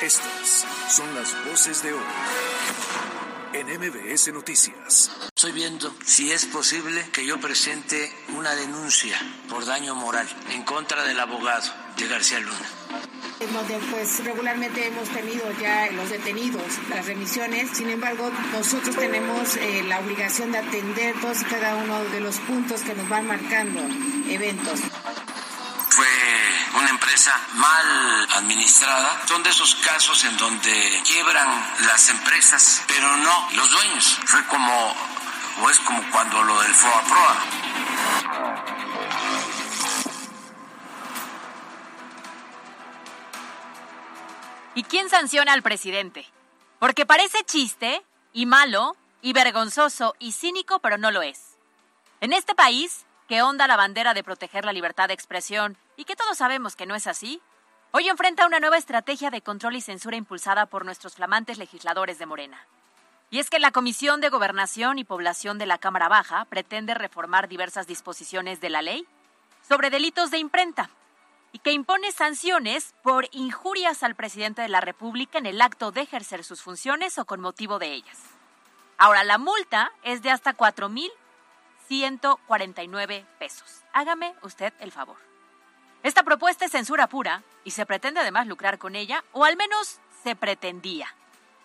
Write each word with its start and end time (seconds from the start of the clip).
Estas 0.00 0.64
son 0.88 1.12
las 1.12 1.34
voces 1.44 1.82
de 1.82 1.92
hoy 1.92 2.04
en 3.52 3.66
MBS 3.66 4.32
Noticias. 4.32 5.10
Estoy 5.34 5.50
viendo 5.50 5.92
si 6.04 6.30
es 6.30 6.46
posible 6.46 7.04
que 7.12 7.26
yo 7.26 7.40
presente 7.40 8.12
una 8.36 8.54
denuncia 8.54 9.18
por 9.48 9.66
daño 9.66 9.96
moral 9.96 10.28
en 10.52 10.62
contra 10.62 11.02
del 11.02 11.18
abogado 11.18 11.68
de 11.96 12.06
García 12.06 12.38
Luna 12.38 12.68
en 13.40 13.52
donde 13.52 13.78
pues 13.90 14.24
regularmente 14.24 14.86
hemos 14.86 15.08
tenido 15.10 15.44
ya 15.60 15.90
los 15.92 16.10
detenidos, 16.10 16.62
las 16.90 17.06
remisiones. 17.06 17.70
Sin 17.72 17.88
embargo, 17.88 18.30
nosotros 18.52 18.96
tenemos 18.96 19.56
eh, 19.56 19.84
la 19.86 20.00
obligación 20.00 20.50
de 20.50 20.58
atender 20.58 21.14
todos 21.20 21.42
y 21.42 21.44
cada 21.44 21.76
uno 21.76 22.02
de 22.04 22.20
los 22.20 22.36
puntos 22.38 22.82
que 22.82 22.94
nos 22.94 23.08
van 23.08 23.26
marcando 23.28 23.80
eventos. 24.28 24.80
Fue 25.90 26.06
una 26.78 26.90
empresa 26.90 27.34
mal 27.54 28.28
administrada. 28.36 29.26
Son 29.26 29.42
de 29.42 29.50
esos 29.50 29.74
casos 29.76 30.24
en 30.24 30.36
donde 30.36 31.02
quiebran 31.04 31.48
las 31.86 32.08
empresas, 32.08 32.82
pero 32.86 33.16
no 33.16 33.48
los 33.52 33.70
dueños. 33.70 34.20
Fue 34.24 34.44
como, 34.46 34.94
o 35.62 35.70
es 35.70 35.80
como 35.80 36.02
cuando 36.10 36.42
lo 36.42 36.60
del 36.62 36.74
FOA 36.74 37.02
¿Y 44.74 44.84
quién 44.84 45.10
sanciona 45.10 45.52
al 45.52 45.62
presidente? 45.62 46.24
Porque 46.78 47.04
parece 47.04 47.42
chiste 47.44 48.00
y 48.32 48.46
malo 48.46 48.96
y 49.22 49.32
vergonzoso 49.32 50.14
y 50.20 50.30
cínico, 50.30 50.78
pero 50.78 50.98
no 50.98 51.10
lo 51.10 51.22
es. 51.22 51.56
En 52.20 52.32
este 52.32 52.54
país, 52.54 53.04
que 53.26 53.42
onda 53.42 53.66
la 53.66 53.76
bandera 53.76 54.14
de 54.14 54.22
proteger 54.22 54.64
la 54.64 54.72
libertad 54.72 55.08
de 55.08 55.14
expresión 55.14 55.76
y 55.98 56.04
que 56.04 56.16
todos 56.16 56.38
sabemos 56.38 56.76
que 56.76 56.86
no 56.86 56.94
es 56.94 57.08
así, 57.08 57.42
hoy 57.90 58.08
enfrenta 58.08 58.46
una 58.46 58.60
nueva 58.60 58.78
estrategia 58.78 59.30
de 59.30 59.42
control 59.42 59.74
y 59.76 59.80
censura 59.80 60.16
impulsada 60.16 60.66
por 60.66 60.84
nuestros 60.84 61.16
flamantes 61.16 61.58
legisladores 61.58 62.20
de 62.20 62.26
Morena. 62.26 62.64
Y 63.30 63.40
es 63.40 63.50
que 63.50 63.58
la 63.58 63.72
Comisión 63.72 64.20
de 64.20 64.28
Gobernación 64.30 65.00
y 65.00 65.04
Población 65.04 65.58
de 65.58 65.66
la 65.66 65.76
Cámara 65.76 66.08
Baja 66.08 66.44
pretende 66.46 66.94
reformar 66.94 67.48
diversas 67.48 67.88
disposiciones 67.88 68.60
de 68.60 68.70
la 68.70 68.80
ley 68.80 69.08
sobre 69.68 69.90
delitos 69.90 70.30
de 70.30 70.38
imprenta, 70.38 70.88
y 71.52 71.58
que 71.58 71.72
impone 71.72 72.12
sanciones 72.12 72.94
por 73.02 73.26
injurias 73.32 74.04
al 74.04 74.14
presidente 74.14 74.62
de 74.62 74.68
la 74.68 74.80
República 74.80 75.38
en 75.38 75.46
el 75.46 75.60
acto 75.60 75.90
de 75.90 76.02
ejercer 76.02 76.44
sus 76.44 76.62
funciones 76.62 77.18
o 77.18 77.24
con 77.24 77.40
motivo 77.40 77.80
de 77.80 77.92
ellas. 77.92 78.20
Ahora, 78.98 79.24
la 79.24 79.38
multa 79.38 79.90
es 80.02 80.22
de 80.22 80.30
hasta 80.30 80.56
4.149 80.56 83.26
pesos. 83.38 83.82
Hágame 83.92 84.34
usted 84.42 84.72
el 84.80 84.92
favor. 84.92 85.27
Esta 86.02 86.22
propuesta 86.22 86.64
es 86.64 86.72
censura 86.72 87.08
pura 87.08 87.42
y 87.64 87.72
se 87.72 87.86
pretende 87.86 88.20
además 88.20 88.46
lucrar 88.46 88.78
con 88.78 88.96
ella, 88.96 89.24
o 89.32 89.44
al 89.44 89.56
menos 89.56 90.00
se 90.22 90.36
pretendía. 90.36 91.14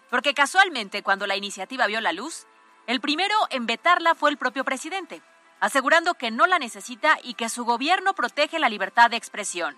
Porque 0.09 0.34
casualmente, 0.34 1.03
cuando 1.03 1.28
la 1.28 1.36
iniciativa 1.36 1.88
vio 1.88 2.02
la 2.02 2.14
luz, 2.14 2.45
el 2.88 3.00
primero 3.00 3.36
en 3.50 3.66
vetarla 3.66 4.16
fue 4.16 4.30
el 4.30 4.38
propio 4.38 4.64
presidente 4.64 5.22
asegurando 5.64 6.16
que 6.16 6.30
no 6.30 6.45
la 6.45 6.59
necesita 6.59 7.20
y 7.23 7.36
que 7.36 7.48
su 7.48 7.64
gobierno 7.64 8.14
protege 8.14 8.59
la 8.59 8.67
libertad 8.67 9.09
de 9.09 9.16
expresión. 9.16 9.78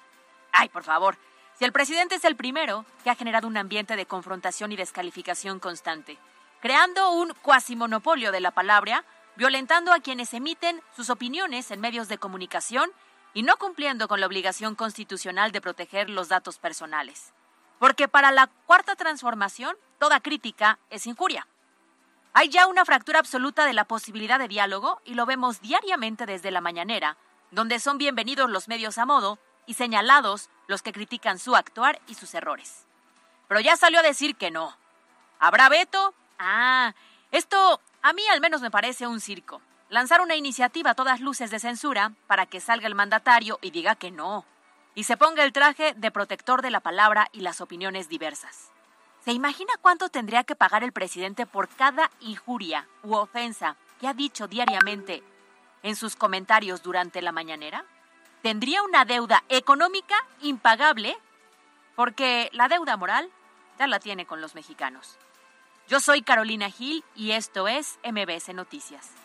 Ay, 0.51 0.67
por 0.67 0.83
favor, 0.83 1.15
si 1.59 1.63
el 1.63 1.71
presidente 1.71 2.15
es 2.15 2.25
el 2.25 2.35
primero 2.35 2.85
que 3.03 3.11
ha 3.11 3.15
generado 3.15 3.47
un 3.47 3.55
ambiente 3.55 3.95
de 3.95 4.07
confrontación 4.07 4.71
y 4.71 4.77
descalificación 4.77 5.59
constante, 5.59 6.17
creando 6.59 7.11
un 7.11 7.35
cuasi 7.43 7.75
monopolio 7.75 8.31
de 8.31 8.39
la 8.39 8.49
palabra, 8.49 9.05
violentando 9.35 9.93
a 9.93 9.99
quienes 9.99 10.33
emiten 10.33 10.81
sus 10.95 11.11
opiniones 11.11 11.69
en 11.69 11.81
medios 11.81 12.07
de 12.07 12.17
comunicación 12.17 12.89
y 13.35 13.43
no 13.43 13.57
cumpliendo 13.57 14.07
con 14.07 14.21
la 14.21 14.25
obligación 14.25 14.75
constitucional 14.75 15.51
de 15.51 15.59
proteger 15.61 16.09
los 16.09 16.29
datos 16.29 16.57
personales. 16.57 17.33
Porque 17.79 18.07
para 18.07 18.31
la 18.31 18.47
cuarta 18.47 18.95
transformación, 18.95 19.75
toda 19.99 20.21
crítica 20.21 20.79
es 20.89 21.05
injuria. 21.05 21.45
Hay 22.33 22.47
ya 22.47 22.65
una 22.65 22.85
fractura 22.85 23.19
absoluta 23.19 23.65
de 23.65 23.73
la 23.73 23.83
posibilidad 23.83 24.39
de 24.39 24.47
diálogo 24.47 25.01
y 25.03 25.15
lo 25.15 25.25
vemos 25.25 25.59
diariamente 25.61 26.25
desde 26.25 26.49
la 26.49 26.61
mañanera, 26.61 27.17
donde 27.51 27.79
son 27.79 27.97
bienvenidos 27.97 28.49
los 28.49 28.69
medios 28.69 28.97
a 28.97 29.05
modo 29.05 29.37
y 29.65 29.73
señalados 29.73 30.49
los 30.67 30.81
que 30.81 30.93
critican 30.93 31.37
su 31.37 31.57
actuar 31.57 32.01
y 32.07 32.15
sus 32.15 32.33
errores. 32.35 32.85
Pero 33.49 33.59
ya 33.59 33.75
salió 33.75 33.99
a 33.99 34.03
decir 34.03 34.37
que 34.37 34.49
no. 34.49 34.77
¿Habrá 35.39 35.67
veto? 35.67 36.13
Ah, 36.39 36.95
esto 37.31 37.81
a 38.01 38.13
mí 38.13 38.25
al 38.31 38.39
menos 38.39 38.61
me 38.61 38.71
parece 38.71 39.07
un 39.07 39.19
circo. 39.19 39.61
Lanzar 39.89 40.21
una 40.21 40.35
iniciativa 40.35 40.91
a 40.91 40.95
todas 40.95 41.21
luces 41.21 41.51
de 41.51 41.59
censura 41.59 42.11
para 42.25 42.47
que 42.47 42.59
salga 42.59 42.87
el 42.87 42.95
mandatario 42.95 43.59
y 43.61 43.69
diga 43.69 43.95
que 43.95 44.09
no, 44.09 44.43
y 44.95 45.03
se 45.03 45.15
ponga 45.15 45.43
el 45.43 45.53
traje 45.53 45.93
de 45.95 46.09
protector 46.09 46.63
de 46.63 46.71
la 46.71 46.79
palabra 46.79 47.27
y 47.31 47.41
las 47.41 47.61
opiniones 47.61 48.09
diversas. 48.09 48.71
¿Se 49.23 49.31
imagina 49.31 49.73
cuánto 49.81 50.09
tendría 50.09 50.43
que 50.43 50.55
pagar 50.55 50.83
el 50.83 50.91
presidente 50.91 51.45
por 51.45 51.69
cada 51.69 52.09
injuria 52.19 52.87
u 53.03 53.13
ofensa 53.13 53.75
que 53.99 54.07
ha 54.07 54.13
dicho 54.13 54.47
diariamente 54.47 55.21
en 55.83 55.95
sus 55.95 56.15
comentarios 56.15 56.81
durante 56.81 57.21
la 57.21 57.31
mañanera? 57.31 57.85
¿Tendría 58.41 58.81
una 58.81 59.05
deuda 59.05 59.43
económica 59.49 60.15
impagable? 60.41 61.15
Porque 61.95 62.49
la 62.53 62.67
deuda 62.67 62.97
moral 62.97 63.29
ya 63.77 63.85
la 63.85 63.99
tiene 63.99 64.25
con 64.25 64.41
los 64.41 64.55
mexicanos. 64.55 65.17
Yo 65.87 65.99
soy 65.99 66.23
Carolina 66.23 66.71
Gil 66.71 67.03
y 67.15 67.31
esto 67.31 67.67
es 67.67 67.99
MBS 68.03 68.53
Noticias. 68.53 69.24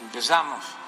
Empezamos. 0.00 0.81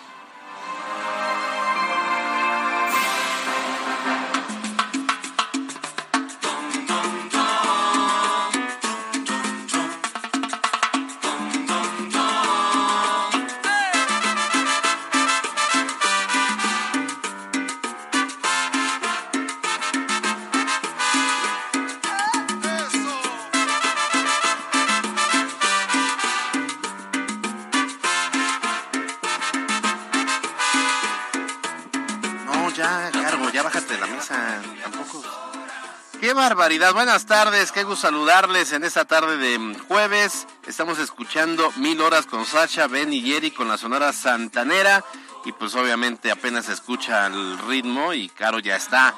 Barbaridad. 36.35 36.93
Buenas 36.93 37.27
tardes, 37.27 37.73
qué 37.73 37.85
gusto 37.85 38.09
saludarles 38.09 38.73
en 38.73 38.85
esta 38.85 39.05
tarde 39.05 39.37
de 39.37 39.79
jueves. 39.89 40.47
Estamos 40.67 40.99
escuchando 40.99 41.73
Mil 41.77 42.01
Horas 42.01 42.27
con 42.27 42.45
Sacha, 42.45 42.89
Ben 42.89 43.13
y 43.13 43.23
Jerry 43.23 43.51
con 43.53 43.69
la 43.69 43.79
Sonora 43.79 44.13
Santanera. 44.13 45.05
Y 45.45 45.53
pues 45.53 45.75
obviamente 45.75 46.31
apenas 46.31 46.67
se 46.67 46.73
escucha 46.73 47.27
el 47.27 47.59
ritmo 47.61 48.13
y 48.13 48.29
Caro 48.29 48.59
ya 48.59 48.77
está 48.77 49.15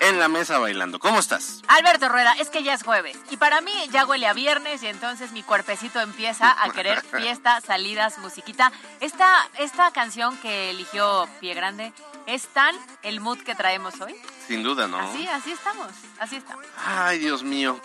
en 0.00 0.18
la 0.18 0.28
mesa 0.28 0.58
bailando. 0.58 0.98
¿Cómo 0.98 1.18
estás? 1.18 1.62
Alberto 1.66 2.08
Rueda, 2.08 2.34
es 2.38 2.50
que 2.50 2.62
ya 2.62 2.74
es 2.74 2.82
jueves. 2.82 3.16
Y 3.30 3.36
para 3.36 3.60
mí 3.60 3.72
ya 3.90 4.06
huele 4.06 4.26
a 4.26 4.32
viernes 4.32 4.82
y 4.82 4.86
entonces 4.86 5.32
mi 5.32 5.42
cuerpecito 5.42 6.00
empieza 6.00 6.54
a 6.62 6.70
querer 6.70 7.02
fiesta, 7.18 7.60
salidas, 7.60 8.18
musiquita. 8.18 8.70
Esta, 9.00 9.48
esta 9.58 9.90
canción 9.90 10.36
que 10.38 10.70
eligió 10.70 11.28
Pie 11.40 11.54
Grande 11.54 11.92
¿Es 12.26 12.46
tan 12.48 12.74
el 13.02 13.20
mood 13.20 13.38
que 13.40 13.54
traemos 13.54 14.00
hoy? 14.00 14.14
Sin 14.46 14.62
duda, 14.62 14.86
¿no? 14.88 14.98
Así, 14.98 15.26
así 15.28 15.52
estamos, 15.52 15.88
así 16.18 16.36
estamos. 16.36 16.64
Ay, 16.84 17.18
Dios 17.18 17.42
mío. 17.42 17.80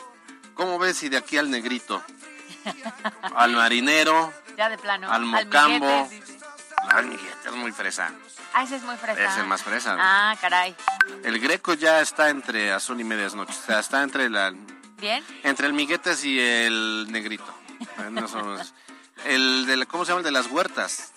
¿Cómo 0.54 0.78
ves 0.78 0.98
si 0.98 1.10
de 1.10 1.18
aquí 1.18 1.38
al 1.38 1.50
negrito? 1.50 2.04
al 3.36 3.52
marinero. 3.54 4.34
Ya 4.58 4.70
de 4.70 4.78
plano. 4.78 5.10
Al 5.12 5.24
mocambo. 5.24 6.10
Al 6.90 7.06
miguete, 7.06 7.48
es 7.50 7.56
muy 7.56 7.72
fresa. 7.72 8.12
Ah, 8.54 8.64
ese 8.64 8.78
es 8.78 8.84
muy 8.84 8.98
fresa. 8.98 9.24
Es 9.24 9.38
el 9.38 9.46
más 9.46 9.64
fresa. 9.64 9.96
Ah, 10.00 10.36
caray. 10.42 10.76
El 11.24 11.40
greco 11.40 11.76
ya 11.76 12.02
está 12.02 12.30
entre 12.30 12.72
azul 12.72 13.00
y 13.00 13.04
medias 13.04 13.36
noches. 13.36 13.58
O 13.58 13.66
sea, 13.66 13.80
está 13.80 14.04
entre 14.04 14.30
la... 14.30 14.54
¿Bien? 14.98 15.24
Entre 15.44 15.68
el 15.68 15.74
miguetes 15.74 16.26
y 16.26 16.40
el 16.40 17.08
negrito. 17.10 17.54
el 19.26 19.66
de, 19.66 19.86
¿cómo 19.86 20.04
se 20.04 20.12
llama? 20.12 20.20
El 20.20 20.26
de 20.26 20.32
las 20.32 20.48
huertas. 20.48 21.14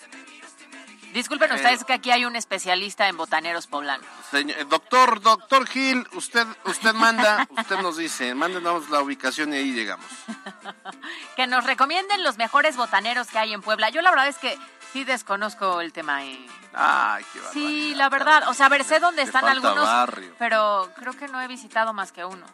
Disculpen 1.13 1.51
ustedes 1.51 1.83
que 1.83 1.93
aquí 1.93 2.11
hay 2.11 2.25
un 2.25 2.35
especialista 2.35 3.07
en 3.07 3.17
botaneros 3.17 3.67
poblanos. 3.67 4.07
Señor- 4.33 4.57
eh, 4.57 4.65
doctor, 4.67 5.21
doctor 5.21 5.67
Gil, 5.67 6.07
usted, 6.13 6.47
usted 6.65 6.93
manda, 6.93 7.47
usted 7.57 7.77
nos 7.81 7.97
dice, 7.97 8.33
mándenos 8.33 8.89
la 8.89 9.01
ubicación 9.01 9.53
y 9.53 9.57
ahí 9.57 9.71
llegamos. 9.71 10.05
Que 11.35 11.47
nos 11.47 11.63
recomienden 11.65 12.23
los 12.23 12.37
mejores 12.37 12.75
botaneros 12.77 13.27
que 13.27 13.37
hay 13.39 13.53
en 13.53 13.61
Puebla. 13.61 13.89
Yo 13.89 14.01
la 14.01 14.11
verdad 14.11 14.27
es 14.27 14.37
que 14.37 14.57
sí 14.91 15.03
desconozco 15.03 15.81
el 15.81 15.91
tema. 15.91 16.23
eh. 16.25 16.45
Ay, 16.73 17.23
qué 17.33 17.39
Sí, 17.51 17.93
la 17.95 18.09
verdad. 18.09 18.47
O 18.49 18.53
sea, 18.53 18.67
a 18.67 18.69
ver, 18.69 18.83
sé 18.83 18.99
dónde 18.99 19.21
están 19.23 19.45
algunos, 19.45 19.85
barrio. 19.85 20.33
pero 20.37 20.91
creo 20.95 21.13
que 21.13 21.27
no 21.27 21.41
he 21.41 21.47
visitado 21.47 21.93
más 21.93 22.11
que 22.11 22.23
uno. 22.25 22.45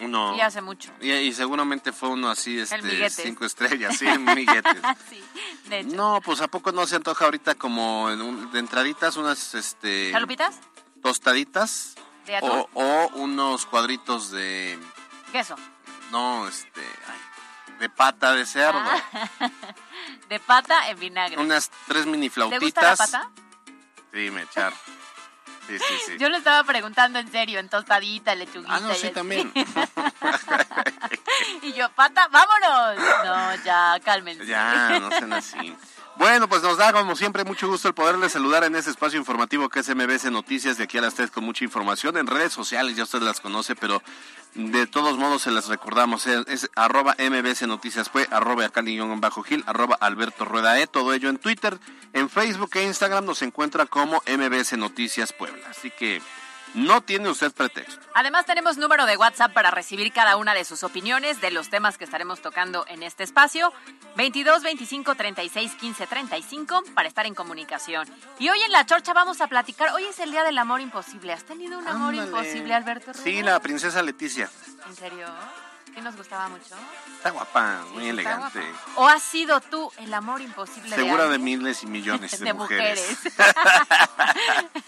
No. 0.00 0.34
Y 0.36 0.40
hace 0.40 0.60
mucho. 0.62 0.90
Y, 1.00 1.10
y 1.12 1.32
seguramente 1.32 1.92
fue 1.92 2.08
uno 2.10 2.30
así, 2.30 2.58
este, 2.60 3.10
cinco 3.10 3.44
estrellas, 3.44 3.96
sí, 3.98 4.06
miguetes. 4.18 4.76
sí, 5.10 5.22
de 5.68 5.80
hecho. 5.80 5.96
No, 5.96 6.20
pues 6.24 6.40
a 6.40 6.46
poco 6.48 6.70
no 6.72 6.86
se 6.86 6.96
antoja 6.96 7.24
ahorita 7.24 7.56
como 7.56 8.08
en 8.10 8.22
un- 8.22 8.50
de 8.52 8.60
entraditas 8.60 9.16
unas 9.16 9.54
este 9.56 10.12
¿Chalupitas? 10.12 10.60
Tostaditas 11.02 11.94
¿De 12.26 12.36
atún? 12.36 12.50
o, 12.50 12.68
o 12.74 13.08
unos 13.16 13.66
cuadritos 13.66 14.30
de 14.30 14.78
Queso. 15.32 15.56
no, 16.10 16.46
este, 16.48 16.80
ay, 16.80 17.76
de 17.80 17.88
pata 17.88 18.32
de 18.32 18.44
cerdo, 18.46 18.78
Ah, 18.80 19.30
De 20.28 20.38
pata 20.40 20.88
en 20.90 20.98
vinagre. 21.00 21.38
unas 21.40 21.70
tres 21.86 22.04
mini 22.06 22.28
¿Te 22.28 22.34
flautitas. 22.34 22.60
gusta 22.60 22.82
la 22.82 22.96
pata? 22.96 23.30
Sí, 24.12 24.30
me 24.30 24.42
echar. 24.42 24.72
Sí, 25.66 25.78
sí, 25.78 25.94
sí. 26.06 26.12
Yo 26.18 26.28
lo 26.30 26.36
estaba 26.38 26.64
preguntando 26.64 27.18
en 27.18 27.30
serio, 27.30 27.58
en 27.60 27.68
tostadita, 27.68 28.34
lechuguita. 28.34 28.74
Ah, 28.76 28.80
no, 28.80 28.90
y 28.92 28.96
sí, 28.96 29.06
así. 29.08 29.14
también. 29.14 29.52
y 31.62 31.72
yo, 31.74 31.90
pata, 31.92 32.28
vámonos. 32.28 32.96
No, 33.24 33.54
ya, 33.64 33.98
cálmense. 34.04 34.46
Ya, 34.46 34.98
no 35.00 35.10
sean 35.10 35.32
así. 35.34 35.76
Bueno, 36.18 36.48
pues 36.48 36.64
nos 36.64 36.76
da 36.76 36.92
como 36.92 37.14
siempre 37.14 37.44
mucho 37.44 37.68
gusto 37.68 37.86
el 37.86 37.94
poderles 37.94 38.32
saludar 38.32 38.64
en 38.64 38.74
ese 38.74 38.90
espacio 38.90 39.20
informativo 39.20 39.68
que 39.68 39.78
es 39.78 39.88
MBC 39.88 40.32
Noticias 40.32 40.76
de 40.76 40.82
aquí 40.82 40.98
a 40.98 41.00
las 41.00 41.14
3 41.14 41.30
con 41.30 41.44
mucha 41.44 41.62
información 41.62 42.16
en 42.16 42.26
redes 42.26 42.52
sociales, 42.52 42.96
ya 42.96 43.04
usted 43.04 43.20
las 43.20 43.38
conoce, 43.38 43.76
pero 43.76 44.02
de 44.54 44.88
todos 44.88 45.16
modos 45.16 45.42
se 45.42 45.52
las 45.52 45.68
recordamos, 45.68 46.26
es, 46.26 46.44
es 46.48 46.70
arroba 46.74 47.14
MBC 47.20 47.68
Noticias 47.68 48.10
fue, 48.10 48.26
arroba 48.32 48.68
bajo 49.18 49.44
Gil, 49.44 49.62
arroba 49.68 49.96
Alberto 50.00 50.44
Rueda 50.44 50.80
E, 50.80 50.88
todo 50.88 51.14
ello 51.14 51.28
en 51.28 51.38
Twitter, 51.38 51.78
en 52.12 52.28
Facebook 52.28 52.70
e 52.74 52.82
Instagram 52.82 53.24
nos 53.24 53.42
encuentra 53.42 53.86
como 53.86 54.20
MBC 54.26 54.72
Noticias 54.72 55.32
Puebla, 55.32 55.68
así 55.70 55.92
que 55.92 56.20
no 56.74 57.00
tiene 57.02 57.28
usted 57.28 57.52
pretexto. 57.52 58.00
Además 58.14 58.46
tenemos 58.46 58.76
número 58.78 59.06
de 59.06 59.16
WhatsApp 59.16 59.52
para 59.52 59.70
recibir 59.70 60.12
cada 60.12 60.36
una 60.36 60.54
de 60.54 60.64
sus 60.64 60.82
opiniones 60.84 61.40
de 61.40 61.50
los 61.50 61.70
temas 61.70 61.98
que 61.98 62.04
estaremos 62.04 62.40
tocando 62.40 62.84
en 62.88 63.02
este 63.02 63.24
espacio. 63.24 63.72
22 64.16 64.62
25 64.62 65.14
36 65.14 65.74
15 65.74 66.06
35 66.06 66.82
para 66.94 67.08
estar 67.08 67.26
en 67.26 67.34
comunicación. 67.34 68.08
Y 68.38 68.48
hoy 68.48 68.60
en 68.62 68.72
La 68.72 68.84
Chorcha 68.86 69.12
vamos 69.12 69.40
a 69.40 69.46
platicar. 69.46 69.90
Hoy 69.94 70.04
es 70.04 70.18
el 70.18 70.30
Día 70.30 70.44
del 70.44 70.58
Amor 70.58 70.80
Imposible. 70.80 71.32
¿Has 71.32 71.44
tenido 71.44 71.78
un 71.78 71.86
amor 71.88 72.10
Ándale. 72.14 72.28
imposible, 72.28 72.74
Alberto? 72.74 73.12
Sí, 73.14 73.40
Rueda? 73.40 73.52
la 73.52 73.60
princesa 73.60 74.02
Leticia, 74.02 74.48
¿En 74.88 74.96
serio? 74.96 75.26
¿Qué 75.94 76.00
nos 76.02 76.16
gustaba 76.16 76.48
mucho? 76.48 76.76
está 77.16 77.30
guapa, 77.30 77.84
muy 77.92 78.04
Sí, 78.04 78.08
elegante. 78.10 78.60
guapa. 78.60 78.76
¿O 78.96 79.08
has 79.08 79.22
sido 79.22 79.60
tú 79.60 79.90
el 79.98 80.12
amor 80.14 80.40
imposible 80.40 80.94
Segura 80.94 81.26
de 81.28 81.38
miles 81.38 81.82
y 81.82 81.86
millones 81.86 82.30
de, 82.38 82.44
de 82.44 82.52
mujeres. 82.52 83.18
mujeres. 83.24 83.44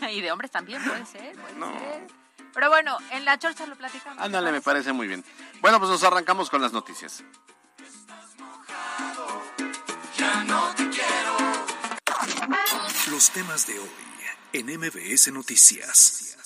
y 0.17 0.21
de 0.21 0.31
hombres 0.33 0.51
también, 0.51 0.83
puede 0.85 1.05
ser, 1.07 1.37
puede 1.37 1.55
No. 1.55 1.67
ser. 1.79 2.07
Pero 2.53 2.69
bueno, 2.69 2.99
en 3.11 3.25
la 3.25 3.39
chorcha 3.39 3.67
lo 3.67 3.77
platicamos. 3.77 4.23
Ándale, 4.23 4.51
me 4.53 4.61
parece 4.61 4.93
muy 4.93 5.07
bien. 5.07 5.25
Bueno, 5.61 5.79
pues 5.79 5.91
nos 5.91 6.03
arrancamos 6.03 6.51
con 6.51 6.61
las 6.61 6.73
noticias. 6.73 7.23
Los 13.11 13.31
temas 13.31 13.67
de 13.67 13.79
hoy 13.79 13.89
en 14.53 14.67
MBS 14.79 15.33
Noticias. 15.33 16.37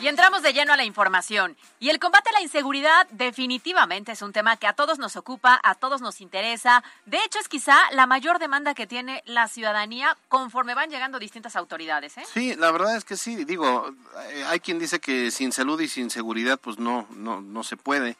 Y 0.00 0.08
entramos 0.08 0.42
de 0.42 0.52
lleno 0.52 0.72
a 0.72 0.76
la 0.76 0.84
información. 0.84 1.56
Y 1.78 1.88
el 1.88 1.98
combate 1.98 2.30
a 2.30 2.32
la 2.32 2.42
inseguridad 2.42 3.06
definitivamente 3.10 4.12
es 4.12 4.22
un 4.22 4.32
tema 4.32 4.56
que 4.56 4.66
a 4.66 4.72
todos 4.72 4.98
nos 4.98 5.16
ocupa, 5.16 5.60
a 5.62 5.74
todos 5.76 6.00
nos 6.00 6.20
interesa. 6.20 6.82
De 7.06 7.18
hecho, 7.24 7.38
es 7.38 7.48
quizá 7.48 7.76
la 7.92 8.06
mayor 8.06 8.38
demanda 8.38 8.74
que 8.74 8.86
tiene 8.86 9.22
la 9.24 9.48
ciudadanía 9.48 10.16
conforme 10.28 10.74
van 10.74 10.90
llegando 10.90 11.18
distintas 11.18 11.56
autoridades. 11.56 12.18
¿eh? 12.18 12.24
Sí, 12.32 12.54
la 12.56 12.70
verdad 12.72 12.96
es 12.96 13.04
que 13.04 13.16
sí. 13.16 13.44
Digo, 13.44 13.94
eh, 14.30 14.44
hay 14.48 14.60
quien 14.60 14.78
dice 14.78 14.98
que 15.00 15.30
sin 15.30 15.52
salud 15.52 15.80
y 15.80 15.88
sin 15.88 16.10
seguridad, 16.10 16.58
pues 16.60 16.78
no, 16.78 17.06
no, 17.10 17.40
no 17.40 17.62
se 17.62 17.76
puede. 17.76 18.16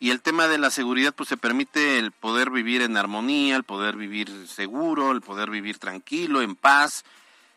Y 0.00 0.10
el 0.10 0.22
tema 0.22 0.46
de 0.48 0.58
la 0.58 0.70
seguridad, 0.70 1.12
pues 1.12 1.28
te 1.28 1.36
permite 1.36 1.98
el 1.98 2.12
poder 2.12 2.50
vivir 2.50 2.82
en 2.82 2.96
armonía, 2.96 3.56
el 3.56 3.64
poder 3.64 3.96
vivir 3.96 4.48
seguro, 4.48 5.10
el 5.10 5.20
poder 5.20 5.50
vivir 5.50 5.78
tranquilo, 5.78 6.40
en 6.40 6.54
paz. 6.54 7.04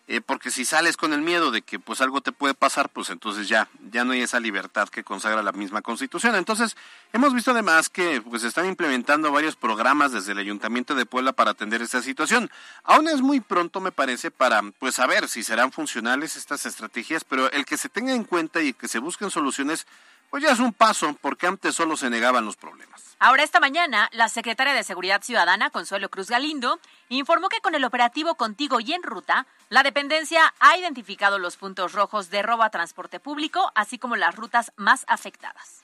Eh, 0.08 0.20
porque 0.20 0.52
si 0.52 0.66
sales 0.66 0.98
con 0.98 1.14
el 1.14 1.22
miedo 1.22 1.52
de 1.52 1.62
que 1.62 1.80
pues 1.80 2.02
algo 2.02 2.22
te 2.22 2.32
puede 2.32 2.54
pasar, 2.54 2.90
pues 2.90 3.10
entonces 3.12 3.48
ya, 3.48 3.70
ya 3.92 4.04
no 4.04 4.12
hay 4.12 4.22
esa 4.22 4.40
libertad 4.40 4.90
que 4.90 5.04
consagra 5.04 5.42
la 5.44 5.52
misma 5.52 5.82
Constitución. 5.82 6.36
Entonces, 6.36 6.76
hemos 7.14 7.34
visto 7.34 7.52
además 7.52 7.88
que 7.88 8.22
pues 8.22 8.44
están 8.44 8.66
implementando 8.66 9.32
varios 9.32 9.56
programas 9.56 10.12
desde 10.12 10.34
el 10.34 10.40
Ayuntamiento 10.40 10.96
de 10.96 11.06
Puebla 11.06 11.32
para 11.32 11.52
atender 11.52 11.82
esta 11.82 12.02
situación. 12.02 12.50
Aún 12.84 13.08
es 13.08 13.22
muy 13.22 13.40
pronto, 13.40 13.80
me 13.80 13.92
parece, 13.92 14.32
para 14.32 14.62
pues 14.80 14.96
saber 14.96 15.30
si 15.30 15.44
serán 15.44 15.72
funcionales 15.72 16.36
estas 16.36 16.66
estrategias, 16.66 17.24
pero 17.24 17.50
el 17.52 17.66
que 17.66 17.78
se 17.78 17.88
tenga 17.88 18.14
en 18.14 18.24
cuenta 18.24 18.62
y 18.62 18.74
que 18.74 18.88
se 18.88 19.00
busquen 19.00 19.32
soluciones, 19.32 19.88
pues 20.32 20.44
ya 20.44 20.52
es 20.52 20.60
un 20.60 20.72
paso, 20.72 21.16
porque 21.22 21.46
antes 21.46 21.76
solo 21.76 21.98
se 21.98 22.10
negaban 22.10 22.46
los 22.46 22.56
problemas. 22.56 23.18
Ahora, 23.20 23.44
esta 23.44 23.60
mañana, 23.60 24.10
la 24.14 24.30
secretaria 24.30 24.74
de 24.74 24.84
Seguridad 24.84 25.22
Ciudadana, 25.22 25.70
Consuelo 25.70 26.10
Cruz 26.10 26.30
Galindo, 26.30 26.80
informó 27.10 27.50
que 27.50 27.60
con 27.60 27.76
el 27.76 27.84
operativo 27.84 28.36
Contigo 28.36 28.80
y 28.80 28.94
en 28.94 29.04
Ruta, 29.04 29.46
la 29.70 29.84
dependencia 29.84 30.54
ha 30.62 30.78
identificado 30.78 31.38
los 31.38 31.58
puntos 31.58 31.92
rojos 31.92 32.30
de 32.30 32.42
robo 32.44 32.64
a 32.64 32.70
transporte 32.70 33.20
público, 33.20 33.74
así 33.76 34.00
como 34.00 34.16
las 34.16 34.36
rutas 34.38 34.72
más 34.78 35.04
afectadas. 35.08 35.84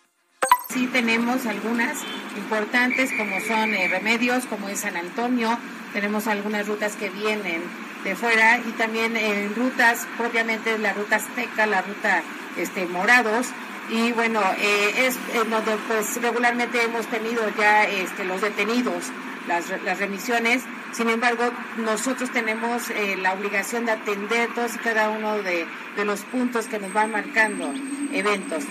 Sí 0.69 0.87
tenemos 0.87 1.45
algunas 1.45 1.97
importantes 2.37 3.11
como 3.17 3.39
son 3.41 3.73
eh, 3.73 3.89
Remedios, 3.89 4.45
como 4.45 4.69
es 4.69 4.79
San 4.79 4.95
Antonio, 4.95 5.57
tenemos 5.91 6.25
algunas 6.27 6.67
rutas 6.67 6.95
que 6.95 7.09
vienen 7.09 7.63
de 8.03 8.15
fuera 8.15 8.59
y 8.59 8.71
también 8.77 9.17
en 9.17 9.53
rutas 9.55 10.07
propiamente 10.17 10.77
la 10.77 10.93
ruta 10.93 11.17
Azteca, 11.17 11.65
la 11.65 11.81
ruta 11.81 12.23
este, 12.55 12.85
Morados 12.85 13.47
y 13.89 14.11
bueno, 14.11 14.41
eh, 14.57 15.07
es 15.07 15.17
en 15.33 15.49
donde 15.49 15.75
pues 15.87 16.21
regularmente 16.21 16.81
hemos 16.83 17.05
tenido 17.07 17.47
ya 17.57 17.83
este, 17.85 18.25
los 18.25 18.41
detenidos, 18.41 19.05
las, 19.47 19.69
las 19.83 19.97
remisiones, 19.99 20.63
sin 20.91 21.09
embargo 21.09 21.51
nosotros 21.77 22.31
tenemos 22.31 22.89
eh, 22.89 23.15
la 23.17 23.33
obligación 23.33 23.85
de 23.85 23.93
atender 23.93 24.53
todos 24.53 24.75
y 24.75 24.79
cada 24.79 25.09
uno 25.09 25.37
de, 25.37 25.65
de 25.95 26.05
los 26.05 26.21
puntos 26.21 26.65
que 26.67 26.79
nos 26.79 26.91
van 26.93 27.11
marcando 27.11 27.71
eventos. 28.11 28.63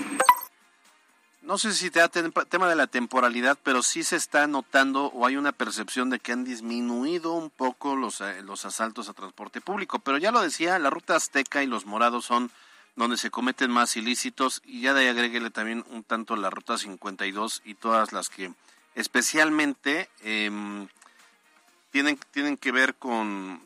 No 1.43 1.59
sé 1.59 1.73
si 1.75 1.91
te 1.91 2.01
da 2.01 2.11
tem- 2.11 2.33
tema 2.49 2.69
de 2.69 2.75
la 2.75 2.89
temporalidad, 2.89 3.57
pero 3.63 3.81
sí 3.85 4.03
se 4.03 4.17
está 4.17 4.49
notando 4.49 5.07
o 5.15 5.27
hay 5.27 5.37
una 5.37 5.53
percepción 5.53 6.11
de 6.11 6.19
que 6.19 6.33
han 6.33 6.43
disminuido 6.45 7.35
un 7.35 7.51
poco 7.51 7.95
los, 7.95 8.21
eh, 8.21 8.43
los 8.43 8.65
asaltos 8.65 9.09
a 9.09 9.13
transporte 9.13 9.61
público. 9.61 10.01
Pero 10.01 10.19
ya 10.19 10.33
lo 10.33 10.41
decía, 10.41 10.77
la 10.81 10.91
ruta 10.91 11.15
azteca 11.15 11.63
y 11.63 11.67
los 11.69 11.87
morados 11.87 12.25
son 12.25 12.51
donde 12.97 13.19
se 13.19 13.31
cometen 13.31 13.71
más 13.71 13.97
ilícitos 13.97 14.63
y 14.65 14.81
ya 14.81 14.95
de 14.95 15.03
ahí 15.03 15.09
agréguele 15.09 15.51
también 15.51 15.85
un 15.91 16.03
tanto 16.03 16.35
la 16.35 16.51
ruta 16.51 16.79
52 16.79 17.63
y 17.65 17.75
todas 17.75 18.13
las 18.13 18.29
que 18.31 18.53
especialmente 18.95 20.09
em, 20.23 20.89
tienen, 21.91 22.19
tienen 22.33 22.57
que 22.57 22.73
ver 22.73 22.95
con, 22.95 23.61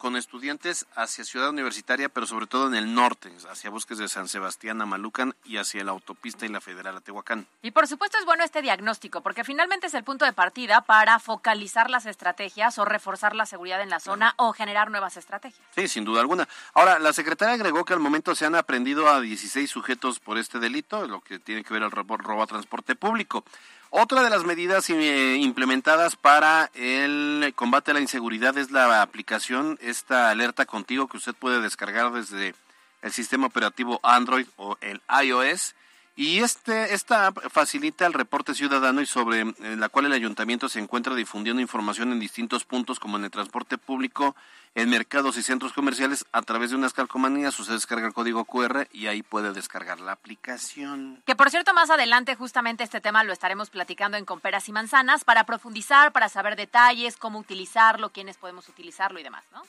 con 0.00 0.16
estudiantes 0.16 0.86
hacia 0.96 1.24
Ciudad 1.24 1.50
Universitaria, 1.50 2.08
pero 2.08 2.26
sobre 2.26 2.46
todo 2.46 2.66
en 2.66 2.74
el 2.74 2.94
norte, 2.94 3.30
hacia 3.50 3.68
bosques 3.68 3.98
de 3.98 4.08
San 4.08 4.28
Sebastián 4.28 4.80
a 4.80 4.86
Malucan 4.86 5.36
y 5.44 5.58
hacia 5.58 5.84
la 5.84 5.92
autopista 5.92 6.46
y 6.46 6.48
la 6.48 6.62
Federal 6.62 6.96
a 6.96 7.00
Tehuacán. 7.02 7.46
Y 7.60 7.70
por 7.70 7.86
supuesto 7.86 8.16
es 8.18 8.24
bueno 8.24 8.42
este 8.42 8.62
diagnóstico, 8.62 9.20
porque 9.20 9.44
finalmente 9.44 9.88
es 9.88 9.94
el 9.94 10.02
punto 10.02 10.24
de 10.24 10.32
partida 10.32 10.80
para 10.80 11.18
focalizar 11.18 11.90
las 11.90 12.06
estrategias 12.06 12.78
o 12.78 12.86
reforzar 12.86 13.36
la 13.36 13.44
seguridad 13.44 13.82
en 13.82 13.90
la 13.90 14.00
zona 14.00 14.32
o 14.38 14.54
generar 14.54 14.90
nuevas 14.90 15.18
estrategias. 15.18 15.60
Sí, 15.74 15.86
sin 15.86 16.06
duda 16.06 16.22
alguna. 16.22 16.48
Ahora, 16.72 16.98
la 16.98 17.12
secretaria 17.12 17.54
agregó 17.54 17.84
que 17.84 17.92
al 17.92 18.00
momento 18.00 18.34
se 18.34 18.46
han 18.46 18.54
aprendido 18.54 19.06
a 19.06 19.20
16 19.20 19.70
sujetos 19.70 20.18
por 20.18 20.38
este 20.38 20.58
delito, 20.58 21.06
lo 21.06 21.20
que 21.20 21.38
tiene 21.38 21.62
que 21.62 21.74
ver 21.74 21.82
al 21.82 21.90
robo 21.90 22.42
a 22.42 22.46
transporte 22.46 22.94
público. 22.94 23.44
Otra 23.92 24.22
de 24.22 24.30
las 24.30 24.44
medidas 24.44 24.88
eh, 24.88 25.36
implementadas 25.40 26.14
para 26.14 26.70
el 26.74 27.52
combate 27.56 27.90
a 27.90 27.94
la 27.94 28.00
inseguridad 28.00 28.56
es 28.56 28.70
la 28.70 29.02
aplicación, 29.02 29.80
esta 29.82 30.30
alerta 30.30 30.64
contigo 30.64 31.08
que 31.08 31.16
usted 31.16 31.34
puede 31.34 31.60
descargar 31.60 32.12
desde 32.12 32.54
el 33.02 33.10
sistema 33.10 33.48
operativo 33.48 33.98
Android 34.04 34.46
o 34.56 34.76
el 34.80 35.02
iOS. 35.24 35.74
Y 36.20 36.40
este, 36.40 36.92
esta 36.92 37.28
app 37.28 37.38
facilita 37.48 38.04
el 38.04 38.12
reporte 38.12 38.54
ciudadano 38.54 39.00
y 39.00 39.06
sobre 39.06 39.54
la 39.78 39.88
cual 39.88 40.04
el 40.04 40.12
ayuntamiento 40.12 40.68
se 40.68 40.78
encuentra 40.78 41.14
difundiendo 41.14 41.62
información 41.62 42.12
en 42.12 42.20
distintos 42.20 42.64
puntos 42.64 43.00
como 43.00 43.16
en 43.16 43.24
el 43.24 43.30
transporte 43.30 43.78
público, 43.78 44.36
en 44.74 44.90
mercados 44.90 45.38
y 45.38 45.42
centros 45.42 45.72
comerciales 45.72 46.26
a 46.32 46.42
través 46.42 46.68
de 46.68 46.76
unas 46.76 46.92
calcomanías. 46.92 47.58
Usted 47.58 47.72
descarga 47.72 48.06
el 48.06 48.12
código 48.12 48.44
QR 48.44 48.86
y 48.92 49.06
ahí 49.06 49.22
puede 49.22 49.54
descargar 49.54 49.98
la 50.00 50.12
aplicación. 50.12 51.22
Que 51.24 51.36
por 51.36 51.48
cierto, 51.48 51.72
más 51.72 51.88
adelante 51.88 52.34
justamente 52.34 52.84
este 52.84 53.00
tema 53.00 53.24
lo 53.24 53.32
estaremos 53.32 53.70
platicando 53.70 54.18
en 54.18 54.26
Comperas 54.26 54.68
y 54.68 54.72
Manzanas 54.72 55.24
para 55.24 55.44
profundizar, 55.44 56.12
para 56.12 56.28
saber 56.28 56.54
detalles, 56.54 57.16
cómo 57.16 57.38
utilizarlo, 57.38 58.10
quiénes 58.10 58.36
podemos 58.36 58.68
utilizarlo 58.68 59.20
y 59.20 59.22
demás, 59.22 59.44
¿no? 59.54 59.62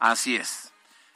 Así 0.00 0.34
es. 0.34 0.71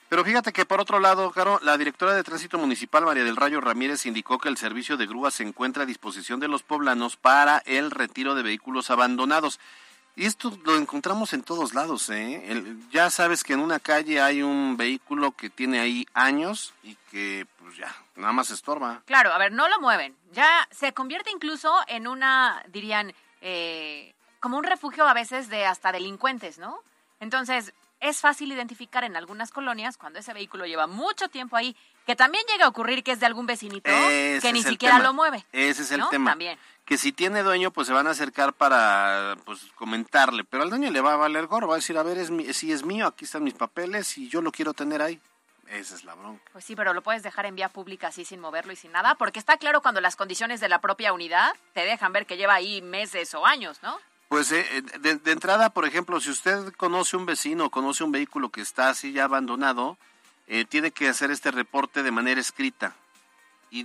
Pero 0.09 0.25
fíjate 0.25 0.53
que 0.53 0.65
por 0.65 0.81
otro 0.81 1.01
lado, 1.01 1.31
Caro, 1.33 1.59
la 1.63 1.77
directora 1.77 2.15
de 2.15 2.23
Tránsito 2.23 2.59
Municipal, 2.59 3.05
María 3.05 3.25
del 3.25 3.37
Rayo 3.37 3.61
Ramírez, 3.61 4.07
indicó 4.07 4.39
que 4.39 4.49
el 4.49 4.57
servicio 4.57 4.97
de 4.97 5.07
grúa 5.07 5.31
se 5.31 5.43
encuentra 5.43 5.83
a 5.83 5.87
disposición 5.87 6.39
de 6.39 6.49
los 6.49 6.63
poblanos 6.63 7.17
para 7.17 7.59
el 7.67 7.91
retiro 7.91 8.35
de 8.35 8.43
vehículos 8.43 8.91
abandonados. 8.91 9.59
Y 10.15 10.25
esto 10.25 10.57
lo 10.65 10.77
encontramos 10.77 11.35
en 11.35 11.43
todos 11.43 11.75
lados, 11.75 12.09
¿eh? 12.09 12.75
ya 12.91 13.11
sabes 13.11 13.45
que 13.45 13.53
en 13.53 13.61
una 13.61 13.79
calle 13.79 14.19
hay 14.19 14.43
un 14.43 14.79
vehículo 14.79 15.33
que 15.33 15.51
tiene 15.51 15.79
ahí 15.79 16.07
años 16.15 16.73
y 16.83 16.97
que 17.11 17.47
pues 17.59 17.77
ya, 17.77 17.95
nada 18.15 18.33
más 18.33 18.51
estorba. 18.51 19.03
Claro, 19.05 19.31
a 19.33 19.39
ver, 19.39 19.53
no 19.53 19.69
lo 19.69 19.79
mueven. 19.79 20.17
Ya 20.33 20.67
se 20.71 20.95
convierte 20.95 21.31
incluso 21.31 21.71
en 21.87 22.07
una, 22.07 22.65
dirían, 22.69 23.13
eh, 23.43 24.15
como 24.41 24.57
un 24.57 24.65
refugio 24.65 25.07
a 25.07 25.13
veces 25.13 25.51
de 25.51 25.67
hasta 25.67 25.93
delincuentes, 25.93 26.59
¿no? 26.59 26.79
Entonces, 27.21 27.75
es 28.09 28.21
fácil 28.21 28.53
identificar 28.53 29.05
en 29.05 29.17
algunas 29.17 29.51
colonias 29.51 29.97
cuando 29.97 30.19
ese 30.19 30.33
vehículo 30.33 30.67
lleva 30.67 30.87
mucho 30.87 31.29
tiempo 31.29 31.57
ahí, 31.57 31.77
que 32.07 32.17
también 32.17 32.45
llega 32.51 32.67
a 32.67 32.69
ocurrir 32.69 33.03
que 33.03 33.13
es 33.13 33.21
de 33.21 33.27
algún 33.27 33.47
vecinito 33.47 33.91
que 33.91 34.51
ni 34.53 34.63
siquiera 34.63 34.99
lo 34.99 35.13
mueve. 35.13 35.45
Ese 35.53 35.83
es 35.83 35.91
el 35.91 36.03
tema. 36.11 36.37
Que 36.85 36.97
si 36.99 37.13
tiene 37.13 37.43
dueño, 37.43 37.73
pues 37.73 37.89
se 37.89 37.93
van 37.93 38.07
a 38.07 38.11
acercar 38.11 38.53
para 38.53 39.37
pues 39.45 39.61
comentarle, 39.75 40.45
pero 40.45 40.63
al 40.63 40.71
dueño 40.71 40.91
le 40.91 41.01
va 41.01 41.15
a 41.15 41.17
valer 41.17 41.47
gorro, 41.47 41.67
va 41.67 41.75
a 41.75 41.79
decir, 41.79 41.99
a 41.99 42.05
ver, 42.05 42.17
es 42.17 42.31
si 42.57 42.71
es 42.71 42.85
mío, 42.85 43.09
aquí 43.09 43.25
están 43.25 43.43
mis 43.43 43.55
papeles 43.55 44.17
y 44.19 44.29
yo 44.29 44.41
lo 44.41 44.53
quiero 44.53 44.73
tener 44.73 45.03
ahí. 45.03 45.21
Esa 45.69 45.97
es 45.97 46.05
la 46.05 46.15
bronca. 46.15 46.45
Pues 46.53 46.65
sí, 46.65 46.77
pero 46.77 46.95
lo 46.95 47.03
puedes 47.03 47.25
dejar 47.25 47.47
en 47.47 47.57
vía 47.57 47.69
pública 47.69 48.09
así 48.09 48.25
sin 48.25 48.39
moverlo 48.39 48.73
y 48.73 48.77
sin 48.77 48.93
nada, 48.93 49.17
porque 49.17 49.41
está 49.41 49.57
claro 49.57 49.83
cuando 49.83 50.01
las 50.01 50.15
condiciones 50.15 50.61
de 50.61 50.69
la 50.69 50.81
propia 50.81 51.13
unidad 51.13 51.53
te 51.75 51.81
dejan 51.81 52.13
ver 52.13 52.25
que 52.27 52.37
lleva 52.37 52.55
ahí 52.55 52.83
meses 52.83 53.35
o 53.35 53.45
años, 53.45 53.81
¿no? 53.83 53.99
Pues 54.29 54.51
eh, 54.51 54.67
eh, 54.71 55.19
de, 55.23 55.33
entrada, 55.33 55.71
por 55.71 55.87
ejemplo, 55.87 56.21
si 56.21 56.31
usted 56.31 56.73
conoce 56.75 57.17
un 57.17 57.27
vecino, 57.27 57.71
conoce 57.71 58.03
un 58.03 58.13
vehículo 58.13 58.51
que 58.51 58.61
está 58.61 58.89
así 58.89 59.13
ya 59.13 59.25
abandonado, 59.25 59.97
eh, 60.49 60.65
tiene 60.65 60.91
que 60.91 61.09
hacer 61.09 61.31
este 61.31 61.51
reporte 61.51 62.03
de 62.03 62.11
manera 62.11 62.41
escrita 62.41 62.97
y, 63.71 63.85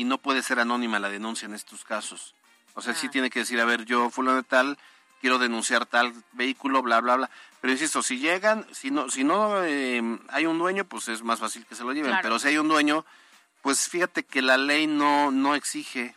y, 0.00 0.04
no 0.04 0.18
puede 0.18 0.42
ser 0.42 0.60
anónima 0.60 0.98
la 0.98 1.08
denuncia 1.08 1.46
en 1.46 1.54
estos 1.54 1.84
casos. 1.84 2.34
O 2.74 2.82
sea, 2.82 2.94
sí 2.94 3.08
ah. 3.08 3.10
tiene 3.10 3.30
que 3.30 3.40
decir, 3.40 3.60
a 3.60 3.64
ver, 3.64 3.84
yo 3.84 4.08
fulano 4.10 4.36
de 4.36 4.42
tal, 4.44 4.78
quiero 5.20 5.38
denunciar 5.38 5.86
tal 5.86 6.12
vehículo, 6.32 6.82
bla, 6.82 7.00
bla, 7.00 7.16
bla. 7.16 7.30
Pero 7.60 7.72
insisto, 7.72 8.02
si 8.02 8.18
llegan, 8.18 8.66
si 8.72 8.90
no, 8.90 9.10
si 9.10 9.24
no 9.24 9.62
em, 9.64 10.18
hay 10.28 10.46
un 10.46 10.58
dueño, 10.58 10.84
pues 10.84 11.08
es 11.08 11.22
más 11.22 11.40
fácil 11.40 11.66
que 11.66 11.74
se 11.74 11.84
lo 11.84 11.92
lleven. 11.92 12.16
Pero 12.22 12.38
si 12.38 12.48
hay 12.48 12.58
un 12.58 12.68
dueño, 12.68 13.04
pues 13.62 13.88
fíjate 13.88 14.24
que 14.24 14.42
la 14.42 14.56
ley 14.56 14.86
no, 14.86 15.30
no 15.30 15.54
exige. 15.54 16.14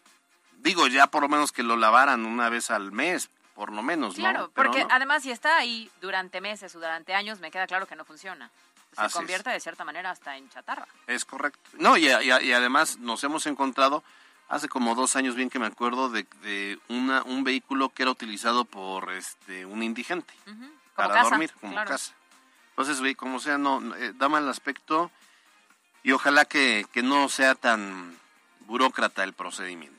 Digo, 0.58 0.88
ya 0.88 1.08
por 1.08 1.22
lo 1.22 1.29
menos 1.29 1.51
que 1.51 1.63
lo 1.63 1.77
lavaran 1.77 2.25
una 2.25 2.50
vez 2.50 2.72
al 2.72 2.91
mes, 2.91 3.29
por 3.55 3.71
lo 3.71 3.81
menos, 3.81 4.15
claro, 4.15 4.51
porque 4.53 4.85
además 4.91 5.24
si 5.24 5.31
está 5.31 5.57
ahí 5.57 5.89
durante 6.01 6.41
meses 6.41 6.75
o 6.75 6.79
durante 6.79 7.15
años, 7.15 7.39
me 7.39 7.50
queda 7.50 7.65
claro 7.65 7.88
que 7.88 7.95
no 7.95 8.03
funciona. 8.03 8.51
Se 8.91 9.09
convierte 9.09 9.50
de 9.50 9.59
cierta 9.59 9.83
manera 9.83 10.12
hasta 10.12 10.38
en 10.38 10.50
chatarra. 10.50 10.88
Es 11.07 11.25
correcto. 11.25 11.69
No, 11.74 11.97
y, 11.97 12.09
además 12.09 12.97
nos 13.00 13.24
hemos 13.24 13.45
encontrado 13.45 14.03
hace 14.50 14.67
como 14.67 14.93
dos 14.93 15.15
años, 15.15 15.35
bien 15.35 15.50
que 15.50 15.57
me 15.57 15.65
acuerdo, 15.65 16.09
de, 16.09 16.79
una, 16.89 17.24
un 17.24 17.43
vehículo 17.43 17.89
que 17.89 18.03
era 18.03 18.12
utilizado 18.12 18.65
por 18.65 19.12
este 19.12 19.65
un 19.65 19.83
indigente 19.83 20.33
para 20.93 21.24
dormir, 21.24 21.51
como 21.59 21.75
casa. 21.85 22.13
Entonces, 22.77 23.15
como 23.15 23.39
sea, 23.39 23.57
no, 23.57 23.95
eh, 23.95 24.12
da 24.15 24.27
mal 24.27 24.47
aspecto 24.50 25.12
y 26.03 26.12
ojalá 26.12 26.43
que, 26.43 26.85
que 26.91 27.01
no 27.03 27.29
sea 27.29 27.55
tan 27.55 28.17
burócrata 28.67 29.24
el 29.24 29.31
procedimiento. 29.31 29.94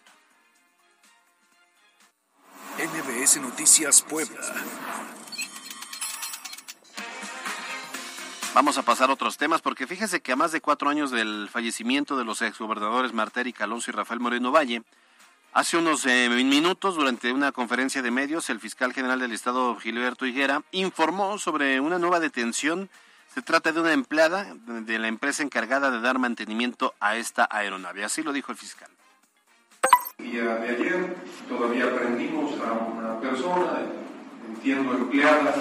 NBS 2.78 3.40
Noticias 3.40 4.02
Puebla. 4.02 4.38
Vamos 8.52 8.76
a 8.76 8.82
pasar 8.82 9.08
a 9.08 9.14
otros 9.14 9.38
temas 9.38 9.62
porque 9.62 9.86
fíjese 9.86 10.20
que 10.20 10.32
a 10.32 10.36
más 10.36 10.52
de 10.52 10.60
cuatro 10.60 10.90
años 10.90 11.10
del 11.10 11.48
fallecimiento 11.50 12.18
de 12.18 12.26
los 12.26 12.42
exgobernadores 12.42 13.14
Marta 13.14 13.40
Erika 13.40 13.64
Alonso 13.64 13.90
y 13.90 13.94
Rafael 13.94 14.20
Moreno 14.20 14.52
Valle, 14.52 14.82
hace 15.54 15.78
unos 15.78 16.04
eh, 16.04 16.28
minutos 16.28 16.96
durante 16.96 17.32
una 17.32 17.50
conferencia 17.50 18.02
de 18.02 18.10
medios 18.10 18.50
el 18.50 18.60
fiscal 18.60 18.92
general 18.92 19.20
del 19.20 19.32
estado 19.32 19.74
Gilberto 19.76 20.26
Higuera 20.26 20.62
informó 20.72 21.38
sobre 21.38 21.80
una 21.80 21.98
nueva 21.98 22.20
detención. 22.20 22.90
Se 23.32 23.40
trata 23.40 23.72
de 23.72 23.80
una 23.80 23.94
empleada 23.94 24.54
de 24.66 24.98
la 24.98 25.08
empresa 25.08 25.42
encargada 25.42 25.90
de 25.90 26.00
dar 26.00 26.18
mantenimiento 26.18 26.94
a 27.00 27.16
esta 27.16 27.48
aeronave. 27.50 28.04
Así 28.04 28.22
lo 28.22 28.34
dijo 28.34 28.52
el 28.52 28.58
fiscal. 28.58 28.90
El 30.18 30.32
día 30.32 30.56
de 30.56 30.68
ayer 30.70 31.16
todavía 31.48 31.84
aprendimos 31.84 32.52
a 32.60 32.72
una 32.72 33.20
persona, 33.20 33.82
entiendo 34.48 34.92
empleada 34.92 35.54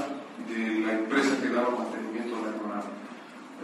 de 0.47 0.79
la 0.79 0.93
empresa 0.93 1.41
que 1.41 1.49
daba 1.49 1.71
mantenimiento 1.71 2.37
a 2.37 2.41
la 2.41 2.47
aeronave. 2.53 2.89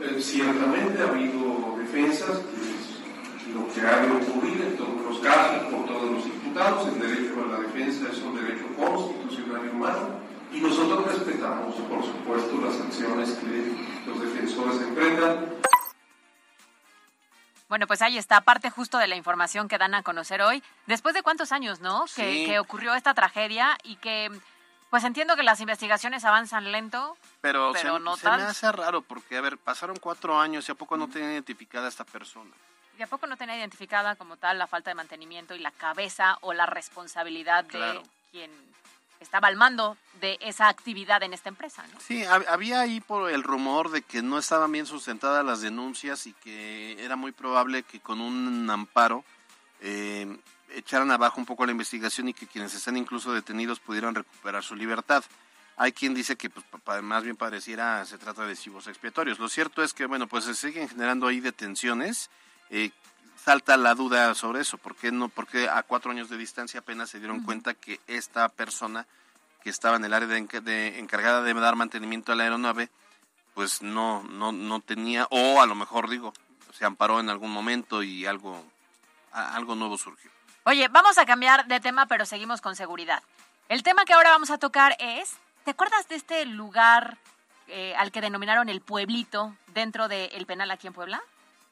Eh, 0.01 0.21
ciertamente 0.21 1.01
ha 1.01 1.07
habido 1.07 1.77
defensas, 1.77 2.39
que 2.39 2.61
es 2.61 3.55
lo 3.55 3.67
que 3.73 3.81
ha 3.81 4.05
de 4.05 4.11
ocurrir 4.11 4.61
en 4.61 4.77
todos 4.77 5.01
los 5.01 5.19
casos 5.19 5.73
por 5.73 5.85
todos 5.85 6.11
los 6.11 6.25
imputados. 6.25 6.87
El 6.87 6.99
derecho 6.99 7.43
a 7.43 7.51
la 7.53 7.59
defensa 7.61 8.07
es 8.11 8.21
un 8.21 8.35
derecho 8.35 8.65
constitucional 8.77 9.61
y 9.65 9.75
humano 9.75 10.09
y 10.53 10.59
nosotros 10.59 11.05
respetamos, 11.07 11.75
por 11.75 12.03
supuesto, 12.03 12.59
las 12.65 12.79
acciones 12.81 13.31
que 13.39 14.09
los 14.09 14.21
defensores 14.21 14.81
emprendan. 14.81 15.60
Bueno, 17.71 17.87
pues 17.87 18.01
ahí 18.01 18.17
está, 18.17 18.41
parte 18.41 18.69
justo 18.69 18.97
de 18.97 19.07
la 19.07 19.15
información 19.15 19.69
que 19.69 19.77
dan 19.77 19.93
a 19.93 20.03
conocer 20.03 20.41
hoy. 20.41 20.61
Después 20.87 21.15
de 21.15 21.23
cuántos 21.23 21.53
años, 21.53 21.79
¿no? 21.79 22.03
Que, 22.17 22.59
ocurrió 22.59 22.93
esta 22.95 23.13
tragedia 23.13 23.77
y 23.83 23.95
que, 23.95 24.29
pues 24.89 25.05
entiendo 25.05 25.37
que 25.37 25.43
las 25.43 25.61
investigaciones 25.61 26.25
avanzan 26.25 26.69
lento, 26.73 27.15
pero, 27.39 27.71
pero 27.71 27.95
se, 27.95 28.03
no 28.03 28.17
se 28.17 28.29
me 28.29 28.43
hace 28.43 28.69
raro 28.73 29.01
porque, 29.01 29.37
a 29.37 29.41
ver, 29.41 29.57
pasaron 29.57 29.95
cuatro 30.01 30.37
años 30.37 30.67
y 30.67 30.73
a 30.73 30.75
poco 30.75 30.97
no 30.97 31.07
tenía 31.07 31.31
identificada 31.31 31.87
esta 31.87 32.03
persona. 32.03 32.51
Y 32.99 33.03
a 33.03 33.07
poco 33.07 33.25
no 33.25 33.37
tenía 33.37 33.55
identificada 33.55 34.17
como 34.17 34.35
tal 34.35 34.59
la 34.59 34.67
falta 34.67 34.91
de 34.91 34.95
mantenimiento 34.95 35.55
y 35.55 35.59
la 35.59 35.71
cabeza 35.71 36.39
o 36.41 36.51
la 36.51 36.65
responsabilidad 36.65 37.63
de 37.63 38.01
quien 38.31 38.51
estaba 39.21 39.47
al 39.47 39.55
mando 39.55 39.97
de 40.19 40.37
esa 40.41 40.67
actividad 40.67 41.23
en 41.23 41.33
esta 41.33 41.49
empresa. 41.49 41.85
¿no? 41.93 41.99
Sí, 41.99 42.23
había 42.25 42.81
ahí 42.81 42.99
por 42.99 43.31
el 43.31 43.43
rumor 43.43 43.91
de 43.91 44.01
que 44.01 44.21
no 44.21 44.37
estaban 44.37 44.71
bien 44.71 44.85
sustentadas 44.85 45.45
las 45.45 45.61
denuncias 45.61 46.27
y 46.27 46.33
que 46.33 47.03
era 47.03 47.15
muy 47.15 47.31
probable 47.31 47.83
que 47.83 47.99
con 47.99 48.19
un 48.19 48.69
amparo 48.69 49.23
eh, 49.79 50.37
echaran 50.75 51.11
abajo 51.11 51.39
un 51.39 51.45
poco 51.45 51.65
la 51.65 51.71
investigación 51.71 52.29
y 52.29 52.33
que 52.33 52.47
quienes 52.47 52.73
están 52.73 52.97
incluso 52.97 53.33
detenidos 53.33 53.79
pudieran 53.79 54.15
recuperar 54.15 54.63
su 54.63 54.75
libertad. 54.75 55.23
Hay 55.77 55.91
quien 55.93 56.13
dice 56.13 56.35
que 56.35 56.49
pues, 56.49 56.65
más 57.01 57.23
bien 57.23 57.35
pareciera 57.35 58.05
se 58.05 58.17
trata 58.17 58.45
de 58.45 58.55
chivos 58.55 58.87
expiatorios. 58.87 59.39
Lo 59.39 59.49
cierto 59.49 59.83
es 59.83 59.93
que 59.93 60.05
bueno 60.05 60.27
pues 60.27 60.45
se 60.45 60.53
siguen 60.53 60.89
generando 60.89 61.27
ahí 61.27 61.39
detenciones. 61.39 62.29
Eh, 62.69 62.91
salta 63.43 63.77
la 63.77 63.95
duda 63.95 64.33
sobre 64.35 64.61
eso. 64.61 64.77
¿Por 64.77 64.95
qué 64.95 65.11
no? 65.11 65.29
Porque 65.29 65.67
a 65.67 65.83
cuatro 65.83 66.11
años 66.11 66.29
de 66.29 66.37
distancia 66.37 66.79
apenas 66.79 67.09
se 67.09 67.19
dieron 67.19 67.41
cuenta 67.43 67.73
que 67.73 67.99
esta 68.07 68.47
persona 68.49 69.07
que 69.63 69.69
estaba 69.69 69.95
en 69.95 70.05
el 70.05 70.13
área 70.13 70.27
de, 70.27 70.99
encargada 70.99 71.41
de 71.41 71.53
dar 71.53 71.75
mantenimiento 71.75 72.31
a 72.31 72.35
la 72.35 72.43
aeronave, 72.43 72.89
pues 73.53 73.81
no, 73.81 74.23
no, 74.23 74.51
no 74.51 74.79
tenía, 74.79 75.27
o 75.29 75.61
a 75.61 75.65
lo 75.65 75.75
mejor 75.75 76.09
digo, 76.09 76.33
se 76.73 76.85
amparó 76.85 77.19
en 77.19 77.29
algún 77.29 77.51
momento 77.51 78.01
y 78.01 78.25
algo, 78.25 78.63
algo 79.31 79.75
nuevo 79.75 79.97
surgió. 79.97 80.31
Oye, 80.63 80.87
vamos 80.87 81.17
a 81.17 81.25
cambiar 81.25 81.67
de 81.67 81.79
tema, 81.79 82.05
pero 82.05 82.25
seguimos 82.25 82.61
con 82.61 82.75
seguridad. 82.75 83.23
El 83.69 83.83
tema 83.83 84.05
que 84.05 84.13
ahora 84.13 84.31
vamos 84.31 84.51
a 84.51 84.57
tocar 84.57 84.95
es, 84.99 85.37
¿te 85.63 85.71
acuerdas 85.71 86.07
de 86.07 86.15
este 86.15 86.45
lugar 86.45 87.17
eh, 87.67 87.95
al 87.97 88.11
que 88.11 88.21
denominaron 88.21 88.69
el 88.69 88.81
pueblito 88.81 89.55
dentro 89.67 90.07
del 90.07 90.45
penal 90.45 90.71
aquí 90.71 90.87
en 90.87 90.93
Puebla? 90.93 91.21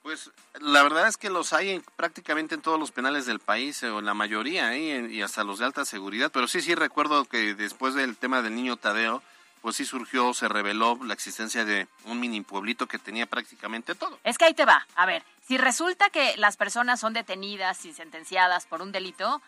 Pues 0.10 0.32
la 0.60 0.82
verdad 0.82 1.08
es 1.08 1.18
que 1.18 1.30
los 1.30 1.54
hay 1.54 1.84
prácticamente 1.96 2.56
en 2.56 2.64
todos 2.64 2.80
los 2.80 2.92
penales 2.92 3.28
del 3.28 3.38
país, 3.38 3.84
o 3.84 4.00
en 4.00 4.06
la 4.06 4.16
mayoría, 4.16 4.74
¿eh? 4.74 5.08
y 5.08 5.22
hasta 5.22 5.44
los 5.44 5.60
de 5.60 5.66
alta 5.66 5.86
seguridad. 5.86 6.32
Pero 6.34 6.48
sí, 6.48 6.62
sí 6.62 6.74
recuerdo 6.74 7.26
que 7.26 7.54
después 7.54 7.94
del 7.94 8.18
tema 8.18 8.42
del 8.42 8.56
niño 8.56 8.76
Tadeo, 8.76 9.22
pues 9.62 9.76
sí 9.76 9.86
surgió, 9.86 10.34
se 10.34 10.50
reveló 10.50 10.98
la 11.04 11.14
existencia 11.14 11.64
de 11.64 11.88
un 12.06 12.20
mini 12.20 12.42
pueblito 12.42 12.88
que 12.88 12.98
tenía 12.98 13.28
prácticamente 13.28 13.94
todo. 13.94 14.18
Es 14.24 14.40
que 14.40 14.46
ahí 14.46 14.56
te 14.56 14.66
va. 14.66 14.88
A 14.96 15.06
ver, 15.06 15.22
si 15.48 15.60
resulta 15.60 16.10
que 16.10 16.36
las 16.38 16.58
personas 16.58 17.00
son 17.00 17.14
detenidas 17.14 17.86
y 17.86 17.94
sentenciadas 17.94 18.66
por 18.66 18.82
un 18.82 18.92
delito, 18.92 19.44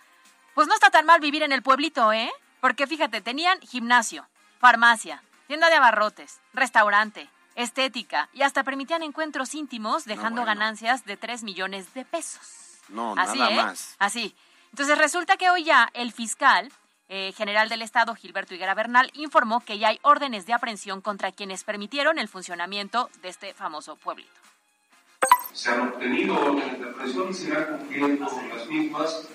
pues 0.53 0.68
no 0.68 0.75
está 0.75 0.91
tan 0.91 1.08
mal 1.08 1.20
vivir 1.20 1.41
en 1.41 1.53
el 1.53 1.63
pueblito, 1.63 2.13
¿eh? 2.13 2.32
Porque 2.60 2.86
fíjate, 2.86 3.22
tenían 3.22 3.60
gimnasio, 3.62 4.27
farmacia, 4.60 5.24
tienda 5.48 5.72
de 5.72 5.77
abarrotes, 5.77 6.39
restaurante, 6.53 7.32
estética 7.55 8.29
y 8.34 8.41
hasta 8.43 8.63
permitían 8.63 9.03
encuentros 9.03 9.55
íntimos 9.55 10.05
dejando 10.05 10.46
ganancias 10.46 11.05
de 11.05 11.17
3 11.17 11.43
millones 11.43 11.93
de 11.93 12.05
pesos. 12.05 12.79
No, 12.89 13.13
Así, 13.17 13.39
nada 13.39 13.51
¿eh? 13.51 13.55
más. 13.55 13.96
Así. 14.00 14.36
Entonces 14.72 14.98
resulta 14.98 15.38
que 15.38 15.50
hoy 15.50 15.63
ya 15.63 15.89
el 15.93 16.12
fiscal 16.12 16.72
eh, 17.10 17.34
general 17.34 17.67
del 17.67 17.81
Estado, 17.81 18.15
Gilberto 18.15 18.55
Higuera 18.55 18.74
Bernal, 18.74 19.12
informó 19.13 19.60
que 19.60 19.77
ya 19.77 19.89
hay 19.89 20.00
órdenes 20.01 20.46
de 20.46 20.53
aprehensión 20.53 21.01
contra 21.01 21.34
quienes 21.34 21.63
permitieron 21.65 22.17
el 22.20 22.29
funcionamiento 22.29 23.10
de 23.22 23.29
este 23.29 23.53
famoso 23.53 23.98
pueblito. 23.98 24.31
Se 25.51 25.72
han 25.72 25.89
obtenido 25.89 26.39
órdenes 26.39 26.79
de 26.79 26.89
aprehensión 26.89 27.29
y 27.29 27.34
se 27.34 27.48
irán 27.48 27.77
cumpliendo 27.77 28.25
las 28.55 28.67
mismas 28.67 29.27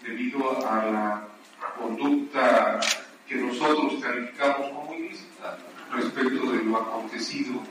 debido 0.00 0.68
a 0.68 0.84
la 0.84 1.28
conducta 1.76 2.78
que 3.26 3.34
nosotros 3.36 3.94
calificamos 4.00 4.70
como 4.70 4.94
ilícita 4.94 5.56
respecto 5.94 6.52
de 6.52 6.64
lo 6.64 6.76
acontecido 6.76 7.62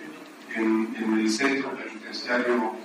en, 0.56 0.96
el 1.20 1.30
centro 1.30 1.72
penitenciario. 1.75 2.75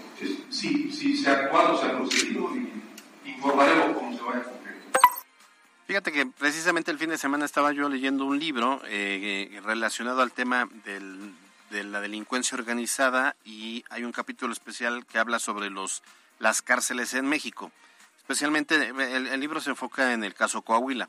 Sí, 0.50 0.90
sí, 0.92 1.16
se 1.16 1.30
ha 1.30 1.34
actuado, 1.34 1.78
se 1.80 1.86
ha 1.86 1.96
procedido 1.96 2.50
y 2.56 3.30
informaremos 3.30 3.96
cómo 3.96 4.16
se 4.16 4.22
vaya 4.24 4.40
a 4.40 4.44
cumplir. 4.44 4.74
Fíjate 5.86 6.12
que 6.12 6.26
precisamente 6.26 6.90
el 6.90 6.98
fin 6.98 7.10
de 7.10 7.18
semana 7.18 7.44
estaba 7.44 7.72
yo 7.72 7.88
leyendo 7.88 8.24
un 8.26 8.38
libro 8.38 8.82
eh, 8.86 9.50
eh, 9.52 9.60
relacionado 9.62 10.20
al 10.22 10.32
tema 10.32 10.68
del- 10.84 11.32
de 11.70 11.84
la 11.84 12.00
delincuencia 12.00 12.56
organizada 12.56 13.36
y 13.44 13.84
hay 13.90 14.02
un 14.04 14.12
capítulo 14.12 14.52
especial 14.52 15.04
que 15.06 15.18
habla 15.18 15.38
sobre 15.38 15.68
los 15.70 16.02
las 16.38 16.62
cárceles 16.62 17.14
en 17.14 17.26
México. 17.26 17.70
Especialmente 18.18 18.74
eh, 18.76 19.16
el 19.32 19.40
libro 19.40 19.60
se 19.60 19.70
enfoca 19.70 20.12
en 20.14 20.24
el 20.24 20.34
caso 20.34 20.62
Coahuila. 20.62 21.08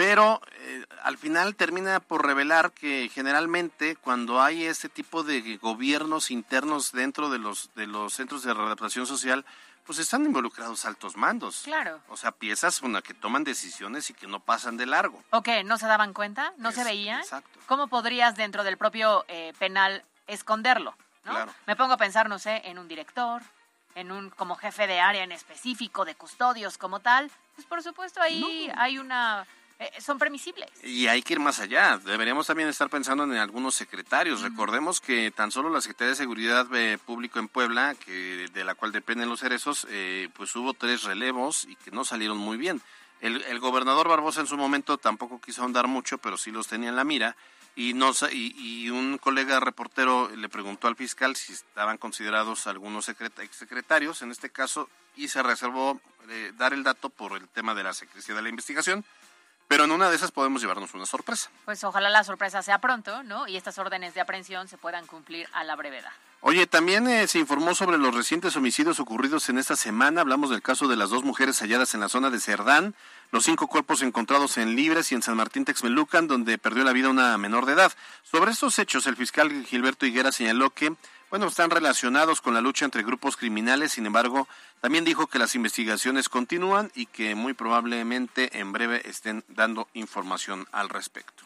Pero 0.00 0.40
eh, 0.60 0.86
al 1.02 1.18
final 1.18 1.54
termina 1.56 2.00
por 2.00 2.24
revelar 2.24 2.72
que 2.72 3.10
generalmente 3.12 3.96
cuando 3.96 4.40
hay 4.40 4.64
este 4.64 4.88
tipo 4.88 5.22
de 5.22 5.58
gobiernos 5.58 6.30
internos 6.30 6.92
dentro 6.92 7.28
de 7.28 7.38
los 7.38 7.68
de 7.74 7.86
los 7.86 8.14
centros 8.14 8.42
de 8.42 8.54
readaptación 8.54 9.06
social, 9.06 9.44
pues 9.84 9.98
están 9.98 10.24
involucrados 10.24 10.86
altos 10.86 11.18
mandos. 11.18 11.60
Claro. 11.64 12.00
O 12.08 12.16
sea, 12.16 12.32
piezas 12.32 12.80
una 12.80 13.02
que 13.02 13.12
toman 13.12 13.44
decisiones 13.44 14.08
y 14.08 14.14
que 14.14 14.26
no 14.26 14.40
pasan 14.40 14.78
de 14.78 14.86
largo. 14.86 15.22
¿O 15.28 15.42
qué? 15.42 15.64
¿No 15.64 15.76
se 15.76 15.86
daban 15.86 16.14
cuenta? 16.14 16.54
¿No 16.56 16.72
se 16.72 16.82
veían? 16.82 17.20
exacto. 17.20 17.60
¿Cómo 17.66 17.88
podrías 17.88 18.36
dentro 18.36 18.64
del 18.64 18.78
propio 18.78 19.26
eh, 19.28 19.52
penal 19.58 20.02
esconderlo? 20.26 20.96
¿no? 21.26 21.32
Claro. 21.32 21.52
Me 21.66 21.76
pongo 21.76 21.92
a 21.92 21.98
pensar, 21.98 22.26
no 22.26 22.38
sé, 22.38 22.62
en 22.64 22.78
un 22.78 22.88
director, 22.88 23.42
en 23.94 24.12
un 24.12 24.30
como 24.30 24.56
jefe 24.56 24.86
de 24.86 24.98
área 24.98 25.24
en 25.24 25.32
específico, 25.32 26.06
de 26.06 26.14
custodios 26.14 26.78
como 26.78 27.00
tal. 27.00 27.30
Pues 27.54 27.66
por 27.66 27.82
supuesto 27.82 28.22
ahí 28.22 28.72
hay 28.76 28.98
una... 28.98 29.46
eh, 29.80 29.90
son 30.00 30.18
permisibles. 30.18 30.70
Y 30.84 31.08
hay 31.08 31.22
que 31.22 31.32
ir 31.32 31.40
más 31.40 31.58
allá. 31.58 31.98
Deberíamos 31.98 32.46
también 32.46 32.68
estar 32.68 32.88
pensando 32.88 33.24
en 33.24 33.32
algunos 33.34 33.74
secretarios. 33.74 34.42
Recordemos 34.42 35.00
que 35.00 35.32
tan 35.32 35.50
solo 35.50 35.70
la 35.70 35.80
Secretaría 35.80 36.10
de 36.10 36.16
Seguridad 36.16 36.68
eh, 36.74 36.98
Público 37.04 37.40
en 37.40 37.48
Puebla, 37.48 37.96
que 37.96 38.46
de 38.52 38.64
la 38.64 38.76
cual 38.76 38.92
dependen 38.92 39.28
los 39.28 39.40
cerezos, 39.40 39.86
eh, 39.90 40.28
pues 40.34 40.54
hubo 40.54 40.74
tres 40.74 41.02
relevos 41.02 41.64
y 41.64 41.74
que 41.76 41.90
no 41.90 42.04
salieron 42.04 42.38
muy 42.38 42.56
bien. 42.56 42.80
El, 43.20 43.42
el 43.42 43.58
gobernador 43.58 44.08
Barbosa 44.08 44.40
en 44.40 44.46
su 44.46 44.56
momento 44.56 44.96
tampoco 44.96 45.40
quiso 45.40 45.62
ahondar 45.62 45.88
mucho, 45.88 46.18
pero 46.18 46.36
sí 46.36 46.50
los 46.50 46.68
tenía 46.68 46.90
en 46.90 46.96
la 46.96 47.04
mira. 47.04 47.36
Y, 47.76 47.94
no, 47.94 48.10
y, 48.32 48.54
y 48.58 48.90
un 48.90 49.16
colega 49.16 49.60
reportero 49.60 50.28
le 50.34 50.48
preguntó 50.48 50.88
al 50.88 50.96
fiscal 50.96 51.36
si 51.36 51.52
estaban 51.52 51.98
considerados 51.98 52.66
algunos 52.66 53.04
secreta- 53.04 53.42
exsecretarios, 53.42 54.22
en 54.22 54.30
este 54.32 54.50
caso, 54.50 54.90
y 55.16 55.28
se 55.28 55.42
reservó 55.42 56.00
eh, 56.28 56.52
dar 56.56 56.72
el 56.72 56.82
dato 56.82 57.10
por 57.10 57.36
el 57.36 57.46
tema 57.48 57.74
de 57.74 57.84
la 57.84 57.94
secrecía 57.94 58.34
de 58.34 58.42
la 58.42 58.48
investigación. 58.48 59.04
Pero 59.70 59.84
en 59.84 59.92
una 59.92 60.10
de 60.10 60.16
esas 60.16 60.32
podemos 60.32 60.60
llevarnos 60.60 60.92
una 60.94 61.06
sorpresa. 61.06 61.48
Pues 61.64 61.84
ojalá 61.84 62.10
la 62.10 62.24
sorpresa 62.24 62.60
sea 62.60 62.80
pronto, 62.80 63.22
¿no? 63.22 63.46
Y 63.46 63.56
estas 63.56 63.78
órdenes 63.78 64.14
de 64.14 64.20
aprehensión 64.20 64.66
se 64.66 64.76
puedan 64.76 65.06
cumplir 65.06 65.48
a 65.52 65.62
la 65.62 65.76
brevedad. 65.76 66.10
Oye, 66.40 66.66
también 66.66 67.06
eh, 67.06 67.28
se 67.28 67.38
informó 67.38 67.76
sobre 67.76 67.96
los 67.96 68.12
recientes 68.12 68.56
homicidios 68.56 68.98
ocurridos 68.98 69.48
en 69.48 69.58
esta 69.58 69.76
semana. 69.76 70.22
Hablamos 70.22 70.50
del 70.50 70.60
caso 70.60 70.88
de 70.88 70.96
las 70.96 71.10
dos 71.10 71.22
mujeres 71.22 71.60
halladas 71.60 71.94
en 71.94 72.00
la 72.00 72.08
zona 72.08 72.30
de 72.30 72.40
Cerdán, 72.40 72.96
los 73.30 73.44
cinco 73.44 73.68
cuerpos 73.68 74.02
encontrados 74.02 74.58
en 74.58 74.74
Libres 74.74 75.12
y 75.12 75.14
en 75.14 75.22
San 75.22 75.36
Martín 75.36 75.64
Texmelucan, 75.64 76.26
donde 76.26 76.58
perdió 76.58 76.82
la 76.82 76.92
vida 76.92 77.08
una 77.08 77.38
menor 77.38 77.64
de 77.64 77.74
edad. 77.74 77.92
Sobre 78.24 78.50
estos 78.50 78.76
hechos, 78.80 79.06
el 79.06 79.14
fiscal 79.14 79.52
Gilberto 79.64 80.04
Higuera 80.04 80.32
señaló 80.32 80.70
que, 80.70 80.96
bueno, 81.30 81.46
están 81.46 81.70
relacionados 81.70 82.40
con 82.40 82.54
la 82.54 82.60
lucha 82.60 82.84
entre 82.84 83.02
grupos 83.02 83.36
criminales. 83.36 83.92
Sin 83.92 84.06
embargo, 84.06 84.48
también 84.80 85.04
dijo 85.04 85.26
que 85.28 85.38
las 85.38 85.54
investigaciones 85.54 86.28
continúan 86.28 86.90
y 86.94 87.06
que 87.06 87.34
muy 87.34 87.54
probablemente 87.54 88.58
en 88.58 88.72
breve 88.72 89.08
estén 89.08 89.44
dando 89.48 89.88
información 89.94 90.66
al 90.72 90.88
respecto. 90.88 91.44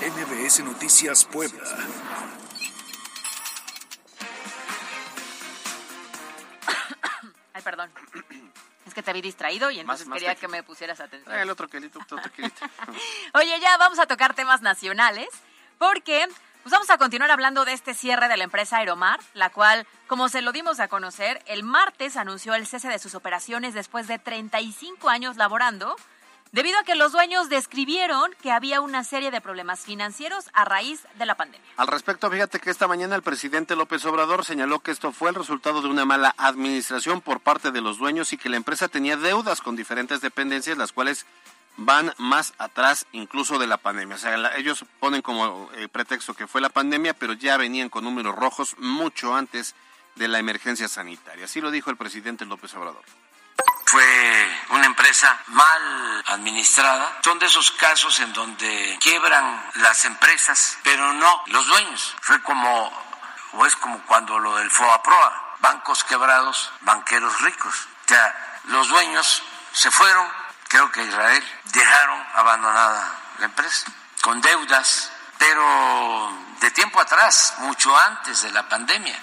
NBS 0.00 0.60
Noticias 0.64 1.24
Puebla. 1.24 1.64
Ay, 7.52 7.62
perdón. 7.62 7.90
Es 8.86 8.94
que 8.94 9.02
te 9.02 9.12
vi 9.12 9.20
distraído 9.20 9.70
y 9.70 9.80
entonces 9.80 10.06
Más- 10.06 10.14
más 10.14 10.18
quería 10.18 10.34
que 10.34 10.48
me 10.48 10.62
pusieras 10.62 11.00
atención. 11.00 11.34
Ah, 11.34 11.42
el 11.42 11.50
otro 11.50 11.68
quelito, 11.68 11.98
otro 12.00 12.18
quelito. 12.34 12.66
Oye, 13.34 13.58
ya 13.60 13.76
vamos 13.76 13.98
a 13.98 14.06
tocar 14.06 14.34
temas 14.34 14.62
nacionales 14.62 15.28
porque 15.78 16.26
pues 16.68 16.80
vamos 16.80 16.90
a 16.90 16.98
continuar 16.98 17.30
hablando 17.30 17.64
de 17.64 17.72
este 17.72 17.94
cierre 17.94 18.28
de 18.28 18.36
la 18.36 18.44
empresa 18.44 18.76
Aeromar, 18.76 19.20
la 19.32 19.48
cual, 19.48 19.86
como 20.06 20.28
se 20.28 20.42
lo 20.42 20.52
dimos 20.52 20.80
a 20.80 20.88
conocer, 20.88 21.42
el 21.46 21.62
martes 21.62 22.18
anunció 22.18 22.54
el 22.54 22.66
cese 22.66 22.88
de 22.88 22.98
sus 22.98 23.14
operaciones 23.14 23.72
después 23.72 24.06
de 24.06 24.18
35 24.18 25.08
años 25.08 25.38
laborando, 25.38 25.96
debido 26.52 26.78
a 26.78 26.82
que 26.82 26.94
los 26.94 27.12
dueños 27.12 27.48
describieron 27.48 28.32
que 28.42 28.52
había 28.52 28.82
una 28.82 29.02
serie 29.02 29.30
de 29.30 29.40
problemas 29.40 29.80
financieros 29.80 30.50
a 30.52 30.66
raíz 30.66 31.06
de 31.14 31.24
la 31.24 31.36
pandemia. 31.36 31.66
Al 31.78 31.86
respecto, 31.86 32.30
fíjate 32.30 32.60
que 32.60 32.68
esta 32.68 32.86
mañana 32.86 33.16
el 33.16 33.22
presidente 33.22 33.74
López 33.74 34.04
Obrador 34.04 34.44
señaló 34.44 34.80
que 34.80 34.90
esto 34.90 35.10
fue 35.10 35.30
el 35.30 35.36
resultado 35.36 35.80
de 35.80 35.88
una 35.88 36.04
mala 36.04 36.34
administración 36.36 37.22
por 37.22 37.40
parte 37.40 37.70
de 37.70 37.80
los 37.80 37.96
dueños 37.96 38.34
y 38.34 38.36
que 38.36 38.50
la 38.50 38.58
empresa 38.58 38.88
tenía 38.88 39.16
deudas 39.16 39.62
con 39.62 39.74
diferentes 39.74 40.20
dependencias, 40.20 40.76
las 40.76 40.92
cuales 40.92 41.24
van 41.78 42.12
más 42.18 42.52
atrás 42.58 43.06
incluso 43.12 43.58
de 43.58 43.66
la 43.66 43.76
pandemia. 43.78 44.16
O 44.16 44.18
sea, 44.18 44.36
la- 44.36 44.54
ellos 44.56 44.84
ponen 45.00 45.22
como 45.22 45.70
eh, 45.74 45.88
pretexto 45.88 46.34
que 46.34 46.46
fue 46.46 46.60
la 46.60 46.68
pandemia, 46.68 47.14
pero 47.14 47.32
ya 47.32 47.56
venían 47.56 47.88
con 47.88 48.04
números 48.04 48.34
rojos 48.34 48.76
mucho 48.78 49.34
antes 49.34 49.74
de 50.16 50.28
la 50.28 50.38
emergencia 50.38 50.88
sanitaria. 50.88 51.44
Así 51.44 51.60
lo 51.60 51.70
dijo 51.70 51.90
el 51.90 51.96
presidente 51.96 52.44
López 52.44 52.74
Obrador. 52.74 53.02
fue 53.86 54.48
una 54.70 54.86
empresa 54.86 55.40
mal 55.48 56.22
administrada. 56.26 57.18
Son 57.24 57.38
de 57.38 57.46
esos 57.46 57.70
casos 57.72 58.18
en 58.20 58.32
donde 58.32 58.98
quiebran 59.00 59.62
las 59.76 60.04
empresas, 60.04 60.78
pero 60.82 61.12
no 61.14 61.42
los 61.46 61.66
dueños. 61.66 62.14
Fue 62.20 62.42
como, 62.42 62.92
o 63.52 63.64
es 63.66 63.74
como 63.76 63.98
cuando 64.04 64.38
lo 64.38 64.56
del 64.56 64.70
FOAPROA, 64.70 65.56
bancos 65.60 66.04
quebrados, 66.04 66.70
banqueros 66.82 67.40
ricos. 67.40 67.88
O 68.04 68.08
sea, 68.08 68.60
los 68.64 68.88
dueños 68.88 69.42
se 69.72 69.90
fueron, 69.90 70.26
creo 70.68 70.90
que 70.92 71.02
Israel, 71.02 71.42
dejaron 71.72 72.22
abandonada 72.34 73.18
la 73.38 73.44
empresa, 73.46 73.92
con 74.22 74.40
deudas, 74.40 75.10
pero 75.38 76.32
de 76.60 76.70
tiempo 76.70 77.00
atrás, 77.00 77.54
mucho 77.58 77.96
antes 77.96 78.42
de 78.42 78.52
la 78.52 78.68
pandemia. 78.68 79.18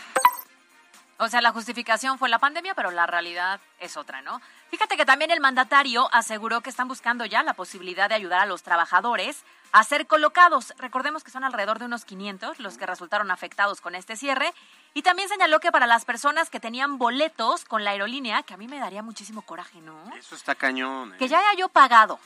O 1.17 1.29
sea, 1.29 1.41
la 1.41 1.51
justificación 1.51 2.19
fue 2.19 2.27
la 2.27 2.39
pandemia, 2.39 2.73
pero 2.73 2.91
la 2.91 3.07
realidad 3.07 3.61
es 3.79 3.95
otra, 3.95 4.21
¿no? 4.21 4.41
Fíjate 4.69 4.97
que 4.97 5.05
también 5.05 5.31
el 5.31 5.39
mandatario 5.39 6.09
aseguró 6.11 6.59
que 6.59 6.69
están 6.69 6.89
buscando 6.89 7.25
ya 7.25 7.41
la 7.43 7.53
posibilidad 7.53 8.09
de 8.09 8.15
ayudar 8.15 8.41
a 8.41 8.45
los 8.45 8.63
trabajadores 8.63 9.45
a 9.71 9.83
ser 9.85 10.07
colocados. 10.07 10.73
Recordemos 10.77 11.23
que 11.23 11.31
son 11.31 11.45
alrededor 11.45 11.79
de 11.79 11.85
unos 11.85 12.03
500 12.03 12.59
los 12.59 12.77
que 12.77 12.85
resultaron 12.85 13.31
afectados 13.31 13.79
con 13.79 13.95
este 13.95 14.17
cierre. 14.17 14.53
Y 14.97 15.01
también 15.01 15.27
señaló 15.27 15.59
que 15.59 15.73
para 15.73 15.85
las 15.87 16.05
personas 16.05 16.49
que 16.49 16.61
tenían 16.61 16.97
boletos 16.97 17.65
con 17.65 17.83
la 17.83 17.91
aerolínea, 17.91 18.43
que 18.43 18.53
a 18.53 18.57
mí 18.57 18.67
me 18.67 18.79
daría 18.79 19.03
muchísimo 19.03 19.41
coraje, 19.41 19.79
¿no? 19.81 19.93
Eso 20.15 20.35
está 20.35 20.55
cañón. 20.55 21.13
¿eh? 21.13 21.17
que 21.19 21.27
ya 21.27 21.37
haya 21.37 21.53
yo 21.59 21.67
pagado. 21.67 22.17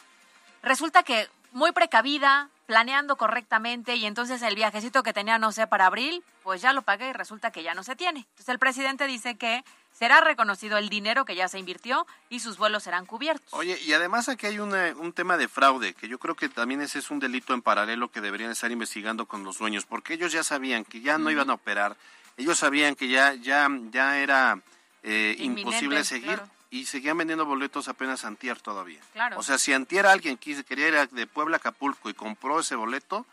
Resulta 0.61 1.01
que 1.01 1.27
muy 1.51 1.71
precavida, 1.71 2.47
planeando 2.67 3.15
correctamente 3.15 3.95
y 3.95 4.05
entonces 4.05 4.43
el 4.43 4.53
viajecito 4.53 5.01
que 5.01 5.13
tenía, 5.13 5.39
no 5.39 5.51
sé, 5.51 5.65
para 5.65 5.87
abril, 5.87 6.23
pues 6.43 6.61
ya 6.61 6.71
lo 6.71 6.83
pagué 6.83 7.09
y 7.09 7.13
resulta 7.13 7.49
que 7.49 7.63
ya 7.63 7.73
no 7.73 7.83
se 7.83 7.95
tiene. 7.95 8.19
Entonces 8.19 8.49
el 8.49 8.59
presidente 8.59 9.07
dice 9.07 9.35
que 9.35 9.63
será 9.91 10.21
reconocido 10.21 10.77
el 10.77 10.89
dinero 10.89 11.25
que 11.25 11.33
ya 11.35 11.47
se 11.47 11.57
invirtió 11.57 12.05
y 12.29 12.41
sus 12.41 12.57
vuelos 12.59 12.83
serán 12.83 13.07
cubiertos. 13.07 13.51
Oye, 13.55 13.79
y 13.81 13.93
además 13.93 14.29
aquí 14.29 14.45
hay 14.45 14.59
una- 14.59 14.93
un 14.95 15.11
tema 15.11 15.37
de 15.37 15.47
fraude, 15.47 15.95
que 15.95 16.07
yo 16.07 16.19
creo 16.19 16.35
que 16.35 16.49
también 16.49 16.81
ese 16.81 16.99
es 16.99 17.09
un 17.09 17.17
delito 17.19 17.55
en 17.55 17.63
paralelo 17.63 18.11
que 18.11 18.21
deberían 18.21 18.51
estar 18.51 18.71
investigando 18.71 19.25
con 19.25 19.43
los 19.43 19.57
dueños, 19.57 19.85
porque 19.87 20.13
ellos 20.13 20.31
ya 20.31 20.43
sabían 20.43 20.85
que 20.85 21.01
ya 21.01 21.17
no 21.17 21.31
iban 21.31 21.49
a 21.49 21.53
operar, 21.55 21.97
ellos 22.39 22.57
sabían 22.57 22.95
que 22.95 23.07
ya, 23.07 23.33
ya, 23.35 23.67
ya 23.91 24.17
era 24.19 24.59
eh, 25.03 25.35
imposible 25.39 26.03
seguir 26.03 26.35
claro. 26.37 26.49
y 26.71 26.85
seguían 26.85 27.17
vendiendo 27.17 27.45
boletos 27.45 27.87
apenas 27.87 28.25
antier 28.25 28.59
todavía. 28.61 29.01
Claro. 29.13 29.37
O 29.39 29.43
sea, 29.43 29.57
si 29.57 29.73
antier 29.73 30.05
alguien 30.07 30.37
quise, 30.37 30.63
quería 30.63 30.87
ir 30.87 31.09
de 31.09 31.27
Puebla 31.27 31.57
a 31.57 31.59
Acapulco 31.59 32.09
y 32.09 32.13
compró 32.13 32.59
ese 32.59 32.75
boleto, 32.75 33.25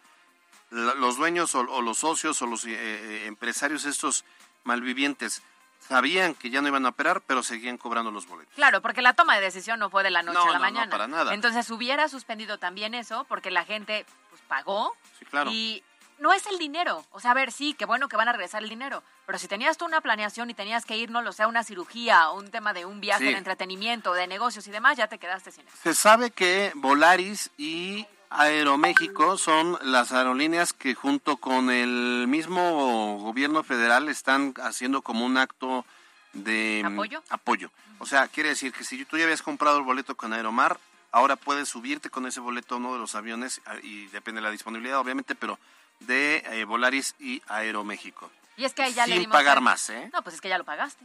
la- 0.71 0.95
los 0.95 1.17
dueños 1.17 1.55
o, 1.55 1.61
o 1.61 1.81
los 1.83 1.99
socios 1.99 2.41
o 2.43 2.47
los 2.47 2.65
eh, 2.67 2.75
eh, 2.75 3.27
empresarios 3.27 3.85
estos 3.85 4.25
malvivientes 4.65 5.43
sabían 5.89 6.35
que 6.35 6.51
ya 6.51 6.61
no 6.63 6.67
iban 6.69 6.85
a 6.85 6.89
operar, 6.89 7.21
pero 7.25 7.45
seguían 7.45 7.79
cobrando 7.79 8.11
los 8.11 8.27
boletos. 8.27 8.53
Claro, 8.57 8.83
porque 8.83 9.03
la 9.03 9.13
toma 9.15 9.37
de 9.37 9.43
decisión 9.43 9.79
no 9.79 9.89
fue 9.91 10.03
de 10.03 10.11
la 10.11 10.23
noche 10.25 10.35
No, 10.35 10.43
a 10.43 10.47
la 10.47 10.53
no, 10.55 10.59
no, 10.59 10.61
mañana. 10.73 10.91
para 10.91 11.07
nada. 11.07 11.33
Entonces 11.35 11.71
hubiera 11.71 12.09
suspendido 12.09 12.59
también 12.59 12.95
eso, 12.95 13.25
porque 13.29 13.53
la 13.53 13.65
gente 13.65 14.05
pues 14.31 14.43
pagó 14.49 14.97
Sí, 15.21 15.25
claro. 15.27 15.53
y 15.53 15.85
no 16.19 16.33
es 16.33 16.47
el 16.47 16.59
dinero. 16.59 17.05
O 17.11 17.21
sea, 17.21 17.33
a 17.33 17.35
ver, 17.35 17.53
sí, 17.53 17.75
qué 17.75 17.85
bueno 17.85 18.09
que 18.09 18.17
van 18.17 18.29
a 18.29 18.33
regresar 18.33 18.63
el 18.63 18.69
dinero. 18.69 19.03
Pero 19.27 19.39
si 19.39 19.49
tenías 19.49 19.77
tú 19.77 19.85
una 19.85 20.01
planeación 20.01 20.49
y 20.51 20.55
tenías 20.55 20.85
que 20.85 20.97
ir, 20.97 21.11
no 21.11 21.21
lo 21.23 21.33
sé, 21.33 21.43
a 21.43 21.49
una 21.49 21.65
cirugía, 21.65 22.31
un 22.31 22.51
tema 22.51 22.73
de 22.73 22.85
un 22.87 23.01
viaje 23.01 23.25
Sí. 23.27 23.31
de 23.33 23.39
entretenimiento, 23.39 24.13
de 24.15 24.27
negocios 24.27 24.67
y 24.67 24.71
demás, 24.71 24.97
ya 24.97 25.09
te 25.09 25.19
quedaste 25.19 25.51
sin 25.53 25.67
eso. 25.67 25.77
Se 25.83 25.95
sabe 25.95 26.31
que 26.31 26.73
Volaris 26.77 27.51
y 27.59 28.07
Aeroméxico 28.31 29.39
son 29.39 29.79
las 29.83 30.13
aerolíneas 30.13 30.73
que 30.73 30.95
junto 30.95 31.37
con 31.37 31.71
el 31.71 32.27
mismo 32.29 33.19
gobierno 33.19 33.63
federal 33.63 34.09
están 34.09 34.55
haciendo 34.63 35.03
como 35.03 35.25
un 35.27 35.37
acto 35.37 35.85
de 36.33 36.83
mm, 36.85 36.87
¿Apoyo? 36.93 37.23
apoyo. 37.31 37.71
O 37.99 38.07
sea, 38.07 38.29
quiere 38.29 38.51
decir 38.51 38.73
que 38.73 38.85
si 38.85 39.05
tú 39.05 39.17
ya 39.17 39.25
habías 39.25 39.43
comprado 39.43 39.79
el 39.79 39.85
boleto 39.85 40.17
con 40.17 40.33
Aeromar, 40.33 40.79
ahora 41.13 41.37
puedes 41.37 41.69
subirte 41.69 42.11
con 42.11 42.27
ese 42.27 42.41
boleto 42.41 42.75
a 42.75 42.79
uno 42.79 42.93
de 42.93 42.99
los 42.99 43.15
aviones 43.15 43.61
ah, 43.67 43.77
y 43.83 44.07
depende 44.09 44.41
de 44.41 44.45
la 44.47 44.51
disponibilidad, 44.51 44.99
obviamente, 44.99 45.35
pero 45.35 45.59
de 46.01 46.43
eh, 46.47 46.65
Volaris 46.65 47.15
y 47.19 47.43
Aeroméxico. 47.49 48.31
Y 48.57 48.65
es 48.65 48.73
que 48.73 48.83
ahí 48.83 48.93
ya 48.95 49.07
le 49.07 49.13
Sin 49.15 49.21
dimos 49.23 49.37
pagar 49.37 49.59
el- 49.59 49.65
más, 49.65 49.91
¿eh? 49.91 50.11
No, 50.13 50.23
pues 50.23 50.35
es 50.37 50.41
que 50.41 50.49
ya 50.49 50.59
lo 50.59 50.65
pagaste. 50.65 51.05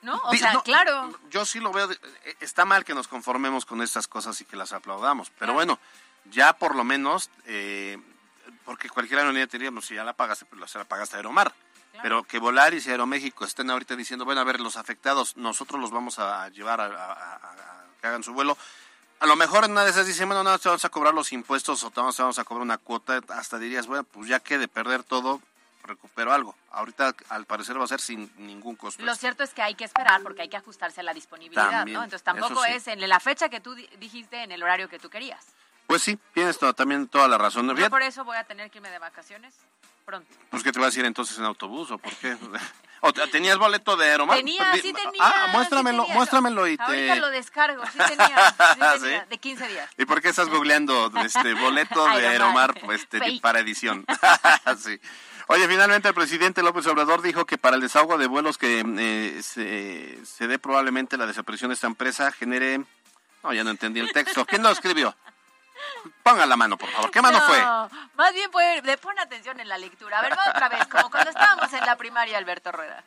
¿No? 0.00 0.16
O 0.24 0.30
Di- 0.30 0.38
sea, 0.38 0.52
no, 0.52 0.62
claro. 0.62 1.18
Yo 1.28 1.44
sí 1.44 1.58
lo 1.58 1.72
veo, 1.72 1.88
de- 1.88 1.98
eh, 2.24 2.36
está 2.40 2.64
mal 2.64 2.84
que 2.84 2.94
nos 2.94 3.08
conformemos 3.08 3.66
con 3.66 3.82
estas 3.82 4.06
cosas 4.06 4.40
y 4.40 4.44
que 4.44 4.56
las 4.56 4.72
aplaudamos, 4.72 5.28
pero 5.30 5.38
Claro. 5.38 5.54
bueno, 5.54 5.78
ya 6.30 6.52
por 6.52 6.74
lo 6.76 6.84
menos, 6.84 7.30
eh, 7.46 7.98
porque 8.64 8.88
cualquier 8.88 9.18
aerolínea 9.20 9.46
te 9.48 9.58
diría, 9.58 9.70
no, 9.72 9.82
si 9.82 9.94
ya 9.96 10.04
la 10.04 10.12
pagaste, 10.12 10.44
pues 10.44 10.60
la- 10.60 10.68
se 10.68 10.78
la 10.78 10.84
pagaste 10.84 11.16
a 11.16 11.18
Aeromar. 11.18 11.52
Claro. 11.90 12.02
Pero 12.02 12.22
que 12.24 12.38
Volaris 12.38 12.86
y 12.86 12.90
Aeroméxico 12.90 13.44
estén 13.44 13.70
ahorita 13.70 13.96
diciendo, 13.96 14.24
bueno, 14.24 14.40
a 14.40 14.44
ver, 14.44 14.60
los 14.60 14.76
afectados, 14.76 15.36
nosotros 15.36 15.80
los 15.80 15.90
vamos 15.90 16.18
a 16.20 16.48
llevar 16.50 16.80
a, 16.80 16.84
a- 16.86 17.12
a- 17.12 17.34
a 17.36 17.84
que 18.00 18.06
hagan 18.06 18.22
su 18.22 18.32
vuelo. 18.32 18.56
A 19.20 19.26
lo 19.26 19.34
mejor 19.36 19.64
en 19.64 19.72
una 19.72 19.84
de 19.84 19.90
esas 19.90 20.06
dicen, 20.06 20.28
bueno, 20.28 20.44
no, 20.44 20.56
te 20.58 20.68
vamos 20.68 20.84
a 20.84 20.88
cobrar 20.88 21.12
los 21.12 21.32
impuestos 21.32 21.82
o 21.82 21.90
te 21.90 22.00
vamos, 22.00 22.14
te 22.16 22.22
vamos 22.22 22.38
a 22.38 22.44
cobrar 22.44 22.62
una 22.62 22.78
cuota. 22.78 23.20
Hasta 23.30 23.58
dirías, 23.58 23.86
bueno, 23.86 24.04
pues 24.04 24.28
ya 24.28 24.38
que 24.40 24.58
de 24.58 24.68
perder 24.68 25.02
todo, 25.02 25.40
recupero 25.82 26.32
algo. 26.32 26.54
Ahorita, 26.70 27.14
al 27.30 27.44
parecer, 27.44 27.80
va 27.80 27.84
a 27.84 27.88
ser 27.88 28.00
sin 28.00 28.30
ningún 28.36 28.76
costo. 28.76 29.02
Lo 29.02 29.14
cierto 29.16 29.42
es 29.42 29.50
que 29.54 29.62
hay 29.62 29.74
que 29.74 29.84
esperar 29.84 30.22
porque 30.22 30.42
hay 30.42 30.48
que 30.48 30.56
ajustarse 30.56 31.00
a 31.00 31.02
la 31.02 31.14
disponibilidad, 31.14 31.68
También, 31.70 31.96
¿no? 31.98 32.04
Entonces 32.04 32.22
tampoco 32.22 32.62
sí. 32.64 32.72
es 32.74 32.86
en 32.86 33.06
la 33.08 33.18
fecha 33.18 33.48
que 33.48 33.60
tú 33.60 33.74
di- 33.74 33.88
dijiste 33.98 34.42
en 34.44 34.52
el 34.52 34.62
horario 34.62 34.88
que 34.88 34.98
tú 35.00 35.10
querías. 35.10 35.44
Pues 35.88 36.02
sí, 36.02 36.18
tienes 36.34 36.58
to- 36.58 36.72
también 36.74 37.08
toda 37.08 37.26
la 37.26 37.38
razón. 37.38 37.74
Yo 37.74 37.90
por 37.90 38.02
eso 38.02 38.22
voy 38.24 38.36
a 38.36 38.44
tener 38.44 38.70
que 38.70 38.78
irme 38.78 38.90
de 38.90 38.98
vacaciones 38.98 39.54
pronto. 40.08 40.26
Pues 40.48 40.62
que 40.62 40.72
te 40.72 40.80
vas 40.80 40.96
a 40.96 40.98
ir 41.00 41.04
entonces 41.04 41.36
en 41.38 41.44
autobús 41.44 41.90
o 41.90 41.98
por 41.98 42.14
qué? 42.16 42.34
¿O 43.02 43.12
te- 43.12 43.26
tenías 43.28 43.58
boleto 43.58 43.94
de 43.94 44.06
Aeromar? 44.10 44.38
Tenía, 44.38 44.72
sí 44.76 44.90
tenía. 44.94 45.20
Ah, 45.20 45.44
sí 45.50 45.52
muéstramelo, 45.52 46.02
tenía. 46.02 46.14
muéstramelo 46.16 46.66
y 46.66 46.76
Ahorita 46.80 47.14
te... 47.14 47.20
lo 47.20 47.28
descargo, 47.30 47.84
sí 47.92 47.98
tenía, 47.98 48.50
sí 48.58 48.80
¿Sí? 48.94 49.00
tenía, 49.02 49.26
de 49.26 49.38
15 49.38 49.68
días. 49.68 49.90
¿Y 49.98 50.06
por 50.06 50.22
qué 50.22 50.30
estás 50.30 50.48
googleando 50.48 51.12
este 51.22 51.52
boleto 51.54 52.06
de 52.16 52.26
Aeromar. 52.26 52.74
Pues, 52.84 53.02
este, 53.02 53.38
para 53.42 53.60
edición? 53.60 54.06
sí. 54.82 54.98
Oye, 55.48 55.68
finalmente 55.68 56.08
el 56.08 56.14
presidente 56.14 56.62
López 56.62 56.86
Obrador 56.86 57.20
dijo 57.22 57.44
que 57.44 57.58
para 57.58 57.76
el 57.76 57.82
desahogo 57.82 58.16
de 58.18 58.26
vuelos 58.26 58.56
que 58.58 58.82
eh, 58.98 59.42
se, 59.42 60.18
se 60.24 60.46
dé 60.46 60.58
probablemente 60.58 61.16
la 61.18 61.26
desaparición 61.26 61.68
de 61.68 61.74
esta 61.74 61.86
empresa 61.86 62.32
genere... 62.32 62.80
No, 63.44 63.52
ya 63.52 63.62
no 63.62 63.70
entendí 63.70 64.00
el 64.00 64.10
texto. 64.12 64.44
¿Quién 64.46 64.62
lo 64.62 64.70
escribió? 64.70 65.14
Ponga 66.22 66.46
la 66.46 66.56
mano, 66.56 66.76
por 66.76 66.90
favor. 66.90 67.10
¿Qué 67.10 67.22
mano 67.22 67.38
no, 67.38 67.46
fue? 67.46 67.60
Más 68.14 68.34
bien 68.34 68.50
fue, 68.52 68.82
de 68.82 68.98
pon 68.98 69.18
atención 69.18 69.58
en 69.60 69.68
la 69.68 69.78
lectura. 69.78 70.18
A 70.18 70.22
ver, 70.22 70.32
va 70.32 70.50
otra 70.50 70.68
vez, 70.68 70.86
como 70.88 71.10
cuando 71.10 71.30
estábamos 71.30 71.72
en 71.72 71.86
la 71.86 71.96
primaria, 71.96 72.38
Alberto 72.38 72.72
Rueda. 72.72 73.02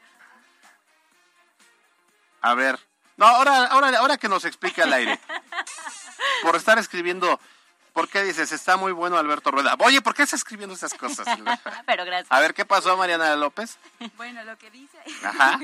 A 2.42 2.54
ver. 2.56 2.80
No, 3.18 3.28
ahora, 3.28 3.66
ahora, 3.66 4.00
ahora 4.00 4.18
que 4.18 4.28
nos 4.28 4.46
explique 4.46 4.82
al 4.82 4.94
aire. 4.94 5.20
Por 6.42 6.56
estar 6.56 6.80
escribiendo, 6.80 7.40
¿por 7.94 8.10
qué 8.10 8.24
dices? 8.24 8.52
Está 8.52 8.78
muy 8.78 8.92
bueno 8.92 9.18
Alberto 9.18 9.52
Rueda. 9.52 9.76
Oye, 9.80 10.02
¿por 10.02 10.16
qué 10.16 10.24
estás 10.24 10.40
escribiendo 10.40 10.74
esas 10.76 10.94
cosas? 10.94 11.28
Pero 11.86 12.06
gracias. 12.06 12.32
A 12.32 12.40
ver, 12.40 12.54
¿qué 12.54 12.66
pasó, 12.66 12.98
Mariana 12.98 13.36
López? 13.36 13.78
Bueno, 14.18 14.44
lo 14.44 14.58
que 14.58 14.72
dice 14.72 14.98
Ajá. 15.24 15.60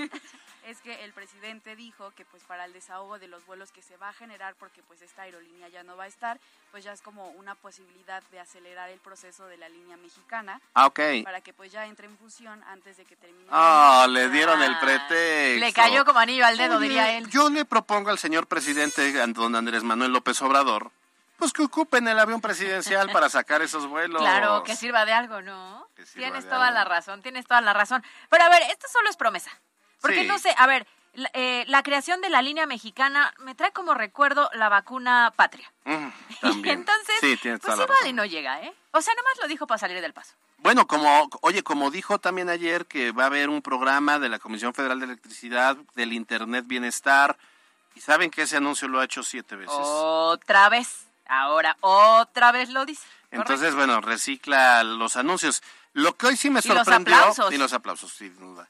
Es 0.68 0.82
que 0.82 1.06
el 1.06 1.14
presidente 1.14 1.76
dijo 1.78 2.12
que 2.12 2.26
pues 2.26 2.44
para 2.44 2.66
el 2.66 2.74
desahogo 2.74 3.20
de 3.20 3.28
los 3.30 3.46
vuelos 3.46 3.72
que 3.72 3.82
se 3.82 3.96
va 3.96 4.10
a 4.10 4.14
generar 4.14 4.54
porque 4.60 4.84
pues 4.84 5.02
esta 5.02 5.22
aerolínea 5.22 5.70
ya 5.70 5.82
no 5.84 5.96
va 5.96 6.04
a 6.04 6.08
estar, 6.08 6.40
pues 6.72 6.84
ya 6.84 6.92
es 6.92 7.02
como 7.02 7.30
una 7.32 7.56
posibilidad 7.56 8.22
de 8.32 8.40
acelerar 8.42 8.90
el 8.90 9.00
proceso 9.00 9.48
de 9.48 9.56
la 9.56 9.70
línea 9.70 9.96
mexicana 9.96 10.60
Ah, 10.74 10.88
ok. 10.88 11.00
para 11.24 11.40
que 11.40 11.54
pues 11.54 11.72
ya 11.72 11.86
entre 11.86 12.08
en 12.08 12.18
función 12.18 12.62
antes 12.66 12.98
de 12.98 13.06
que 13.06 13.16
termine. 13.16 13.48
Ah, 13.50 14.08
le 14.10 14.28
dieron 14.30 14.62
el 14.62 14.78
pretexto. 14.80 15.60
Le 15.66 15.72
cayó 15.72 16.04
como 16.04 16.20
anillo 16.20 16.46
al 16.46 16.58
dedo, 16.58 16.76
Oye, 16.78 16.88
diría 16.90 17.18
él. 17.18 17.30
Yo 17.30 17.50
le 17.50 17.64
propongo 17.64 18.10
al 18.10 18.20
señor 18.20 18.46
presidente, 18.48 19.12
don 19.34 19.56
Andrés 19.56 19.84
Manuel 19.84 20.12
López 20.12 20.42
Obrador, 20.42 20.92
pues 21.38 21.54
que 21.54 21.62
ocupen 21.64 22.08
el 22.10 22.20
avión 22.20 22.42
presidencial 22.42 23.10
para 23.12 23.30
sacar 23.30 23.62
esos 23.62 23.88
vuelos. 23.88 24.22
Claro, 24.22 24.64
que 24.64 24.76
sirva 24.76 25.06
de 25.06 25.14
algo, 25.14 25.42
¿no? 25.42 25.88
Tienes 26.14 26.44
toda 26.46 26.68
algo. 26.68 26.74
la 26.80 26.84
razón, 26.84 27.22
tienes 27.22 27.46
toda 27.48 27.62
la 27.62 27.74
razón. 27.74 28.04
Pero 28.30 28.44
a 28.44 28.50
ver, 28.50 28.64
esto 28.64 28.88
solo 28.92 29.10
es 29.10 29.16
promesa. 29.16 29.50
Porque 30.02 30.22
Sí. 30.22 30.28
no 30.28 30.38
sé, 30.40 30.54
a 30.58 30.68
ver, 30.68 30.88
la, 31.14 31.30
eh, 31.34 31.66
la 31.68 31.82
creación 31.84 32.22
de 32.22 32.30
la 32.30 32.42
línea 32.42 32.66
mexicana 32.68 33.34
me 33.40 33.56
trae 33.56 33.72
como 33.72 33.94
recuerdo 33.94 34.50
la 34.54 34.70
vacuna 34.70 35.34
patria. 35.36 35.72
Mm, 35.86 36.08
Y 36.66 36.70
entonces, 36.70 37.16
sí, 37.20 37.40
pues 37.42 37.80
y 38.06 38.14
no 38.14 38.26
llega, 38.26 38.62
¿eh? 38.62 38.74
O 38.92 39.02
sea, 39.02 39.14
nomás 39.16 39.34
lo 39.42 39.48
dijo 39.48 39.66
para 39.68 39.78
salir 39.80 40.00
del 40.02 40.14
paso. 40.14 40.34
Bueno, 40.60 40.88
como, 40.88 41.30
oye, 41.42 41.64
como 41.64 41.92
dijo 41.92 42.20
también 42.20 42.50
ayer 42.50 42.86
que 42.88 43.12
va 43.12 43.24
a 43.24 43.28
haber 43.28 43.50
un 43.50 43.62
programa 43.62 44.18
de 44.20 44.30
la 44.30 44.40
Comisión 44.40 44.74
Federal 44.74 45.00
de 45.00 45.06
Electricidad 45.06 45.76
del 45.96 46.14
Internet 46.14 46.66
Bienestar, 46.68 47.38
y 47.96 48.02
saben 48.02 48.30
que 48.30 48.44
ese 48.44 48.58
anuncio 48.58 48.88
lo 48.88 49.00
ha 49.00 49.06
hecho 49.06 49.24
siete 49.24 49.56
veces. 49.56 49.76
Otra 49.76 50.70
vez. 50.70 51.08
Ahora, 51.28 51.76
otra 51.82 52.52
vez 52.52 52.70
lo 52.70 52.86
dice. 52.86 53.06
Entonces, 53.32 53.76
bueno, 53.76 54.02
recicla 54.02 54.84
los 54.84 55.18
anuncios. 55.18 55.62
Lo 55.94 56.16
que 56.16 56.28
hoy 56.28 56.38
sí 56.38 56.50
me 56.50 56.62
Y 56.64 56.68
los 56.68 56.78
sorprendió. 56.78 57.16
aplausos. 57.16 57.54
Y 57.54 57.58
los 57.58 57.74
aplausos, 57.74 58.12
sin 58.14 58.38
duda. 58.38 58.68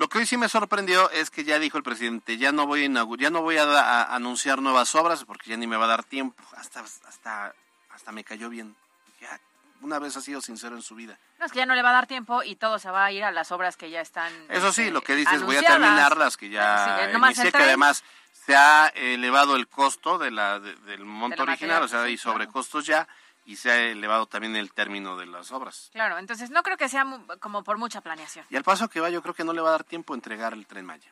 Lo 0.00 0.08
que 0.08 0.16
hoy 0.16 0.24
sí 0.24 0.38
me 0.38 0.48
sorprendió 0.48 1.10
es 1.10 1.28
que 1.30 1.44
ya 1.44 1.58
dijo 1.58 1.76
el 1.76 1.82
presidente, 1.82 2.38
ya 2.38 2.52
no 2.52 2.66
voy 2.66 2.86
a 2.86 3.06
ya 3.18 3.28
no 3.28 3.42
voy 3.42 3.58
a, 3.58 3.64
a 3.64 4.14
anunciar 4.16 4.62
nuevas 4.62 4.94
obras 4.94 5.24
porque 5.26 5.50
ya 5.50 5.58
ni 5.58 5.66
me 5.66 5.76
va 5.76 5.84
a 5.84 5.88
dar 5.88 6.04
tiempo. 6.04 6.42
Hasta, 6.56 6.80
hasta, 6.80 7.54
hasta 7.90 8.10
me 8.10 8.24
cayó 8.24 8.48
bien. 8.48 8.74
Ya, 9.20 9.38
una 9.82 9.98
vez 9.98 10.16
ha 10.16 10.22
sido 10.22 10.40
sincero 10.40 10.74
en 10.74 10.80
su 10.80 10.94
vida. 10.94 11.18
No, 11.38 11.44
es 11.44 11.52
que 11.52 11.58
ya 11.58 11.66
no 11.66 11.74
le 11.74 11.82
va 11.82 11.90
a 11.90 11.92
dar 11.92 12.06
tiempo 12.06 12.42
y 12.42 12.56
todo 12.56 12.78
se 12.78 12.90
va 12.90 13.04
a 13.04 13.12
ir 13.12 13.24
a 13.24 13.30
las 13.30 13.52
obras 13.52 13.76
que 13.76 13.90
ya 13.90 14.00
están. 14.00 14.32
Eso 14.48 14.72
sí, 14.72 14.80
este, 14.84 14.92
lo 14.94 15.02
que 15.02 15.14
dices, 15.14 15.42
voy 15.42 15.56
a 15.56 15.60
terminar 15.60 16.16
las 16.16 16.38
que 16.38 16.48
ya 16.48 16.96
Sí, 17.12 17.16
inicié, 17.18 17.52
que 17.52 17.58
además 17.58 18.02
se 18.46 18.56
ha 18.56 18.86
elevado 18.94 19.54
el 19.54 19.68
costo 19.68 20.16
de 20.16 20.30
la, 20.30 20.60
de- 20.60 20.76
del 20.76 21.04
monto 21.04 21.36
De 21.36 21.42
original, 21.42 21.82
o 21.82 21.88
sea, 21.88 22.04
hay 22.04 22.16
claro. 22.16 22.32
sobrecostos 22.38 22.86
ya, 22.86 23.06
y 23.50 23.56
se 23.56 23.68
ha 23.68 23.76
elevado 23.82 24.26
también 24.26 24.54
el 24.54 24.72
término 24.72 25.16
de 25.16 25.26
las 25.26 25.50
obras. 25.50 25.90
Claro, 25.92 26.18
entonces 26.18 26.50
no 26.50 26.62
creo 26.62 26.76
que 26.76 26.88
sea 26.88 27.04
como 27.40 27.64
por 27.64 27.78
mucha 27.78 28.00
planeación. 28.00 28.46
Y 28.48 28.54
al 28.54 28.62
paso 28.62 28.88
que 28.88 29.00
va, 29.00 29.10
yo 29.10 29.22
creo 29.22 29.34
que 29.34 29.42
no 29.42 29.52
le 29.52 29.60
va 29.60 29.70
a 29.70 29.72
dar 29.72 29.82
tiempo 29.82 30.14
a 30.14 30.16
entregar 30.16 30.52
el 30.52 30.68
tren 30.68 30.86
Maya. 30.86 31.10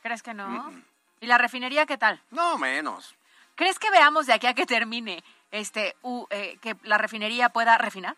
¿Crees 0.00 0.22
que 0.22 0.32
no? 0.32 0.72
¿Y 1.20 1.26
la 1.26 1.36
refinería 1.36 1.86
qué 1.86 1.98
tal? 1.98 2.22
No, 2.30 2.56
menos. 2.58 3.16
¿Crees 3.56 3.80
que 3.80 3.90
veamos 3.90 4.26
de 4.26 4.34
aquí 4.34 4.46
a 4.46 4.54
que 4.54 4.66
termine 4.66 5.24
este 5.50 5.96
eh, 6.30 6.58
que 6.62 6.76
la 6.84 6.96
refinería 6.96 7.48
pueda 7.48 7.76
refinar? 7.76 8.16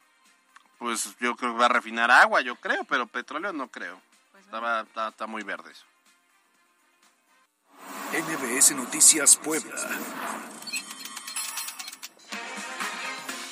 Pues 0.76 1.16
yo 1.18 1.34
creo 1.34 1.52
que 1.54 1.58
va 1.58 1.64
a 1.64 1.70
refinar 1.70 2.10
agua, 2.10 2.42
yo 2.42 2.56
creo, 2.56 2.84
pero 2.84 3.06
petróleo 3.06 3.54
no 3.54 3.68
creo. 3.68 4.02
Pues 4.32 4.44
Estaba, 4.44 4.82
está, 4.82 5.08
está 5.08 5.26
muy 5.26 5.44
verde 5.44 5.70
eso. 5.70 5.86
NBS 8.12 8.76
Noticias 8.76 9.36
Puebla. 9.36 9.74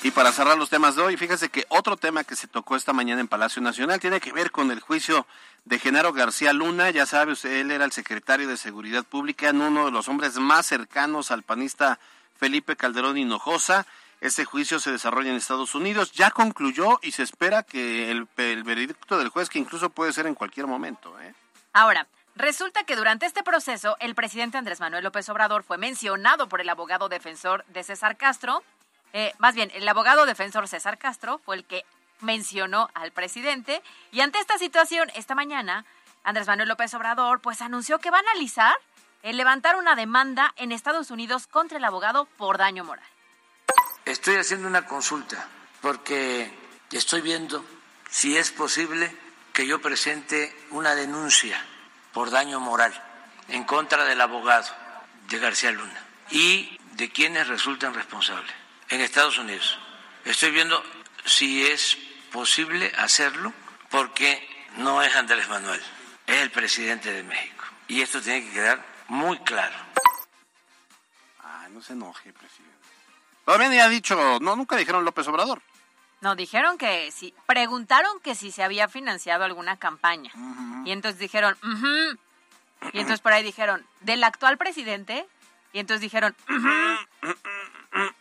Y 0.03 0.09
para 0.09 0.31
cerrar 0.31 0.57
los 0.57 0.71
temas 0.71 0.95
de 0.95 1.03
hoy, 1.03 1.15
fíjese 1.15 1.49
que 1.49 1.65
otro 1.69 1.95
tema 1.95 2.23
que 2.23 2.35
se 2.35 2.47
tocó 2.47 2.75
esta 2.75 2.91
mañana 2.91 3.21
en 3.21 3.27
Palacio 3.27 3.61
Nacional 3.61 3.99
tiene 3.99 4.19
que 4.19 4.33
ver 4.33 4.49
con 4.49 4.71
el 4.71 4.79
juicio 4.79 5.27
de 5.65 5.77
Genaro 5.77 6.11
García 6.11 6.53
Luna. 6.53 6.89
Ya 6.89 7.05
sabe 7.05 7.33
usted, 7.33 7.51
él 7.51 7.69
era 7.69 7.85
el 7.85 7.91
secretario 7.91 8.47
de 8.47 8.57
Seguridad 8.57 9.03
Pública, 9.03 9.51
uno 9.51 9.85
de 9.85 9.91
los 9.91 10.07
hombres 10.07 10.39
más 10.39 10.65
cercanos 10.65 11.29
al 11.29 11.43
panista 11.43 11.99
Felipe 12.35 12.75
Calderón 12.75 13.19
Hinojosa. 13.19 13.85
Este 14.21 14.43
juicio 14.43 14.79
se 14.79 14.91
desarrolla 14.91 15.29
en 15.29 15.35
Estados 15.35 15.75
Unidos, 15.75 16.11
ya 16.13 16.31
concluyó 16.31 16.99
y 17.03 17.11
se 17.11 17.21
espera 17.21 17.61
que 17.61 18.09
el, 18.09 18.27
el 18.37 18.63
veredicto 18.63 19.19
del 19.19 19.29
juez, 19.29 19.49
que 19.49 19.59
incluso 19.59 19.91
puede 19.91 20.13
ser 20.13 20.25
en 20.25 20.33
cualquier 20.33 20.65
momento. 20.65 21.19
¿eh? 21.21 21.35
Ahora, 21.73 22.07
resulta 22.35 22.83
que 22.85 22.95
durante 22.95 23.27
este 23.27 23.43
proceso 23.43 23.97
el 23.99 24.15
presidente 24.15 24.57
Andrés 24.57 24.79
Manuel 24.79 25.03
López 25.03 25.29
Obrador 25.29 25.61
fue 25.61 25.77
mencionado 25.77 26.49
por 26.49 26.59
el 26.59 26.69
abogado 26.69 27.07
defensor 27.07 27.65
de 27.67 27.83
César 27.83 28.17
Castro. 28.17 28.63
Eh, 29.13 29.33
más 29.39 29.55
bien, 29.55 29.71
el 29.73 29.87
abogado 29.87 30.25
defensor 30.25 30.67
César 30.67 30.97
Castro 30.97 31.39
fue 31.43 31.57
el 31.57 31.65
que 31.65 31.85
mencionó 32.21 32.89
al 32.93 33.11
presidente 33.11 33.81
y 34.11 34.21
ante 34.21 34.39
esta 34.39 34.57
situación, 34.57 35.11
esta 35.15 35.35
mañana, 35.35 35.85
Andrés 36.23 36.47
Manuel 36.47 36.69
López 36.69 36.93
Obrador 36.93 37.41
pues 37.41 37.61
anunció 37.61 37.99
que 37.99 38.11
va 38.11 38.17
a 38.17 38.21
analizar 38.21 38.75
el 39.23 39.37
levantar 39.37 39.75
una 39.75 39.95
demanda 39.95 40.53
en 40.55 40.71
Estados 40.71 41.11
Unidos 41.11 41.47
contra 41.47 41.77
el 41.77 41.83
abogado 41.83 42.25
por 42.37 42.57
daño 42.57 42.83
moral. 42.83 43.05
Estoy 44.05 44.35
haciendo 44.35 44.67
una 44.67 44.85
consulta 44.85 45.47
porque 45.81 46.51
estoy 46.91 47.21
viendo 47.21 47.63
si 48.09 48.37
es 48.37 48.51
posible 48.51 49.15
que 49.53 49.67
yo 49.67 49.81
presente 49.81 50.55
una 50.69 50.95
denuncia 50.95 51.63
por 52.13 52.31
daño 52.31 52.59
moral 52.59 52.93
en 53.47 53.63
contra 53.63 54.05
del 54.05 54.21
abogado 54.21 54.67
de 55.27 55.39
García 55.39 55.71
Luna 55.71 56.05
y 56.29 56.77
de 56.93 57.11
quienes 57.11 57.47
resultan 57.47 57.93
responsables 57.93 58.60
en 58.91 59.01
Estados 59.01 59.37
Unidos. 59.37 59.77
Estoy 60.25 60.51
viendo 60.51 60.81
si 61.25 61.65
es 61.65 61.97
posible 62.31 62.91
hacerlo 62.97 63.53
porque 63.89 64.47
no 64.77 65.01
es 65.01 65.13
Andrés 65.15 65.47
Manuel, 65.49 65.81
es 66.27 66.37
el 66.37 66.51
presidente 66.51 67.11
de 67.11 67.23
México. 67.23 67.65
Y 67.87 68.01
esto 68.01 68.21
tiene 68.21 68.45
que 68.45 68.51
quedar 68.53 68.85
muy 69.07 69.37
claro. 69.39 69.75
Ah, 71.41 71.67
no 71.71 71.81
se 71.81 71.93
enoje, 71.93 72.31
presidente. 72.33 72.71
Todavía 73.45 73.69
ni 73.69 73.79
ha 73.79 73.89
dicho, 73.89 74.39
no, 74.39 74.55
nunca 74.55 74.77
dijeron 74.77 75.03
López 75.03 75.27
Obrador. 75.27 75.61
No, 76.21 76.35
dijeron 76.35 76.77
que 76.77 77.11
sí, 77.11 77.33
preguntaron 77.47 78.19
que 78.21 78.35
si 78.35 78.51
se 78.51 78.63
había 78.63 78.87
financiado 78.87 79.43
alguna 79.43 79.77
campaña. 79.77 80.31
Y 80.85 80.91
entonces 80.91 81.19
dijeron, 81.19 81.57
"Ujú". 81.63 82.19
y 82.93 82.99
entonces 82.99 83.21
por 83.21 83.33
ahí 83.33 83.43
dijeron, 83.43 83.85
del 84.01 84.23
actual 84.23 84.57
presidente, 84.57 85.27
y 85.73 85.79
entonces 85.79 86.01
dijeron, 86.01 86.35
"Ujú". 86.47 87.33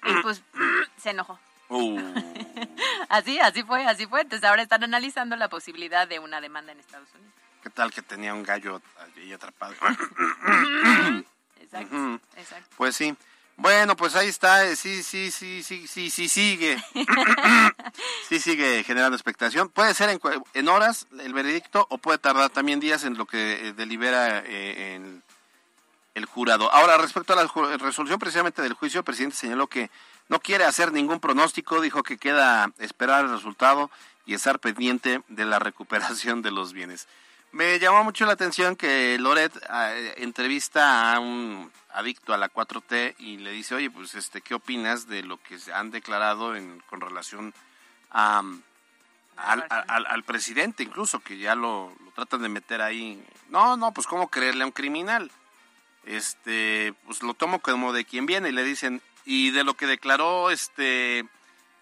Y 0.04 0.22
pues 0.22 0.42
se 0.96 1.10
enojó. 1.10 1.38
Uh, 1.68 1.98
Así, 3.08 3.38
así 3.40 3.62
fue, 3.64 3.84
así 3.86 4.06
fue. 4.06 4.20
Entonces 4.22 4.48
ahora 4.48 4.62
están 4.62 4.82
analizando 4.84 5.36
la 5.36 5.48
posibilidad 5.48 6.06
de 6.08 6.18
una 6.18 6.40
demanda 6.40 6.72
en 6.72 6.78
Estados 6.80 7.08
Unidos. 7.14 7.34
¿Qué 7.62 7.70
tal 7.70 7.92
que 7.92 8.02
tenía 8.02 8.32
un 8.34 8.42
gallo 8.42 8.80
allí 8.98 9.32
atrapado? 9.32 9.74
Exacto, 11.60 12.20
exacto. 12.36 12.68
Pues 12.76 12.96
sí. 12.96 13.14
Bueno, 13.56 13.94
pues 13.94 14.16
ahí 14.16 14.28
está. 14.28 14.64
eh, 14.64 14.74
Sí, 14.76 15.02
sí, 15.02 15.30
sí, 15.30 15.62
sí, 15.62 15.86
sí, 15.86 16.10
sí, 16.10 16.28
sigue. 16.28 16.82
sí, 18.28 18.40
sigue 18.40 18.82
generando 18.84 19.14
expectación. 19.16 19.68
Puede 19.68 19.92
ser 19.94 20.08
en, 20.10 20.20
en 20.54 20.68
horas 20.68 21.06
el 21.20 21.32
veredicto 21.34 21.86
o 21.90 21.98
puede 21.98 22.18
tardar 22.18 22.50
también 22.50 22.80
días 22.80 23.04
en 23.04 23.18
lo 23.18 23.26
que 23.26 23.68
eh, 23.68 23.72
delibera 23.74 24.38
eh, 24.46 24.94
en 24.94 25.22
el 26.20 26.26
jurado. 26.26 26.72
Ahora, 26.72 26.96
respecto 26.98 27.32
a 27.32 27.36
la 27.36 27.50
resolución 27.78 28.18
precisamente 28.18 28.62
del 28.62 28.74
juicio, 28.74 29.00
el 29.00 29.04
presidente 29.04 29.36
señaló 29.36 29.66
que 29.66 29.90
no 30.28 30.38
quiere 30.40 30.64
hacer 30.64 30.92
ningún 30.92 31.18
pronóstico, 31.20 31.80
dijo 31.80 32.02
que 32.02 32.16
queda 32.18 32.70
esperar 32.78 33.24
el 33.24 33.30
resultado 33.32 33.90
y 34.26 34.34
estar 34.34 34.58
pendiente 34.60 35.22
de 35.28 35.44
la 35.44 35.58
recuperación 35.68 36.42
de 36.42 36.50
los 36.52 36.72
bienes. 36.72 37.08
Me 37.52 37.80
llamó 37.80 38.04
mucho 38.04 38.26
la 38.26 38.32
atención 38.34 38.76
que 38.76 39.18
Loret 39.18 39.52
ah, 39.68 39.90
eh, 39.92 40.14
entrevista 40.18 41.12
a 41.12 41.18
un 41.18 41.72
adicto 41.92 42.32
a 42.32 42.38
la 42.38 42.48
4T 42.48 43.16
y 43.18 43.38
le 43.38 43.50
dice, 43.50 43.74
oye, 43.74 43.90
pues, 43.90 44.14
este, 44.14 44.40
¿qué 44.40 44.54
opinas 44.54 45.08
de 45.08 45.24
lo 45.24 45.36
que 45.42 45.58
se 45.58 45.72
han 45.72 45.90
declarado 45.90 46.54
en, 46.54 46.80
con 46.88 47.00
relación 47.00 47.52
a, 48.12 48.38
al, 49.36 49.66
al- 49.68 49.84
al- 49.88 50.06
al 50.06 50.22
presidente 50.22 50.84
incluso, 50.84 51.18
que 51.18 51.38
ya 51.38 51.56
lo, 51.56 51.92
lo 52.04 52.10
tratan 52.12 52.42
de 52.42 52.48
meter 52.48 52.82
ahí? 52.82 53.20
No, 53.48 53.76
no, 53.76 53.90
pues, 53.92 54.06
¿cómo 54.06 54.28
creerle 54.28 54.62
a 54.62 54.66
un 54.66 54.72
criminal? 54.72 55.28
Este, 56.04 56.94
pues, 57.04 57.22
lo 57.22 57.34
tomo 57.34 57.60
como 57.60 57.92
de 57.92 58.04
quien 58.04 58.26
viene 58.26 58.48
y 58.48 58.52
le 58.52 58.64
dicen, 58.64 59.02
y 59.24 59.50
de 59.50 59.64
lo 59.64 59.74
que 59.74 59.86
declaró, 59.86 60.50
este, 60.50 61.26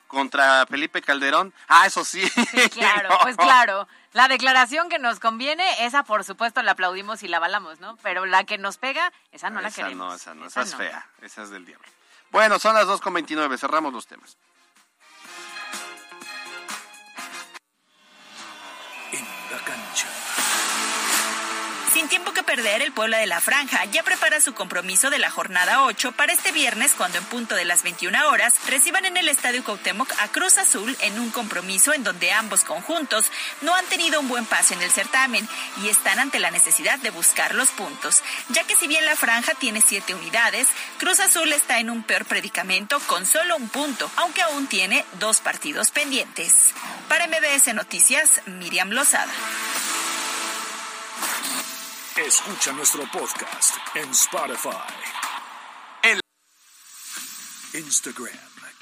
contra 0.09 0.67
Felipe 0.67 1.03
Calderón, 1.03 1.55
ah, 1.69 1.87
eso 1.87 2.05
sí. 2.05 2.27
Sí, 2.29 2.69
claro, 2.71 3.11
pues 3.23 3.37
claro. 3.37 3.87
La 4.13 4.27
declaración 4.27 4.89
que 4.89 4.99
nos 4.99 5.21
conviene, 5.21 5.85
esa 5.85 6.03
por 6.03 6.25
supuesto 6.25 6.63
la 6.63 6.73
aplaudimos 6.73 7.23
y 7.23 7.29
la 7.29 7.37
avalamos, 7.37 7.79
¿no? 7.79 7.97
Pero 8.03 8.27
la 8.27 8.45
que 8.45 8.59
nos 8.59 8.79
pega, 8.79 9.13
esa 9.33 9.51
no 9.51 9.61
la 9.61 9.69
esa 9.69 9.83
queremos. 9.83 10.09
no, 10.09 10.15
esa 10.15 10.35
no, 10.35 10.47
esa, 10.47 10.63
es 10.63 10.73
no. 10.73 10.79
fea, 10.79 11.07
esa 11.23 11.43
es 11.43 11.51
del 11.51 11.65
diablo. 11.65 11.87
Bueno, 12.31 12.59
son 12.59 12.75
las 12.75 12.87
2.29, 12.87 13.59
cerramos 13.59 13.93
los 13.93 14.07
temas. 14.07 14.37
Sin 21.99 22.09
tiempo 22.09 22.33
que 22.33 22.45
perder, 22.45 22.81
el 22.81 22.93
Puebla 22.93 23.19
de 23.19 23.27
la 23.27 23.41
Franja 23.41 23.85
ya 23.87 24.05
prepara 24.05 24.41
su 24.41 24.55
compromiso 24.55 25.11
de 25.11 25.19
la 25.19 25.31
jornada 25.31 25.83
8 25.83 26.13
para 26.13 26.33
este 26.33 26.53
viernes 26.53 26.93
cuando 26.97 27.19
en 27.19 27.25
punto 27.25 27.57
de 27.57 27.65
las 27.65 27.83
21 27.83 28.29
horas 28.29 28.55
reciban 28.69 29.05
en 29.05 29.17
el 29.17 29.29
Estadio 29.29 29.65
Cuauhtémoc 29.65 30.09
a 30.21 30.29
Cruz 30.29 30.59
Azul 30.59 30.97
en 31.01 31.19
un 31.19 31.31
compromiso 31.31 31.93
en 31.93 32.05
donde 32.05 32.31
ambos 32.31 32.63
conjuntos 32.63 33.25
no 33.63 33.75
han 33.75 33.85
tenido 33.87 34.21
un 34.21 34.29
buen 34.29 34.45
pase 34.45 34.75
en 34.75 34.83
el 34.83 34.93
certamen 34.93 35.49
y 35.83 35.89
están 35.89 36.21
ante 36.21 36.39
la 36.39 36.53
necesidad 36.53 37.01
de 37.01 37.11
buscar 37.11 37.57
los 37.57 37.71
puntos, 37.71 38.23
ya 38.51 38.63
que 38.63 38.77
si 38.77 38.87
bien 38.87 39.05
la 39.05 39.17
Franja 39.17 39.55
tiene 39.55 39.83
siete 39.85 40.15
unidades, 40.15 40.69
Cruz 40.99 41.19
Azul 41.19 41.53
está 41.53 41.81
en 41.81 41.91
un 41.91 42.05
peor 42.05 42.27
predicamento 42.27 43.01
con 43.09 43.27
solo 43.27 43.57
un 43.57 43.69
punto, 43.69 44.09
aunque 44.15 44.43
aún 44.43 44.69
tiene 44.69 45.05
dos 45.19 45.41
partidos 45.41 45.91
pendientes. 45.91 46.75
Para 47.09 47.27
MBS 47.27 47.75
Noticias, 47.75 48.41
Miriam 48.47 48.91
Lozada. 48.91 49.33
Escucha 52.27 52.73
nuestro 52.73 53.03
podcast 53.13 53.77
en 53.95 54.11
Spotify. 54.11 54.71
Instagram, 57.75 58.33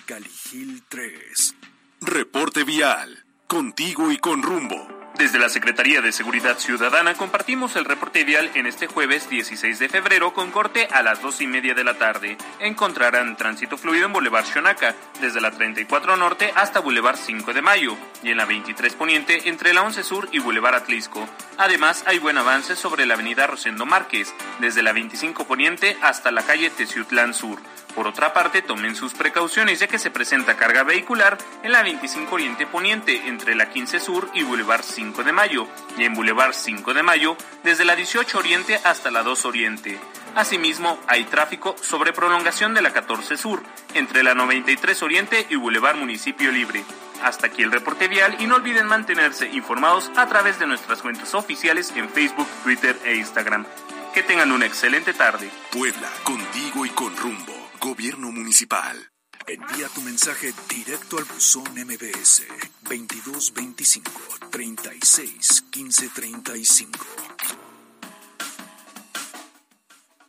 Caligil 0.07 0.83
3. 0.89 1.55
Reporte 2.01 2.65
vial. 2.65 3.25
Contigo 3.47 4.11
y 4.11 4.19
con 4.19 4.43
rumbo. 4.43 4.96
Desde 5.19 5.39
la 5.39 5.49
Secretaría 5.49 6.03
de 6.03 6.13
Seguridad 6.13 6.59
Ciudadana 6.59 7.15
compartimos 7.15 7.75
el 7.77 7.87
reporte 7.87 8.23
vial 8.25 8.51
en 8.55 8.67
este 8.67 8.87
jueves 8.87 9.31
16 9.31 9.79
de 9.79 9.89
febrero 9.89 10.35
con 10.35 10.51
corte 10.51 10.89
a 10.93 11.03
las 11.03 11.23
2 11.23 11.41
y 11.41 11.47
media 11.47 11.73
de 11.73 11.85
la 11.85 11.95
tarde. 11.95 12.37
Encontrarán 12.61 13.35
tránsito 13.35 13.79
fluido 13.79 14.05
en 14.05 14.13
Boulevard 14.13 14.45
Xonaca, 14.45 14.95
desde 15.23 15.41
la 15.41 15.51
34 15.51 16.19
Norte 16.19 16.53
hasta 16.55 16.81
Boulevard 16.81 17.17
5 17.17 17.55
de 17.55 17.63
Mayo, 17.63 17.97
y 18.23 18.31
en 18.31 18.37
la 18.37 18.45
23 18.45 18.93
Poniente 18.93 19.49
entre 19.49 19.73
la 19.73 19.85
11 19.85 20.05
Sur 20.05 20.29
y 20.33 20.39
Boulevard 20.39 20.75
Atlisco. 20.75 21.27
Además, 21.57 22.05
hay 22.07 22.19
buen 22.19 22.37
avance 22.37 22.77
sobre 22.77 23.07
la 23.07 23.15
avenida 23.15 23.47
Rosendo 23.47 23.87
Márquez, 23.87 24.35
desde 24.61 24.83
la 24.83 24.93
25 24.93 25.47
Poniente 25.47 25.97
hasta 26.03 26.31
la 26.31 26.43
calle 26.43 26.69
Teciutlán 26.69 27.33
Sur. 27.33 27.59
Por 27.97 28.07
otra 28.07 28.35
parte, 28.35 28.61
tomen 28.61 28.95
sus 28.95 29.15
precauciones 29.15 29.81
ya 29.81 29.87
que 29.87 29.99
se 29.99 30.11
presenta 30.11 30.59
carga 30.59 30.83
vehicular 30.83 31.39
en 31.63 31.73
la 31.73 31.83
25 31.83 32.35
Oriente 32.35 32.67
Poniente 32.67 33.27
entre 33.27 33.55
la 33.55 33.71
15 33.71 34.01
Sur 34.01 34.29
y 34.35 34.43
Boulevard 34.43 34.83
5 34.85 35.25
de 35.25 35.33
Mayo 35.33 35.67
y 35.97 36.05
en 36.05 36.13
Boulevard 36.13 36.53
5 36.53 36.93
de 36.93 37.03
Mayo 37.03 37.39
desde 37.65 37.87
la 37.87 37.97
18 37.97 38.37
Oriente 38.37 38.79
hasta 38.85 39.11
la 39.11 39.23
2 39.23 39.47
Oriente. 39.47 39.99
Asimismo, 40.35 41.01
hay 41.07 41.25
tráfico 41.25 41.75
sobre 41.81 42.13
prolongación 42.13 42.75
de 42.75 42.83
la 42.83 42.93
14 42.93 43.39
Sur 43.39 43.63
entre 43.95 44.23
la 44.23 44.35
93 44.35 45.03
Oriente 45.03 45.47
y 45.49 45.57
Boulevard 45.57 45.97
Municipio 45.97 46.53
Libre. 46.53 46.85
Hasta 47.23 47.47
aquí 47.47 47.63
el 47.63 47.73
reporte 47.73 48.09
vial 48.09 48.37
y 48.39 48.47
no 48.47 48.57
olviden 48.57 48.87
mantenerse 48.87 49.49
informados 49.49 50.11
a 50.17 50.27
través 50.27 50.59
de 50.59 50.67
nuestras 50.67 51.01
cuentas 51.01 51.33
oficiales 51.35 51.91
en 51.97 52.11
Facebook, 52.11 52.49
Twitter 52.63 52.95
e 53.07 53.17
Instagram. 53.17 53.65
Que 54.13 54.23
tengan 54.23 54.53
una 54.53 54.67
excelente 54.67 55.15
tarde. 55.15 55.49
Puebla, 55.73 56.11
contigo 56.25 56.85
y 56.85 56.91
con 56.91 57.17
rumbo. 57.17 57.56
Gobierno 57.81 58.31
municipal. 58.31 59.11
Envía 59.47 59.89
tu 59.89 60.01
mensaje 60.01 60.53
directo 60.69 61.19
al 61.19 61.25
buzón 61.25 61.65
MBS 61.75 62.47
2225 62.83 64.11
36 64.51 65.65
15 65.71 66.09
35. 66.09 66.99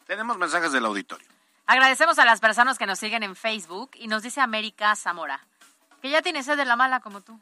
Tenemos 0.05 0.38
mensajes 0.38 0.71
del 0.71 0.86
auditorio. 0.86 1.27
Agradecemos 1.65 2.19
a 2.19 2.25
las 2.25 2.39
personas 2.39 2.77
que 2.77 2.86
nos 2.86 2.99
siguen 2.99 3.23
en 3.23 3.36
Facebook 3.36 3.91
y 3.95 4.07
nos 4.07 4.23
dice 4.23 4.41
América 4.41 4.95
Zamora, 4.95 5.45
que 6.01 6.10
ya 6.10 6.21
tiene 6.21 6.43
sed 6.43 6.57
de 6.57 6.65
la 6.65 6.75
mala 6.75 6.99
como 6.99 7.21
tú. 7.21 7.39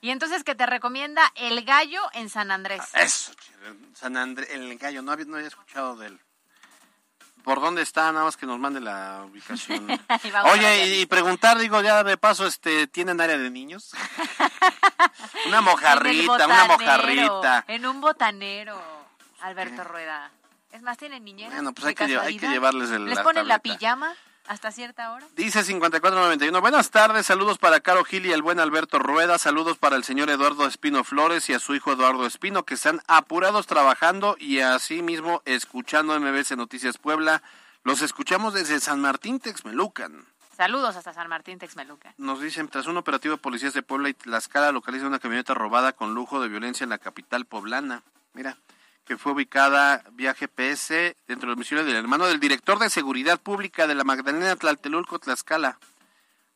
Y 0.00 0.10
entonces 0.10 0.42
que 0.44 0.54
te 0.54 0.66
recomienda 0.66 1.32
El 1.36 1.64
Gallo 1.64 2.00
en 2.12 2.28
San 2.28 2.50
Andrés. 2.50 2.82
Eso, 2.94 3.34
chile, 3.34 3.76
San 3.94 4.16
Andrés, 4.16 4.48
el 4.50 4.76
gallo, 4.78 5.02
no 5.02 5.12
había, 5.12 5.26
no 5.26 5.36
había 5.36 5.48
escuchado 5.48 5.96
de 5.96 6.08
él. 6.08 6.20
¿Por 7.44 7.60
dónde 7.60 7.82
está? 7.82 8.12
Nada 8.12 8.24
más 8.24 8.36
que 8.36 8.46
nos 8.46 8.58
mande 8.58 8.80
la 8.80 9.24
ubicación. 9.28 9.88
Oye, 10.52 10.86
y, 10.86 11.00
y 11.02 11.06
preguntar, 11.06 11.58
digo, 11.58 11.80
ya 11.82 12.04
de 12.04 12.16
paso, 12.16 12.46
este, 12.46 12.86
¿tienen 12.86 13.20
área 13.20 13.36
de 13.38 13.50
niños? 13.50 13.92
una 15.46 15.60
mojarrita, 15.60 16.46
una 16.46 16.64
mojarrita. 16.66 17.64
En 17.68 17.86
un 17.86 18.00
botanero, 18.00 18.80
Alberto 19.40 19.84
Rueda. 19.84 20.30
Es 20.70 20.82
más, 20.82 20.96
¿tienen 20.96 21.24
niñeras? 21.24 21.54
Bueno, 21.54 21.72
pues 21.72 21.86
hay 21.86 21.94
que 21.94 22.04
hay 22.18 22.38
llevarles 22.38 22.90
el- 22.90 23.04
¿Les 23.06 23.18
ponen 23.20 23.46
la 23.48 23.58
pijama 23.58 24.14
hasta 24.46 24.72
cierta 24.72 25.12
hora? 25.12 25.26
Dice 25.36 25.64
5491. 25.64 26.60
Buenas 26.60 26.90
tardes, 26.90 27.26
saludos 27.26 27.58
para 27.58 27.80
Caro 27.80 28.04
Gil 28.04 28.26
y 28.26 28.32
el 28.32 28.42
buen 28.42 28.60
Alberto 28.60 28.98
Rueda. 28.98 29.38
Saludos 29.38 29.78
para 29.78 29.96
el 29.96 30.04
señor 30.04 30.30
Eduardo 30.30 30.66
Espino 30.66 31.04
Flores 31.04 31.48
y 31.48 31.54
a 31.54 31.58
su 31.58 31.74
hijo 31.74 31.92
Eduardo 31.92 32.26
Espino, 32.26 32.64
que 32.64 32.74
están 32.74 33.00
apurados 33.06 33.66
trabajando 33.66 34.36
y 34.38 34.60
así 34.60 35.02
mismo 35.02 35.42
escuchando 35.44 36.18
MBS 36.18 36.56
Noticias 36.56 36.98
Puebla. 36.98 37.42
Los 37.84 38.02
escuchamos 38.02 38.54
desde 38.54 38.78
San 38.80 39.00
Martín, 39.00 39.40
Texmelucan. 39.40 40.26
Saludos 40.56 40.96
hasta 40.96 41.12
San 41.12 41.28
Martín 41.28 41.58
Texmeluca. 41.58 42.14
Nos 42.18 42.40
dicen, 42.40 42.68
tras 42.68 42.86
un 42.86 42.96
operativo 42.96 43.34
de 43.34 43.40
policías 43.40 43.72
de 43.72 43.82
Puebla 43.82 44.10
y 44.10 44.14
Tlaxcala 44.14 44.70
localiza 44.70 45.06
una 45.06 45.18
camioneta 45.18 45.54
robada 45.54 45.92
con 45.92 46.14
lujo 46.14 46.40
de 46.40 46.48
violencia 46.48 46.84
en 46.84 46.90
la 46.90 46.98
capital 46.98 47.46
poblana. 47.46 48.02
Mira, 48.34 48.56
que 49.04 49.16
fue 49.16 49.32
ubicada 49.32 50.04
vía 50.12 50.34
GPS 50.34 51.16
dentro 51.26 51.48
del 51.48 51.56
domicilio 51.56 51.84
del 51.84 51.96
hermano 51.96 52.26
del 52.26 52.40
director 52.40 52.78
de 52.78 52.90
Seguridad 52.90 53.40
Pública 53.40 53.86
de 53.86 53.94
la 53.94 54.04
Magdalena 54.04 54.56
Tlaltelulco, 54.56 55.18
Tlaxcala. 55.18 55.78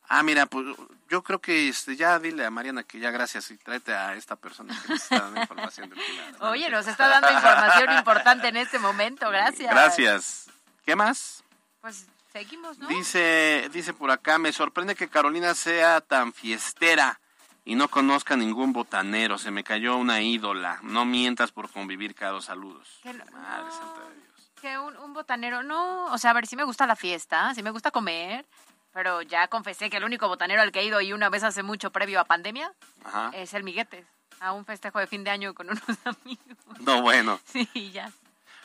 Ah, 0.09 0.23
mira, 0.23 0.45
pues 0.45 0.65
yo 1.09 1.21
creo 1.23 1.39
que 1.39 1.67
este, 1.67 1.97
ya 1.97 2.17
dile 2.19 2.45
a 2.45 2.51
Mariana 2.51 2.83
que 2.83 2.99
ya 2.99 3.11
gracias 3.11 3.51
y 3.51 3.57
tráete 3.57 3.93
a 3.93 4.15
esta 4.15 4.37
persona 4.37 4.73
que 4.81 4.93
nos 4.93 5.01
está 5.01 5.19
dando 5.19 5.41
información 5.41 5.89
del 5.89 5.99
final. 5.99 6.35
Oye, 6.39 6.69
nos 6.69 6.87
está 6.87 7.09
dando 7.09 7.29
información 7.31 7.97
importante 7.97 8.47
en 8.47 8.57
este 8.57 8.79
momento, 8.79 9.29
gracias. 9.29 9.69
Gracias. 9.69 10.49
¿Qué 10.85 10.95
más? 10.95 11.43
Pues 11.81 12.07
seguimos, 12.31 12.77
¿no? 12.79 12.87
Dice, 12.87 13.69
dice 13.73 13.93
por 13.93 14.11
acá, 14.11 14.37
me 14.37 14.53
sorprende 14.53 14.95
que 14.95 15.09
Carolina 15.09 15.53
sea 15.53 15.99
tan 15.99 16.31
fiestera 16.31 17.19
y 17.67 17.75
no 17.75 17.87
conozca 17.89 18.35
ningún 18.35 18.71
botanero. 18.73 19.37
Se 19.37 19.51
me 19.51 19.63
cayó 19.63 19.97
una 19.97 20.21
ídola. 20.21 20.79
No 20.83 21.05
mientas 21.05 21.51
por 21.51 21.69
convivir, 21.71 22.15
Caro. 22.15 22.41
Saludos. 22.41 22.87
Que 23.03 23.13
no- 23.13 23.25
Madre 23.33 23.71
santa 23.71 24.01
de 24.09 24.15
Dios. 24.15 24.51
Que 24.61 24.77
un, 24.79 24.95
un 24.97 25.13
botanero, 25.13 25.61
no, 25.63 26.05
o 26.05 26.17
sea, 26.17 26.31
a 26.31 26.33
ver, 26.33 26.47
sí 26.47 26.55
me 26.55 26.63
gusta 26.63 26.87
la 26.87 26.95
fiesta, 26.95 27.53
sí 27.53 27.61
me 27.61 27.69
gusta 27.71 27.91
comer, 27.91 28.45
pero 28.91 29.21
ya 29.21 29.47
confesé 29.49 29.89
que 29.89 29.97
el 29.97 30.03
único 30.03 30.27
botanero 30.27 30.61
al 30.63 30.71
que 30.71 30.79
he 30.79 30.85
ido 30.85 30.99
y 31.01 31.13
una 31.13 31.29
vez 31.29 31.43
hace 31.43 31.61
mucho 31.61 31.91
previo 31.91 32.19
a 32.19 32.25
pandemia 32.25 32.73
Ajá. 33.03 33.29
es 33.33 33.53
el 33.53 33.63
Miguetes, 33.63 34.07
a 34.39 34.53
un 34.53 34.65
festejo 34.65 34.97
de 34.99 35.05
fin 35.05 35.23
de 35.23 35.29
año 35.29 35.53
con 35.53 35.69
unos 35.69 35.83
amigos. 36.05 36.57
No, 36.79 37.01
bueno. 37.03 37.39
Sí, 37.45 37.91
ya. 37.91 38.11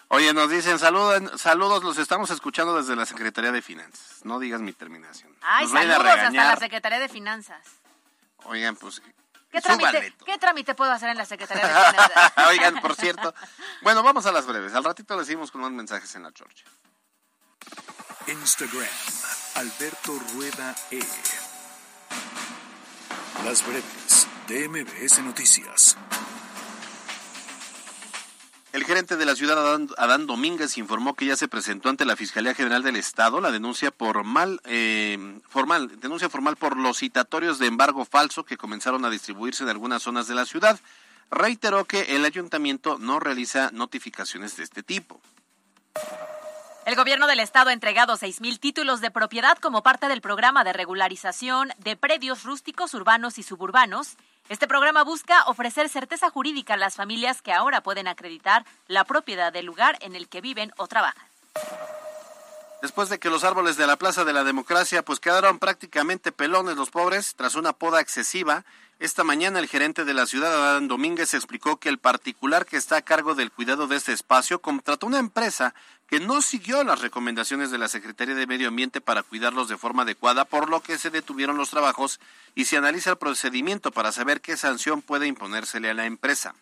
Oye, 0.09 0.33
nos 0.33 0.49
dicen 0.51 0.79
saludos, 0.79 1.41
saludos, 1.41 1.83
los 1.85 1.99
estamos 1.99 2.31
escuchando 2.31 2.77
desde 2.77 2.95
la 2.97 3.05
Secretaría 3.07 3.51
de 3.53 3.61
Finanzas. 3.63 4.25
No 4.25 4.39
digas 4.39 4.61
mi 4.61 4.73
terminación. 4.73 5.35
Ay, 5.43 5.65
Nos 5.65 5.73
saludos 5.73 6.07
hasta 6.07 6.31
la 6.31 6.57
Secretaría 6.57 7.01
de 7.01 7.09
Finanzas. 7.09 7.63
Oigan, 8.45 8.77
pues 8.77 9.03
¿Qué 9.51 9.61
trámite, 9.61 10.15
¿Qué 10.25 10.39
trámite 10.39 10.75
puedo 10.75 10.91
hacer 10.93 11.11
en 11.11 11.19
la 11.19 11.27
Secretaría 11.27 11.67
de 11.67 11.75
Finanzas? 11.91 12.33
Oigan, 12.49 12.81
por 12.81 12.95
cierto. 12.97 13.35
Bueno, 13.83 14.03
vamos 14.03 14.25
a 14.25 14.33
las 14.33 14.47
breves. 14.47 14.75
Al 14.75 14.83
ratito 14.83 15.17
le 15.17 15.25
seguimos 15.27 15.51
con 15.51 15.61
más 15.61 15.71
mensajes 15.71 16.15
en 16.15 16.23
la 16.23 16.33
chorcha. 16.33 16.65
Instagram, 18.27 18.87
Alberto 19.57 20.19
Rueda 20.35 20.75
E. 20.91 21.01
Las 23.45 23.67
breves 23.67 24.27
de 24.49 24.69
MBS 24.69 25.19
Noticias. 25.23 25.97
El 28.73 28.85
gerente 28.85 29.19
de 29.19 29.27
la 29.27 29.37
ciudad, 29.37 29.59
Adán, 29.99 30.27
Domínguez, 30.27 30.79
informó 30.79 31.15
que 31.15 31.27
ya 31.27 31.37
se 31.37 31.47
presentó 31.47 31.91
ante 31.91 32.07
la 32.07 32.17
Fiscalía 32.17 32.55
General 32.55 32.83
del 32.83 32.97
Estado 32.97 33.39
la 33.43 33.51
denuncia 33.51 33.91
por 33.91 34.25
mal, 34.25 34.63
eh, 34.65 35.19
formal, 35.47 36.01
denuncia 36.01 36.31
formal 36.31 36.57
por 36.57 36.79
los 36.79 36.99
citatorios 36.99 37.59
de 37.59 37.67
embargo 37.67 38.07
falso 38.07 38.45
que 38.45 38.57
comenzaron 38.57 39.05
a 39.05 39.11
distribuirse 39.11 39.63
en 39.63 39.69
algunas 39.69 40.03
zonas 40.03 40.27
de 40.27 40.35
la 40.35 40.47
ciudad. 40.47 40.81
Reiteró 41.31 41.85
que 41.85 42.17
el 42.17 42.25
ayuntamiento 42.25 42.97
no 42.99 43.21
realiza 43.21 43.71
notificaciones 43.73 44.57
de 44.57 44.65
este 44.65 44.83
tipo. 44.83 45.21
El 46.87 46.97
gobierno 46.97 47.27
del 47.27 47.41
estado 47.41 47.69
ha 47.69 47.75
entregado 47.75 48.15
6.000 48.15 48.59
títulos 48.59 49.03
de 49.03 49.11
propiedad 49.11 49.59
como 49.59 49.83
parte 49.83 50.09
del 50.09 50.23
programa 50.23 50.65
de 50.65 50.73
regularización 50.73 51.73
de 51.77 51.97
predios 51.97 52.43
rústicos 52.43 52.95
urbanos 52.95 53.39
y 53.39 53.43
suburbanos. 53.43 54.17
Este 54.53 54.69
programa 54.69 55.03
busca 55.03 55.45
ofrecer 55.47 55.89
certeza 55.89 56.29
jurídica 56.29 56.75
a 56.75 56.77
las 56.77 56.95
familias 56.95 57.41
que 57.41 57.55
ahora 57.55 57.81
pueden 57.81 58.07
acreditar 58.07 58.67
la 58.87 59.05
propiedad 59.05 59.51
del 59.51 59.65
lugar 59.65 59.97
en 60.03 60.15
el 60.15 60.29
que 60.29 60.43
viven 60.43 60.73
o 60.77 60.89
trabajan. 60.89 61.25
Después 62.83 63.09
de 63.09 63.21
que 63.21 63.31
los 63.31 63.45
árboles 63.45 63.77
de 63.77 63.87
la 63.87 63.97
Plaza 63.97 64.25
de 64.25 64.33
la 64.33 64.43
Democracia 64.43 65.05
pues 65.05 65.21
quedaron 65.21 65.61
prácticamente 65.61 66.33
pelones 66.33 66.77
los 66.77 66.91
pobres 66.91 67.35
tras 67.37 67.55
una 67.55 67.73
poda 67.73 68.01
excesiva, 68.01 68.65
esta 68.99 69.23
mañana 69.23 69.61
el 69.61 69.69
gerente 69.69 70.05
de 70.05 70.13
la 70.13 70.27
ciudad, 70.27 70.53
Adán 70.53 70.89
Domínguez, 70.89 71.33
explicó 71.33 71.77
que 71.77 71.89
el 71.89 71.99
particular 71.99 72.67
que 72.67 72.77
está 72.77 72.97
a 72.97 73.03
cargo 73.03 73.37
del 73.37 73.53
cuidado 73.53 73.87
de 73.87 73.95
este 73.95 74.13
espacio 74.13 74.61
contrató 74.61 75.07
una 75.07 75.21
empresa 75.21 75.77
que 76.09 76.19
no 76.19 76.43
siguió 76.43 76.83
las 76.83 77.01
recomendaciones 77.01 77.71
de 77.71 77.79
la 77.79 77.87
Secretaría 77.87 78.35
de 78.35 78.49
Medio 78.49 78.67
Ambiente 78.67 79.01
para 79.01 79.23
cuidarlos 79.23 79.69
de 79.69 79.77
forma 79.77 80.03
adecuada, 80.03 80.45
por 80.45 80.69
lo 80.69 80.81
que 80.83 80.99
se 80.99 81.11
detuvieron 81.11 81.57
los 81.57 81.71
trabajos 81.71 82.19
y 82.57 82.65
se 82.65 82.79
analiza 82.79 83.11
el 83.11 83.17
procedimiento 83.17 83.93
para 83.93 84.11
saber 84.11 84.41
qué 84.41 84.57
sanción 84.57 85.03
puede 85.03 85.29
imponérsele 85.29 85.89
a 85.89 85.95
la 85.95 86.07
empresa. 86.07 86.57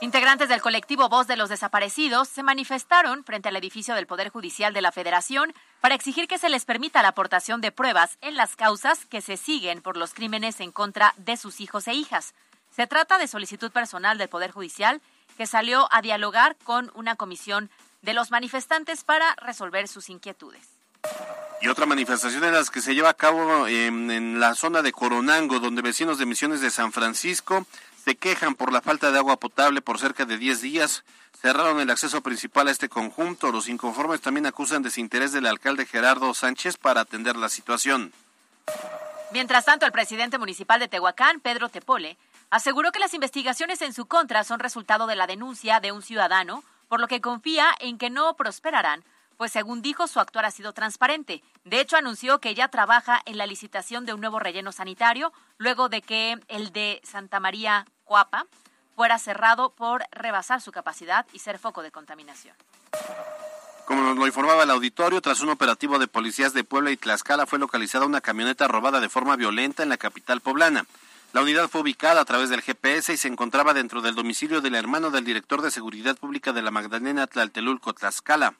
Integrantes 0.00 0.48
del 0.48 0.60
colectivo 0.60 1.08
Voz 1.08 1.26
de 1.26 1.36
los 1.36 1.48
Desaparecidos 1.48 2.28
se 2.28 2.42
manifestaron 2.42 3.24
frente 3.24 3.48
al 3.48 3.56
edificio 3.56 3.94
del 3.94 4.06
Poder 4.06 4.28
Judicial 4.28 4.74
de 4.74 4.82
la 4.82 4.92
Federación 4.92 5.54
para 5.80 5.94
exigir 5.94 6.28
que 6.28 6.38
se 6.38 6.48
les 6.48 6.64
permita 6.64 7.02
la 7.02 7.08
aportación 7.08 7.60
de 7.60 7.72
pruebas 7.72 8.18
en 8.20 8.34
las 8.34 8.56
causas 8.56 9.06
que 9.06 9.22
se 9.22 9.36
siguen 9.36 9.80
por 9.80 9.96
los 9.96 10.12
crímenes 10.12 10.60
en 10.60 10.72
contra 10.72 11.14
de 11.16 11.36
sus 11.36 11.60
hijos 11.60 11.88
e 11.88 11.94
hijas. 11.94 12.34
Se 12.74 12.86
trata 12.86 13.18
de 13.18 13.28
solicitud 13.28 13.70
personal 13.70 14.18
del 14.18 14.28
Poder 14.28 14.50
Judicial 14.50 15.00
que 15.38 15.46
salió 15.46 15.88
a 15.90 16.02
dialogar 16.02 16.56
con 16.64 16.90
una 16.94 17.16
comisión 17.16 17.70
de 18.02 18.14
los 18.14 18.30
manifestantes 18.30 19.04
para 19.04 19.34
resolver 19.36 19.88
sus 19.88 20.10
inquietudes. 20.10 20.68
Y 21.62 21.68
otra 21.68 21.86
manifestación 21.86 22.44
en 22.44 22.52
las 22.52 22.70
que 22.70 22.82
se 22.82 22.94
lleva 22.94 23.10
a 23.10 23.14
cabo 23.14 23.66
en, 23.68 24.10
en 24.10 24.40
la 24.40 24.54
zona 24.54 24.82
de 24.82 24.92
Coronango, 24.92 25.60
donde 25.60 25.82
vecinos 25.82 26.18
de 26.18 26.26
Misiones 26.26 26.60
de 26.60 26.70
San 26.70 26.92
Francisco 26.92 27.66
se 28.04 28.16
quejan 28.16 28.54
por 28.54 28.70
la 28.70 28.82
falta 28.82 29.10
de 29.10 29.18
agua 29.18 29.40
potable 29.40 29.80
por 29.80 29.98
cerca 29.98 30.26
de 30.26 30.36
10 30.36 30.60
días. 30.60 31.04
Cerraron 31.40 31.80
el 31.80 31.88
acceso 31.88 32.20
principal 32.20 32.68
a 32.68 32.70
este 32.70 32.90
conjunto. 32.90 33.50
Los 33.50 33.66
inconformes 33.66 34.20
también 34.20 34.44
acusan 34.44 34.82
desinterés 34.82 35.32
del 35.32 35.46
alcalde 35.46 35.86
Gerardo 35.86 36.34
Sánchez 36.34 36.76
para 36.76 37.00
atender 37.00 37.36
la 37.36 37.48
situación. 37.48 38.12
Mientras 39.32 39.64
tanto, 39.64 39.86
el 39.86 39.92
presidente 39.92 40.36
municipal 40.36 40.80
de 40.80 40.88
Tehuacán, 40.88 41.40
Pedro 41.40 41.70
Tepole, 41.70 42.18
aseguró 42.50 42.92
que 42.92 42.98
las 42.98 43.14
investigaciones 43.14 43.80
en 43.80 43.94
su 43.94 44.04
contra 44.04 44.44
son 44.44 44.60
resultado 44.60 45.06
de 45.06 45.16
la 45.16 45.26
denuncia 45.26 45.80
de 45.80 45.90
un 45.90 46.02
ciudadano, 46.02 46.62
por 46.88 47.00
lo 47.00 47.08
que 47.08 47.22
confía 47.22 47.74
en 47.80 47.96
que 47.96 48.10
no 48.10 48.34
prosperarán, 48.34 49.02
pues 49.36 49.52
según 49.52 49.82
dijo, 49.82 50.06
su 50.06 50.20
actuar 50.20 50.44
ha 50.44 50.50
sido 50.50 50.72
transparente. 50.72 51.42
De 51.64 51.80
hecho, 51.80 51.96
anunció 51.96 52.40
que 52.40 52.54
ya 52.54 52.68
trabaja 52.68 53.20
en 53.26 53.38
la 53.38 53.46
licitación 53.46 54.06
de 54.06 54.14
un 54.14 54.20
nuevo 54.20 54.38
relleno 54.38 54.72
sanitario, 54.72 55.32
luego 55.58 55.88
de 55.88 56.02
que 56.02 56.38
el 56.48 56.72
de 56.72 57.00
Santa 57.04 57.40
María 57.40 57.86
Cuapa 58.04 58.46
fuera 58.94 59.18
cerrado 59.18 59.70
por 59.70 60.04
rebasar 60.12 60.60
su 60.60 60.72
capacidad 60.72 61.26
y 61.32 61.40
ser 61.40 61.58
foco 61.58 61.82
de 61.82 61.90
contaminación. 61.90 62.56
Como 63.86 64.02
nos 64.02 64.16
lo 64.16 64.26
informaba 64.26 64.62
el 64.62 64.70
auditorio, 64.70 65.20
tras 65.20 65.40
un 65.40 65.50
operativo 65.50 65.98
de 65.98 66.06
policías 66.06 66.54
de 66.54 66.64
Puebla 66.64 66.90
y 66.90 66.96
Tlaxcala 66.96 67.46
fue 67.46 67.58
localizada 67.58 68.06
una 68.06 68.22
camioneta 68.22 68.66
robada 68.66 69.00
de 69.00 69.10
forma 69.10 69.36
violenta 69.36 69.82
en 69.82 69.90
la 69.90 69.98
capital 69.98 70.40
poblana. 70.40 70.86
La 71.34 71.42
unidad 71.42 71.68
fue 71.68 71.82
ubicada 71.82 72.20
a 72.20 72.24
través 72.24 72.48
del 72.48 72.62
GPS 72.62 73.12
y 73.12 73.16
se 73.16 73.28
encontraba 73.28 73.74
dentro 73.74 74.00
del 74.00 74.14
domicilio 74.14 74.60
del 74.60 74.76
hermano 74.76 75.10
del 75.10 75.24
director 75.24 75.60
de 75.60 75.70
Seguridad 75.70 76.16
Pública 76.16 76.52
de 76.52 76.62
la 76.62 76.70
Magdalena 76.70 77.26
Tlaltelulco, 77.26 77.92
Tlaxcala. 77.92 78.54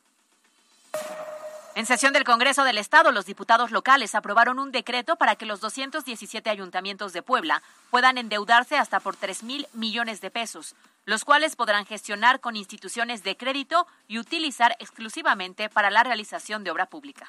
En 1.76 1.86
sesión 1.86 2.12
del 2.12 2.22
Congreso 2.22 2.62
del 2.62 2.78
Estado, 2.78 3.10
los 3.10 3.26
diputados 3.26 3.72
locales 3.72 4.14
aprobaron 4.14 4.60
un 4.60 4.70
decreto 4.70 5.16
para 5.16 5.34
que 5.34 5.44
los 5.44 5.60
217 5.60 6.48
ayuntamientos 6.48 7.12
de 7.12 7.22
Puebla 7.22 7.62
puedan 7.90 8.16
endeudarse 8.16 8.76
hasta 8.76 9.00
por 9.00 9.16
3 9.16 9.42
mil 9.42 9.66
millones 9.72 10.20
de 10.20 10.30
pesos, 10.30 10.76
los 11.04 11.24
cuales 11.24 11.56
podrán 11.56 11.84
gestionar 11.84 12.38
con 12.38 12.54
instituciones 12.54 13.24
de 13.24 13.36
crédito 13.36 13.88
y 14.06 14.20
utilizar 14.20 14.76
exclusivamente 14.78 15.68
para 15.68 15.90
la 15.90 16.04
realización 16.04 16.62
de 16.62 16.70
obra 16.70 16.86
pública. 16.86 17.28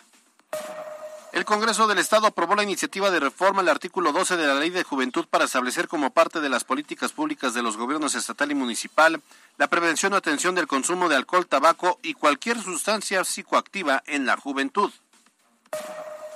El 1.35 1.43
Congreso 1.43 1.85
del 1.85 1.97
Estado 1.97 2.27
aprobó 2.27 2.55
la 2.55 2.63
iniciativa 2.63 3.11
de 3.11 3.19
reforma 3.19 3.59
al 3.59 3.67
artículo 3.67 4.13
12 4.13 4.37
de 4.37 4.47
la 4.47 4.53
Ley 4.53 4.69
de 4.69 4.85
Juventud 4.85 5.25
para 5.29 5.43
establecer 5.43 5.89
como 5.89 6.11
parte 6.11 6.39
de 6.39 6.47
las 6.47 6.63
políticas 6.63 7.11
públicas 7.11 7.53
de 7.53 7.61
los 7.61 7.75
gobiernos 7.75 8.15
estatal 8.15 8.51
y 8.51 8.55
municipal 8.55 9.21
la 9.57 9.67
prevención 9.67 10.13
o 10.13 10.15
atención 10.15 10.55
del 10.55 10.65
consumo 10.65 11.09
de 11.09 11.17
alcohol, 11.17 11.45
tabaco 11.45 11.99
y 12.01 12.13
cualquier 12.13 12.61
sustancia 12.61 13.25
psicoactiva 13.25 14.01
en 14.05 14.25
la 14.25 14.37
juventud. 14.37 14.93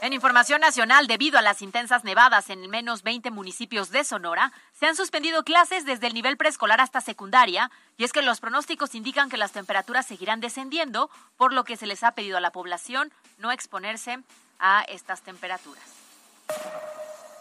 En 0.02 0.12
información 0.12 0.60
nacional, 0.60 1.08
debido 1.08 1.40
a 1.40 1.42
las 1.42 1.62
intensas 1.62 2.04
nevadas 2.04 2.50
en 2.50 2.70
menos 2.70 3.02
20 3.02 3.32
municipios 3.32 3.92
de 3.92 4.04
Sonora, 4.04 4.52
se 4.74 4.86
han 4.86 4.98
suspendido 4.98 5.46
clases 5.46 5.86
desde 5.86 6.08
el 6.08 6.14
nivel 6.14 6.36
preescolar 6.36 6.82
hasta 6.82 7.00
secundaria, 7.00 7.72
y 7.96 8.04
es 8.04 8.12
que 8.12 8.22
los 8.22 8.42
pronósticos 8.42 8.96
indican 8.96 9.30
que 9.30 9.38
las 9.38 9.54
temperaturas 9.54 10.06
seguirán 10.06 10.42
descendiendo, 10.42 11.10
por 11.38 11.54
lo 11.54 11.64
que 11.64 11.78
se 11.78 11.88
les 11.88 12.04
ha 12.04 12.12
pedido 12.12 12.36
a 12.38 12.42
la 12.42 12.52
población 12.52 13.14
no 13.38 13.54
exponerse 13.54 14.20
a 14.60 14.82
estas 14.84 15.22
temperaturas. 15.22 15.84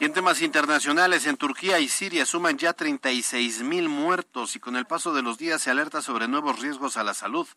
Y 0.01 0.05
en 0.05 0.13
temas 0.13 0.43
internacionales, 0.43 1.27
en 1.27 1.37
Turquía 1.37 1.81
y 1.81 1.89
Siria 1.89 2.25
suman 2.25 2.57
ya 2.57 2.73
36 2.73 3.63
mil 3.63 3.89
muertos 3.89 4.55
y 4.55 4.61
con 4.61 4.77
el 4.77 4.87
paso 4.87 5.13
de 5.13 5.23
los 5.23 5.39
días 5.39 5.61
se 5.61 5.71
alerta 5.73 6.03
sobre 6.03 6.29
nuevos 6.29 6.61
riesgos 6.61 6.97
a 6.97 7.03
la 7.03 7.15
salud. 7.15 7.49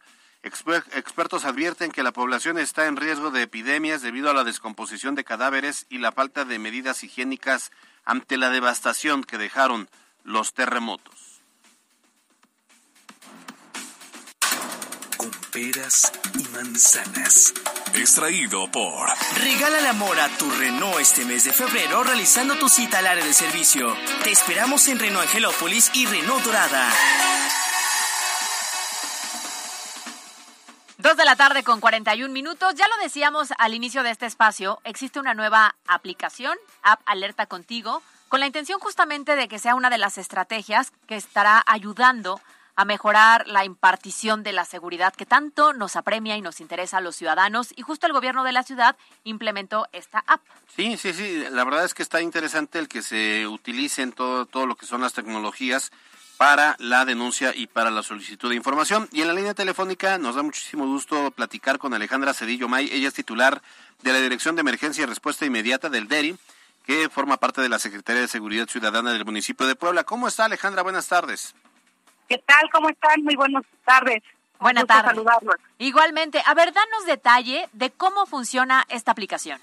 Exper- 0.42 0.84
expertos 0.94 1.46
advierten 1.46 1.92
que 1.92 2.02
la 2.02 2.12
población 2.12 2.58
está 2.58 2.88
en 2.88 2.98
riesgo 2.98 3.30
de 3.30 3.44
epidemias 3.44 4.02
debido 4.02 4.32
a 4.32 4.34
la 4.34 4.44
descomposición 4.44 5.14
de 5.14 5.24
cadáveres 5.24 5.86
y 5.90 6.00
la 6.00 6.12
falta 6.12 6.44
de 6.44 6.58
medidas 6.58 7.04
higiénicas 7.04 7.72
ante 8.06 8.38
la 8.38 8.50
devastación 8.50 9.24
que 9.24 9.38
dejaron 9.38 9.88
los 10.24 10.54
terremotos. 10.56 11.31
Con 15.22 15.30
peras 15.52 16.12
y 16.34 16.48
manzanas. 16.48 17.54
Extraído 17.94 18.72
por 18.72 19.08
Regálale 19.36 19.88
amor 19.88 20.20
a 20.20 20.28
tu 20.30 20.50
Renault 20.50 21.00
este 21.00 21.26
mes 21.26 21.44
de 21.44 21.54
febrero 21.54 22.04
realizando 22.04 22.58
tu 22.58 22.68
cita 22.68 22.98
al 22.98 23.06
área 23.06 23.24
de 23.24 23.32
servicio. 23.32 23.96
Te 24.24 24.32
esperamos 24.32 24.88
en 24.88 24.98
Renault 24.98 25.28
Angelópolis 25.28 25.92
y 25.94 26.08
Renault 26.08 26.44
Dorada. 26.44 26.90
Dos 30.98 31.16
de 31.16 31.26
la 31.26 31.36
tarde 31.36 31.62
con 31.62 31.82
41 31.82 32.34
minutos. 32.34 32.74
Ya 32.74 32.88
lo 32.88 32.98
decíamos 33.04 33.50
al 33.60 33.76
inicio 33.76 34.02
de 34.02 34.10
este 34.10 34.26
espacio, 34.26 34.82
existe 34.86 35.20
una 35.20 35.36
nueva 35.36 35.76
aplicación, 35.86 36.58
App 36.82 37.00
Alerta 37.06 37.46
Contigo, 37.46 38.02
con 38.28 38.40
la 38.40 38.48
intención 38.48 38.80
justamente 38.80 39.36
de 39.36 39.48
que 39.48 39.60
sea 39.60 39.76
una 39.76 39.92
de 39.92 40.00
las 40.00 40.18
estrategias 40.18 40.92
que 41.06 41.16
estará 41.16 41.64
ayudando 41.68 42.38
a 42.38 42.61
mejorar 42.86 43.48
la 43.48 43.64
impartición 43.64 44.44
de 44.44 44.54
la 44.54 44.66
seguridad 44.66 45.14
que 45.14 45.26
tanto 45.26 45.74
nos 45.74 45.96
apremia 45.96 46.36
y 46.38 46.42
nos 46.42 46.62
interesa 46.62 46.98
a 46.98 47.02
los 47.02 47.16
ciudadanos. 47.16 47.74
Y 47.76 47.84
justo 47.84 48.08
el 48.08 48.14
gobierno 48.14 48.44
de 48.44 48.52
la 48.52 48.64
ciudad 48.64 48.98
implementó 49.24 49.88
esta 49.92 50.24
app. 50.26 50.42
Sí, 50.76 50.98
sí, 50.98 51.14
sí. 51.14 51.46
La 51.52 51.64
verdad 51.64 51.86
es 51.86 51.94
que 51.94 52.04
está 52.04 52.22
interesante 52.22 52.80
el 52.80 52.88
que 52.88 53.02
se 53.02 53.48
utilicen 53.48 54.12
todo, 54.12 54.46
todo 54.46 54.66
lo 54.66 54.76
que 54.76 54.86
son 54.86 55.02
las 55.02 55.14
tecnologías 55.14 55.92
para 56.38 56.76
la 56.80 57.06
denuncia 57.06 57.54
y 57.56 57.68
para 57.68 57.92
la 57.92 58.02
solicitud 58.02 58.50
de 58.50 58.56
información. 58.56 59.08
Y 59.12 59.22
en 59.22 59.28
la 59.28 59.34
línea 59.36 59.54
telefónica 59.54 60.18
nos 60.18 60.36
da 60.36 60.42
muchísimo 60.42 60.88
gusto 60.88 61.30
platicar 61.30 61.78
con 61.78 61.94
Alejandra 61.94 62.34
Cedillo 62.34 62.68
May. 62.68 62.90
Ella 62.92 63.10
es 63.10 63.14
titular 63.14 63.62
de 64.02 64.12
la 64.12 64.20
Dirección 64.20 64.56
de 64.56 64.62
Emergencia 64.62 65.04
y 65.04 65.06
Respuesta 65.06 65.46
Inmediata 65.46 65.90
del 65.90 66.08
DERI, 66.08 66.36
que 66.84 67.10
forma 67.10 67.38
parte 67.38 67.62
de 67.62 67.70
la 67.70 67.78
Secretaría 67.78 68.24
de 68.24 68.28
Seguridad 68.28 68.68
Ciudadana 68.68 69.14
del 69.14 69.24
municipio 69.24 69.68
de 69.68 69.76
Puebla. 69.76 70.04
¿Cómo 70.04 70.28
está 70.28 70.46
Alejandra? 70.46 70.82
Buenas 70.82 71.08
tardes. 71.08 71.54
¿Qué 72.32 72.38
tal? 72.46 72.70
¿Cómo 72.72 72.88
están? 72.88 73.22
Muy 73.26 73.36
buenas 73.36 73.66
tardes. 73.84 74.24
Buenas 74.58 74.88
tardes. 74.88 75.22
Igualmente, 75.80 76.42
a 76.46 76.54
ver, 76.54 76.72
danos 76.72 77.06
detalle 77.06 77.68
de 77.74 77.90
cómo 77.90 78.26
funciona 78.26 78.86
esta 78.88 79.12
aplicación. 79.12 79.60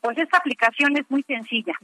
Pues 0.00 0.16
esta 0.16 0.38
aplicación 0.38 0.96
es 0.96 1.04
muy 1.10 1.22
sencilla. 1.24 1.74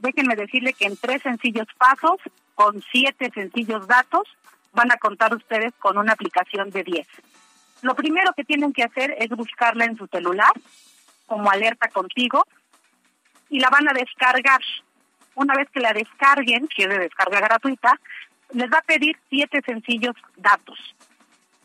Déjenme 0.00 0.34
decirle 0.34 0.72
que 0.72 0.86
en 0.86 0.96
tres 0.96 1.22
sencillos 1.22 1.68
pasos 1.78 2.16
con 2.56 2.82
siete 2.90 3.30
sencillos 3.32 3.86
datos, 3.86 4.26
van 4.72 4.90
a 4.90 4.96
contar 4.96 5.32
ustedes 5.32 5.72
con 5.78 5.96
una 5.96 6.14
aplicación 6.14 6.70
de 6.70 6.82
10. 6.82 7.06
Lo 7.82 7.94
primero 7.94 8.32
que 8.32 8.42
tienen 8.42 8.72
que 8.72 8.82
hacer 8.82 9.14
es 9.16 9.28
buscarla 9.28 9.84
en 9.84 9.96
su 9.96 10.08
celular, 10.08 10.50
como 11.26 11.48
alerta 11.52 11.86
contigo, 11.86 12.44
y 13.48 13.60
la 13.60 13.70
van 13.70 13.88
a 13.88 13.92
descargar. 13.92 14.60
Una 15.36 15.54
vez 15.54 15.68
que 15.70 15.78
la 15.78 15.92
descarguen, 15.92 16.66
que 16.66 16.82
es 16.82 16.88
de 16.88 16.98
descarga 16.98 17.38
gratuita, 17.38 17.96
les 18.52 18.70
va 18.70 18.78
a 18.78 18.82
pedir 18.82 19.16
siete 19.28 19.60
sencillos 19.64 20.14
datos. 20.36 20.78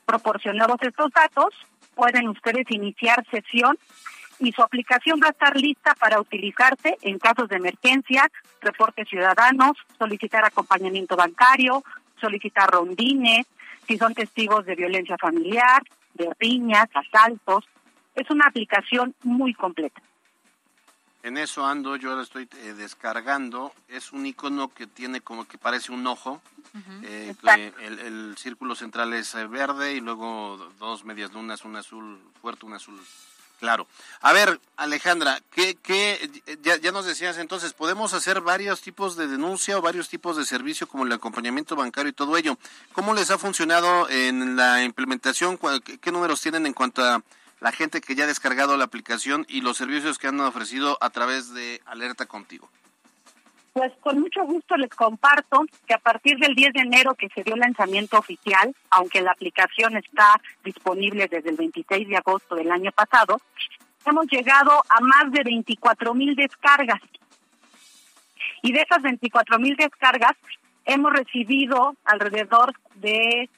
Proporcionados 0.05 0.77
estos 0.81 1.11
datos, 1.11 1.53
pueden 1.95 2.27
ustedes 2.27 2.69
iniciar 2.69 3.25
sesión 3.29 3.77
y 4.39 4.51
su 4.51 4.61
aplicación 4.61 5.19
va 5.21 5.27
a 5.27 5.31
estar 5.31 5.55
lista 5.55 5.95
para 5.95 6.19
utilizarse 6.19 6.97
en 7.01 7.19
casos 7.19 7.47
de 7.49 7.57
emergencia, 7.57 8.29
reportes 8.61 9.07
ciudadanos, 9.07 9.77
solicitar 9.97 10.43
acompañamiento 10.43 11.15
bancario, 11.15 11.83
solicitar 12.19 12.69
rondines, 12.69 13.45
si 13.87 13.97
son 13.97 14.13
testigos 14.13 14.65
de 14.65 14.75
violencia 14.75 15.17
familiar, 15.17 15.83
de 16.13 16.29
riñas, 16.39 16.89
asaltos. 16.93 17.65
Es 18.15 18.29
una 18.29 18.47
aplicación 18.47 19.15
muy 19.23 19.53
completa. 19.53 20.01
En 21.23 21.37
eso 21.37 21.65
ando, 21.65 21.95
yo 21.95 22.11
ahora 22.11 22.23
estoy 22.23 22.49
eh, 22.57 22.73
descargando. 22.73 23.73
Es 23.87 24.11
un 24.11 24.25
icono 24.25 24.73
que 24.73 24.87
tiene 24.87 25.21
como 25.21 25.45
que 25.45 25.57
parece 25.57 25.91
un 25.91 26.05
ojo. 26.05 26.41
Eh, 27.03 27.33
el, 27.81 27.99
el, 27.99 28.35
círculo 28.37 28.75
central 28.75 29.13
es 29.13 29.33
eh, 29.35 29.47
verde 29.47 29.93
y 29.93 30.01
luego 30.01 30.71
dos 30.79 31.05
medias 31.05 31.31
lunas, 31.31 31.63
un 31.65 31.75
azul 31.75 32.19
fuerte, 32.41 32.65
un 32.65 32.73
azul 32.73 32.99
Claro. 33.63 33.87
A 34.19 34.33
ver, 34.33 34.59
Alejandra, 34.75 35.39
¿qué, 35.49 35.75
qué 35.75 36.29
ya, 36.63 36.75
ya, 36.75 36.91
nos 36.91 37.05
decías 37.05 37.37
entonces, 37.37 37.71
podemos 37.71 38.13
hacer 38.13 38.41
varios 38.41 38.81
tipos 38.81 39.15
de 39.15 39.25
denuncia 39.25 39.77
o 39.77 39.81
varios 39.81 40.09
tipos 40.09 40.35
de 40.35 40.43
servicio 40.43 40.85
como 40.85 41.05
el 41.05 41.11
acompañamiento 41.13 41.73
bancario 41.77 42.09
y 42.09 42.13
todo 42.13 42.35
ello. 42.35 42.57
¿Cómo 42.91 43.13
les 43.13 43.31
ha 43.31 43.37
funcionado 43.37 44.09
en 44.09 44.57
la 44.57 44.83
implementación? 44.83 45.57
¿Qué, 46.01 46.11
números 46.11 46.41
tienen 46.41 46.65
en 46.65 46.73
cuanto 46.73 47.05
a 47.05 47.23
la 47.63 47.71
gente 47.71 48.01
que 48.01 48.13
ya 48.13 48.25
ha 48.25 48.27
descargado 48.27 48.75
la 48.75 48.83
aplicación 48.83 49.45
y 49.47 49.61
los 49.61 49.77
servicios 49.77 50.19
que 50.19 50.27
han 50.27 50.39
ofrecido 50.41 50.97
a 50.99 51.09
través 51.11 51.53
de 51.53 51.81
Alerta 51.85 52.25
Contigo? 52.25 52.69
Pues 53.71 53.93
con 54.01 54.19
mucho 54.19 54.43
gusto 54.43 54.75
les 54.75 54.89
comparto 54.89 55.63
que 55.87 55.93
a 55.93 55.97
partir 55.97 56.37
del 56.39 56.55
10 56.55 56.73
de 56.73 56.81
enero 56.81 57.15
que 57.15 57.29
se 57.29 57.41
dio 57.41 57.53
el 57.53 57.61
lanzamiento 57.61 58.19
oficial, 58.19 58.75
aunque 58.89 59.21
la 59.21 59.31
aplicación 59.31 59.95
está 59.95 60.41
disponible 60.65 61.29
desde 61.29 61.51
el 61.51 61.55
26 61.55 62.09
de 62.09 62.17
agosto 62.17 62.55
del 62.55 62.69
año 62.69 62.91
pasado, 62.91 63.39
hemos 64.05 64.27
llegado 64.27 64.83
a 64.89 64.99
más 64.99 65.31
de 65.31 65.43
24 65.43 66.13
mil 66.13 66.35
descargas. 66.35 67.01
Y 68.61 68.73
de 68.73 68.81
esas 68.81 69.01
24 69.01 69.57
mil 69.57 69.77
descargas, 69.77 70.33
hemos 70.83 71.13
recibido 71.13 71.95
alrededor 72.03 72.73
de 72.95 73.49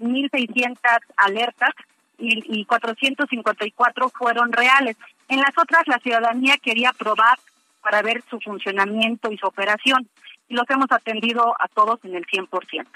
1.600 0.00 0.78
alertas 1.18 1.74
y, 2.20 2.60
y 2.60 2.64
454 2.64 4.08
fueron 4.10 4.52
reales. 4.52 4.96
En 5.28 5.40
las 5.40 5.56
otras, 5.56 5.86
la 5.86 5.98
ciudadanía 5.98 6.56
quería 6.58 6.92
probar 6.92 7.38
para 7.82 8.02
ver 8.02 8.22
su 8.28 8.38
funcionamiento 8.40 9.32
y 9.32 9.38
su 9.38 9.46
operación. 9.46 10.08
Y 10.48 10.54
los 10.54 10.68
hemos 10.68 10.90
atendido 10.90 11.54
a 11.58 11.68
todos 11.68 11.98
en 12.04 12.14
el 12.14 12.26
100%. 12.26 12.86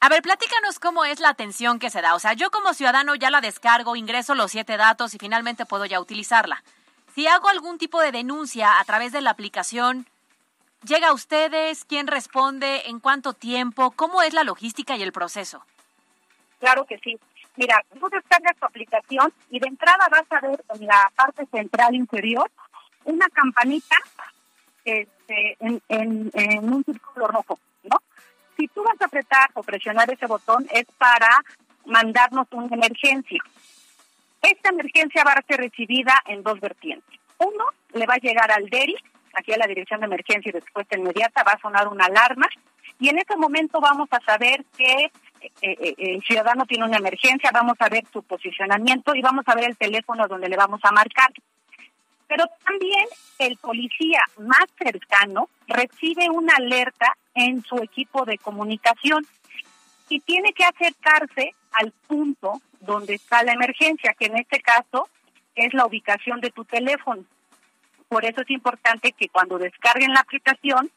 A 0.00 0.08
ver, 0.10 0.20
platícanos 0.20 0.78
cómo 0.78 1.06
es 1.06 1.18
la 1.18 1.30
atención 1.30 1.78
que 1.78 1.88
se 1.88 2.02
da. 2.02 2.14
O 2.14 2.18
sea, 2.18 2.34
yo 2.34 2.50
como 2.50 2.74
ciudadano 2.74 3.14
ya 3.14 3.30
la 3.30 3.40
descargo, 3.40 3.96
ingreso 3.96 4.34
los 4.34 4.50
siete 4.50 4.76
datos 4.76 5.14
y 5.14 5.18
finalmente 5.18 5.64
puedo 5.64 5.86
ya 5.86 5.98
utilizarla. 5.98 6.62
Si 7.14 7.26
hago 7.26 7.48
algún 7.48 7.78
tipo 7.78 8.00
de 8.00 8.12
denuncia 8.12 8.80
a 8.80 8.84
través 8.84 9.12
de 9.12 9.22
la 9.22 9.30
aplicación, 9.30 10.06
¿llega 10.84 11.08
a 11.08 11.12
ustedes? 11.14 11.86
¿Quién 11.86 12.06
responde? 12.06 12.82
¿En 12.90 13.00
cuánto 13.00 13.32
tiempo? 13.32 13.92
¿Cómo 13.92 14.20
es 14.20 14.34
la 14.34 14.44
logística 14.44 14.94
y 14.96 15.02
el 15.02 15.12
proceso? 15.12 15.64
Claro 16.58 16.84
que 16.84 16.98
sí. 16.98 17.18
Mira, 17.56 17.84
tú 17.98 18.08
descargas 18.08 18.56
tu 18.56 18.66
aplicación 18.66 19.32
y 19.50 19.60
de 19.60 19.68
entrada 19.68 20.08
vas 20.10 20.24
a 20.30 20.40
ver 20.40 20.64
en 20.74 20.86
la 20.86 21.10
parte 21.14 21.46
central 21.46 21.94
inferior 21.94 22.50
una 23.04 23.28
campanita 23.28 23.96
este, 24.84 25.56
en, 25.60 26.30
un 26.62 26.84
círculo 26.84 27.28
rojo, 27.28 27.58
¿no? 27.84 27.98
Si 28.56 28.68
tú 28.68 28.82
vas 28.82 29.00
a 29.00 29.06
apretar 29.06 29.50
o 29.54 29.62
presionar 29.62 30.10
ese 30.10 30.26
botón 30.26 30.66
es 30.70 30.86
para 30.98 31.28
mandarnos 31.86 32.46
una 32.52 32.74
emergencia. 32.74 33.42
Esta 34.42 34.70
emergencia 34.70 35.24
va 35.24 35.32
a 35.32 35.42
ser 35.42 35.60
recibida 35.60 36.22
en 36.26 36.42
dos 36.42 36.60
vertientes. 36.60 37.18
Uno, 37.38 37.64
le 37.92 38.06
va 38.06 38.14
a 38.14 38.18
llegar 38.18 38.50
al 38.50 38.68
DERI, 38.68 38.96
aquí 39.34 39.52
a 39.52 39.58
la 39.58 39.66
Dirección 39.66 40.00
de 40.00 40.06
Emergencia 40.06 40.50
y 40.50 40.52
Respuesta 40.52 40.96
Inmediata, 40.96 41.42
va 41.42 41.52
a 41.52 41.60
sonar 41.60 41.88
una 41.88 42.06
alarma 42.06 42.48
y 42.98 43.08
en 43.08 43.18
ese 43.18 43.36
momento 43.36 43.80
vamos 43.80 44.08
a 44.12 44.20
saber 44.20 44.64
que 44.76 45.10
eh, 45.60 45.94
el 45.98 46.22
ciudadano 46.22 46.66
tiene 46.66 46.84
una 46.84 46.98
emergencia, 46.98 47.50
vamos 47.52 47.76
a 47.80 47.88
ver 47.88 48.04
su 48.12 48.22
posicionamiento 48.22 49.14
y 49.14 49.22
vamos 49.22 49.44
a 49.46 49.54
ver 49.54 49.64
el 49.64 49.76
teléfono 49.76 50.26
donde 50.28 50.48
le 50.48 50.56
vamos 50.56 50.80
a 50.84 50.92
marcar 50.92 51.32
pero 52.28 52.44
también 52.64 53.06
el 53.38 53.56
policía 53.58 54.20
más 54.38 54.66
cercano 54.78 55.48
recibe 55.66 56.28
una 56.30 56.56
alerta 56.56 57.16
en 57.34 57.62
su 57.64 57.76
equipo 57.76 58.24
de 58.24 58.38
comunicación 58.38 59.24
y 60.08 60.20
tiene 60.20 60.52
que 60.52 60.64
acercarse 60.64 61.54
al 61.72 61.92
punto 62.06 62.60
donde 62.80 63.14
está 63.14 63.42
la 63.42 63.52
emergencia, 63.52 64.14
que 64.18 64.26
en 64.26 64.38
este 64.38 64.60
caso 64.60 65.08
es 65.54 65.72
la 65.74 65.86
ubicación 65.86 66.40
de 66.40 66.50
tu 66.50 66.64
teléfono. 66.64 67.24
Por 68.08 68.24
eso 68.24 68.42
es 68.42 68.50
importante 68.50 69.12
que 69.12 69.28
cuando 69.28 69.58
descarguen 69.58 70.12
la 70.12 70.20
aplicación 70.20 70.90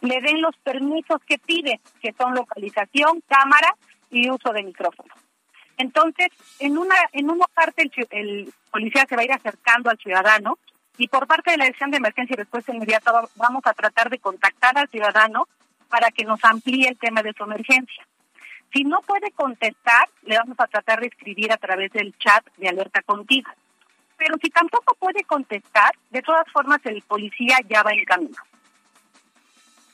le 0.00 0.20
den 0.20 0.40
los 0.40 0.56
permisos 0.58 1.20
que 1.26 1.38
pide, 1.38 1.80
que 2.00 2.12
son 2.12 2.34
localización, 2.34 3.22
cámara 3.28 3.74
y 4.10 4.30
uso 4.30 4.52
de 4.52 4.62
micrófono. 4.62 5.12
Entonces, 5.76 6.28
en 6.58 6.76
una 6.76 6.96
en 7.12 7.30
una 7.30 7.46
parte 7.46 7.90
el, 8.10 8.52
policía 8.70 9.06
se 9.08 9.14
va 9.14 9.22
a 9.22 9.24
ir 9.24 9.32
acercando 9.32 9.90
al 9.90 9.98
ciudadano 9.98 10.58
y 10.96 11.06
por 11.08 11.26
parte 11.26 11.52
de 11.52 11.56
la 11.56 11.64
Dirección 11.64 11.90
de 11.90 11.98
Emergencia 11.98 12.34
y 12.34 12.36
Respuesta 12.36 12.74
Inmediata 12.74 13.12
vamos 13.36 13.62
a 13.64 13.72
tratar 13.74 14.10
de 14.10 14.18
contactar 14.18 14.76
al 14.76 14.88
ciudadano 14.88 15.46
para 15.88 16.10
que 16.10 16.24
nos 16.24 16.44
amplíe 16.44 16.88
el 16.88 16.98
tema 16.98 17.22
de 17.22 17.32
su 17.32 17.44
emergencia. 17.44 18.06
Si 18.72 18.84
no 18.84 19.00
puede 19.00 19.30
contestar, 19.30 20.08
le 20.22 20.36
vamos 20.36 20.58
a 20.58 20.66
tratar 20.66 21.00
de 21.00 21.06
escribir 21.06 21.52
a 21.52 21.56
través 21.56 21.92
del 21.92 22.16
chat 22.18 22.44
de 22.56 22.68
alerta 22.68 23.00
contigo. 23.02 23.50
Pero 24.16 24.36
si 24.42 24.50
tampoco 24.50 24.94
puede 24.96 25.22
contestar, 25.24 25.92
de 26.10 26.22
todas 26.22 26.46
formas 26.52 26.80
el 26.84 27.00
policía 27.02 27.58
ya 27.68 27.82
va 27.82 27.92
en 27.92 28.04
camino. 28.04 28.36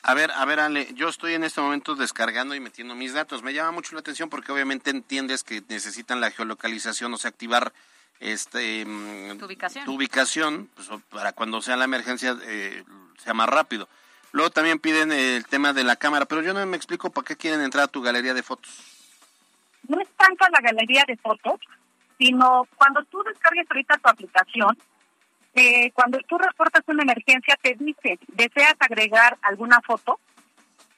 A 0.06 0.12
ver, 0.12 0.30
a 0.32 0.44
ver, 0.44 0.60
Ale, 0.60 0.92
yo 0.92 1.08
estoy 1.08 1.32
en 1.32 1.44
este 1.44 1.62
momento 1.62 1.94
descargando 1.94 2.54
y 2.54 2.60
metiendo 2.60 2.94
mis 2.94 3.14
datos. 3.14 3.42
Me 3.42 3.54
llama 3.54 3.70
mucho 3.70 3.94
la 3.94 4.00
atención 4.00 4.28
porque 4.28 4.52
obviamente 4.52 4.90
entiendes 4.90 5.42
que 5.42 5.62
necesitan 5.70 6.20
la 6.20 6.30
geolocalización, 6.30 7.14
o 7.14 7.16
sea, 7.16 7.30
activar 7.30 7.72
este 8.20 8.84
mm, 8.84 9.38
tu 9.38 9.94
ubicación, 9.94 10.68
pues, 10.74 10.90
para 11.08 11.32
cuando 11.32 11.62
sea 11.62 11.78
la 11.78 11.86
emergencia 11.86 12.36
eh, 12.42 12.84
sea 13.16 13.32
más 13.32 13.48
rápido. 13.48 13.88
Luego 14.32 14.50
también 14.50 14.78
piden 14.78 15.10
el 15.10 15.46
tema 15.46 15.72
de 15.72 15.84
la 15.84 15.96
cámara, 15.96 16.26
pero 16.26 16.42
yo 16.42 16.52
no 16.52 16.66
me 16.66 16.76
explico 16.76 17.08
para 17.08 17.24
qué 17.24 17.36
quieren 17.36 17.62
entrar 17.62 17.84
a 17.84 17.88
tu 17.88 18.02
galería 18.02 18.34
de 18.34 18.42
fotos. 18.42 18.70
No 19.88 19.98
es 20.02 20.08
tanto 20.18 20.44
la 20.50 20.60
galería 20.60 21.04
de 21.08 21.16
fotos, 21.16 21.60
sino 22.18 22.68
cuando 22.76 23.02
tú 23.04 23.22
descargues 23.22 23.66
ahorita 23.70 23.96
tu 23.96 24.08
aplicación, 24.10 24.76
eh, 25.54 25.92
cuando 25.92 26.18
tú 26.26 26.36
reportas 26.38 26.82
una 26.86 27.02
emergencia 27.02 27.56
te 27.60 27.76
dice, 27.78 28.18
¿deseas 28.28 28.74
agregar 28.80 29.38
alguna 29.42 29.80
foto? 29.80 30.18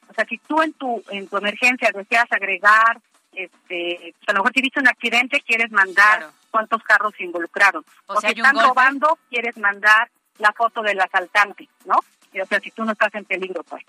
O 0.09 0.13
sea, 0.13 0.25
si 0.25 0.37
tú 0.39 0.61
en 0.61 0.73
tu 0.73 1.03
en 1.09 1.27
tu 1.27 1.37
emergencia 1.37 1.91
deseas 1.93 2.31
agregar, 2.31 2.99
este, 3.33 4.15
a 4.25 4.33
lo 4.33 4.39
mejor 4.39 4.53
si 4.53 4.61
viste 4.61 4.79
un 4.79 4.87
accidente, 4.87 5.41
quieres 5.41 5.71
mandar 5.71 6.31
cuántos 6.49 6.81
carros 6.83 7.13
se 7.15 7.23
involucraron. 7.23 7.85
O, 8.07 8.19
si 8.19 8.27
están 8.27 8.55
robando, 8.55 9.19
quieres 9.29 9.57
mandar 9.57 10.09
la 10.39 10.51
foto 10.53 10.81
del 10.81 10.99
asaltante, 10.99 11.69
¿no? 11.85 11.95
o 11.95 12.45
sea, 12.45 12.59
si 12.59 12.71
tú 12.71 12.83
no 12.83 12.91
estás 12.91 13.13
en 13.15 13.25
peligro, 13.25 13.63
pues. 13.63 13.83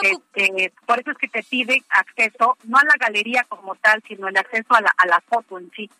Este, 0.00 0.72
por 0.86 1.00
eso 1.00 1.10
es 1.10 1.18
que 1.18 1.26
te 1.26 1.42
pide 1.42 1.82
acceso, 1.88 2.56
no 2.64 2.78
a 2.78 2.84
la 2.84 2.94
galería 3.00 3.44
como 3.48 3.74
tal, 3.74 4.00
sino 4.06 4.28
el 4.28 4.36
acceso 4.36 4.74
a 4.74 4.80
la, 4.80 4.94
a 4.96 5.06
la 5.06 5.20
foto 5.20 5.58
en 5.58 5.70
sí. 5.74 5.90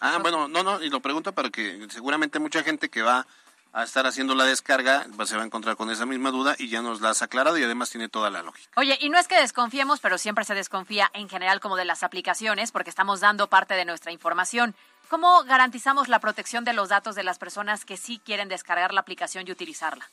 Ah, 0.00 0.18
bueno, 0.20 0.48
no, 0.48 0.62
no, 0.62 0.82
y 0.82 0.90
lo 0.90 1.00
pregunto 1.00 1.32
para 1.32 1.48
que 1.48 1.86
seguramente 1.90 2.38
mucha 2.38 2.62
gente 2.62 2.88
que 2.88 3.00
va 3.02 3.26
a 3.72 3.84
estar 3.84 4.06
haciendo 4.06 4.34
la 4.34 4.44
descarga 4.44 5.06
pues, 5.16 5.28
se 5.28 5.36
va 5.36 5.42
a 5.42 5.46
encontrar 5.46 5.76
con 5.76 5.90
esa 5.90 6.06
misma 6.06 6.30
duda 6.30 6.56
y 6.58 6.68
ya 6.68 6.82
nos 6.82 7.00
la 7.00 7.10
has 7.10 7.22
aclarado 7.22 7.56
y 7.58 7.62
además 7.62 7.90
tiene 7.90 8.08
toda 8.08 8.30
la 8.30 8.42
lógica. 8.42 8.68
Oye, 8.76 8.98
y 9.00 9.10
no 9.10 9.18
es 9.18 9.28
que 9.28 9.40
desconfiemos, 9.40 10.00
pero 10.00 10.18
siempre 10.18 10.44
se 10.44 10.54
desconfía 10.54 11.10
en 11.14 11.28
general 11.28 11.60
como 11.60 11.76
de 11.76 11.84
las 11.84 12.02
aplicaciones 12.02 12.72
porque 12.72 12.90
estamos 12.90 13.20
dando 13.20 13.48
parte 13.48 13.74
de 13.74 13.84
nuestra 13.84 14.12
información. 14.12 14.74
¿Cómo 15.08 15.42
garantizamos 15.44 16.08
la 16.08 16.20
protección 16.20 16.64
de 16.64 16.72
los 16.72 16.88
datos 16.88 17.14
de 17.14 17.24
las 17.24 17.38
personas 17.38 17.84
que 17.84 17.96
sí 17.96 18.20
quieren 18.24 18.48
descargar 18.48 18.92
la 18.92 19.00
aplicación 19.00 19.44
y 19.46 19.52
utilizarla? 19.52 20.04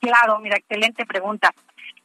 Claro, 0.00 0.38
mira, 0.38 0.56
excelente 0.56 1.04
pregunta. 1.06 1.52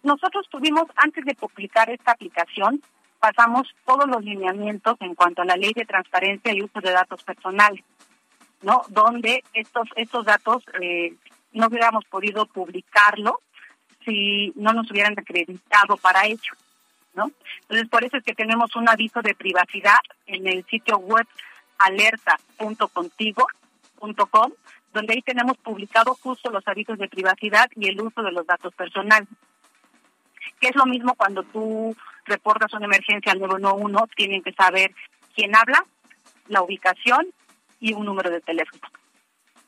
Nosotros 0.01 0.47
tuvimos, 0.49 0.85
antes 0.95 1.23
de 1.25 1.35
publicar 1.35 1.89
esta 1.89 2.11
aplicación, 2.11 2.81
pasamos 3.19 3.67
todos 3.85 4.07
los 4.07 4.23
lineamientos 4.23 4.97
en 4.99 5.15
cuanto 5.15 5.43
a 5.43 5.45
la 5.45 5.55
ley 5.55 5.71
de 5.73 5.85
transparencia 5.85 6.53
y 6.53 6.61
uso 6.61 6.81
de 6.81 6.91
datos 6.91 7.23
personales, 7.23 7.83
¿no? 8.63 8.81
Donde 8.89 9.43
estos, 9.53 9.87
estos 9.95 10.25
datos 10.25 10.63
eh, 10.81 11.15
no 11.51 11.67
hubiéramos 11.67 12.03
podido 12.05 12.47
publicarlo 12.47 13.39
si 14.03 14.51
no 14.55 14.73
nos 14.73 14.89
hubieran 14.91 15.13
acreditado 15.17 15.95
para 15.97 16.25
ello, 16.25 16.53
¿no? 17.13 17.31
Entonces, 17.61 17.87
por 17.89 18.03
eso 18.03 18.17
es 18.17 18.23
que 18.23 18.35
tenemos 18.35 18.75
un 18.75 18.89
aviso 18.89 19.21
de 19.21 19.35
privacidad 19.35 19.99
en 20.25 20.47
el 20.47 20.65
sitio 20.65 20.97
web 20.97 21.27
alerta.contigo.com, 21.77 24.51
donde 24.93 25.13
ahí 25.13 25.21
tenemos 25.21 25.57
publicado 25.57 26.15
justo 26.15 26.49
los 26.49 26.67
avisos 26.67 26.97
de 26.97 27.07
privacidad 27.07 27.69
y 27.75 27.87
el 27.87 28.01
uso 28.01 28.23
de 28.23 28.31
los 28.31 28.45
datos 28.45 28.73
personales 28.73 29.29
que 30.59 30.69
es 30.69 30.75
lo 30.75 30.85
mismo 30.85 31.15
cuando 31.15 31.43
tú 31.43 31.95
reportas 32.25 32.73
una 32.73 32.85
emergencia 32.85 33.33
al 33.33 33.39
911, 33.39 34.13
tienen 34.15 34.41
que 34.41 34.53
saber 34.53 34.93
quién 35.35 35.55
habla, 35.55 35.85
la 36.47 36.61
ubicación 36.61 37.27
y 37.83 37.93
un 37.93 38.05
número 38.05 38.31
de 38.31 38.41
teléfono. 38.41 38.81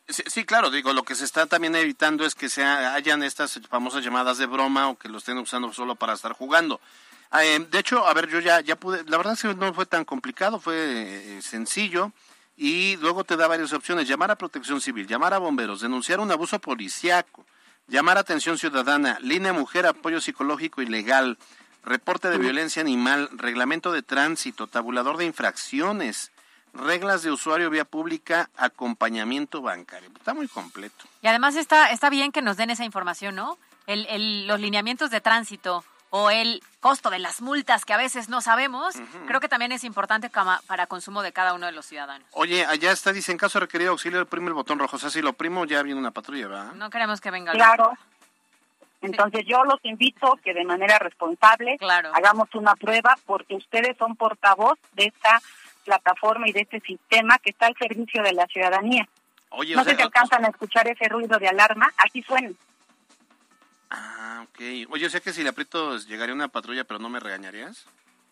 Sí, 0.07 0.45
claro, 0.45 0.69
digo, 0.69 0.93
lo 0.93 1.03
que 1.03 1.15
se 1.15 1.25
está 1.25 1.47
también 1.47 1.75
evitando 1.75 2.25
es 2.25 2.35
que 2.35 2.47
se 2.47 2.63
hayan 2.63 3.23
estas 3.23 3.59
famosas 3.69 4.03
llamadas 4.03 4.37
de 4.37 4.45
broma 4.45 4.87
o 4.87 4.97
que 4.97 5.09
lo 5.09 5.17
estén 5.17 5.37
usando 5.37 5.73
solo 5.73 5.95
para 5.95 6.13
estar 6.13 6.31
jugando. 6.33 6.79
Ah, 7.31 7.43
eh, 7.43 7.59
de 7.59 7.79
hecho, 7.79 8.05
a 8.05 8.13
ver, 8.13 8.29
yo 8.29 8.39
ya, 8.39 8.61
ya 8.61 8.75
pude, 8.75 9.03
la 9.05 9.17
verdad 9.17 9.33
es 9.33 9.41
que 9.41 9.53
no 9.53 9.73
fue 9.73 9.85
tan 9.85 10.05
complicado, 10.05 10.59
fue 10.59 10.75
eh, 10.77 11.41
sencillo 11.41 12.11
y 12.55 12.97
luego 12.97 13.23
te 13.23 13.35
da 13.35 13.47
varias 13.47 13.73
opciones, 13.73 14.07
llamar 14.07 14.31
a 14.31 14.37
protección 14.37 14.79
civil, 14.79 15.07
llamar 15.07 15.33
a 15.33 15.39
bomberos, 15.39 15.81
denunciar 15.81 16.19
un 16.19 16.31
abuso 16.31 16.59
policiaco, 16.59 17.45
Llamar 17.87 18.17
a 18.17 18.21
atención 18.21 18.57
ciudadana, 18.57 19.19
línea 19.21 19.53
mujer, 19.53 19.85
apoyo 19.85 20.19
psicológico 20.19 20.81
y 20.81 20.87
legal, 20.87 21.37
reporte 21.83 22.31
de 22.31 22.39
violencia 22.39 22.81
animal, 22.81 23.29
reglamento 23.33 23.91
de 23.91 24.01
tránsito, 24.01 24.65
tabulador 24.65 25.17
de 25.17 25.25
infracciones, 25.25 26.31
reglas 26.75 27.23
de 27.23 27.31
usuario 27.31 27.69
vía 27.69 27.85
pública, 27.85 28.49
acompañamiento 28.57 29.61
bancario. 29.61 30.09
Está 30.15 30.33
muy 30.33 30.47
completo. 30.47 31.05
Y 31.21 31.27
además 31.27 31.55
está, 31.55 31.91
está 31.91 32.09
bien 32.09 32.31
que 32.31 32.41
nos 32.41 32.57
den 32.57 32.69
esa 32.69 32.85
información, 32.85 33.35
¿no? 33.35 33.57
El, 33.87 34.05
el, 34.07 34.47
los 34.47 34.59
lineamientos 34.59 35.09
de 35.11 35.21
tránsito, 35.21 35.83
o 36.17 36.29
el 36.29 36.63
costo 36.79 37.09
de 37.09 37.19
las 37.19 37.41
multas 37.41 37.83
que 37.83 37.91
a 37.91 37.97
veces 37.97 38.29
no 38.29 38.39
sabemos, 38.39 38.95
creo 39.27 39.41
que 39.41 39.49
también 39.49 39.73
es 39.73 39.83
importante 39.83 40.29
para 40.65 40.87
consumo 40.87 41.21
de 41.21 41.33
cada 41.33 41.53
uno 41.53 41.65
de 41.65 41.73
los 41.73 41.85
ciudadanos. 41.85 42.25
Oye, 42.31 42.65
allá 42.65 42.93
está, 42.93 43.11
dice, 43.11 43.33
en 43.33 43.37
caso 43.37 43.59
de 43.59 43.65
requerido 43.65 43.91
auxilio, 43.91 44.21
oprime 44.21 44.47
el 44.47 44.53
botón 44.53 44.79
rojo. 44.79 44.95
O 44.95 44.99
sea, 44.99 45.09
si 45.09 45.21
lo 45.21 45.31
oprimo, 45.31 45.65
ya 45.65 45.83
viene 45.83 45.99
una 45.99 46.11
patrulla, 46.11 46.47
¿verdad? 46.47 46.73
No 46.75 46.89
queremos 46.89 47.19
que 47.19 47.31
venga. 47.31 47.51
Claro. 47.51 47.91
Entonces 49.01 49.45
yo 49.45 49.63
los 49.65 49.83
invito 49.83 50.39
que 50.41 50.53
de 50.53 50.63
manera 50.63 50.97
responsable 50.99 51.77
hagamos 52.13 52.47
una 52.55 52.75
prueba 52.75 53.17
porque 53.25 53.55
ustedes 53.55 53.97
son 53.97 54.15
portavoz 54.15 54.79
de 54.93 55.07
esta 55.07 55.41
plataforma 55.85 56.49
y 56.49 56.51
de 56.51 56.61
este 56.61 56.81
sistema 56.81 57.37
que 57.37 57.51
está 57.51 57.67
al 57.67 57.77
servicio 57.77 58.21
de 58.23 58.33
la 58.33 58.45
ciudadanía. 58.47 59.07
Oye, 59.49 59.75
no 59.75 59.83
sé 59.83 59.95
si 59.95 60.01
alcanzan 60.01 60.43
a 60.43 60.49
escuchar 60.49 60.87
ese 60.87 61.07
ruido 61.07 61.37
de 61.39 61.47
alarma, 61.47 61.91
aquí 61.97 62.21
suena. 62.23 62.51
Ah, 63.89 64.45
ok. 64.49 64.89
Oye, 64.89 65.05
o 65.05 65.09
sea 65.09 65.21
que 65.21 65.31
si 65.31 65.43
le 65.43 65.49
aprieto 65.49 65.97
llegaría 65.99 66.35
una 66.35 66.49
patrulla, 66.49 66.83
pero 66.83 66.99
no 66.99 67.09
me 67.09 67.19
regañarías. 67.19 67.85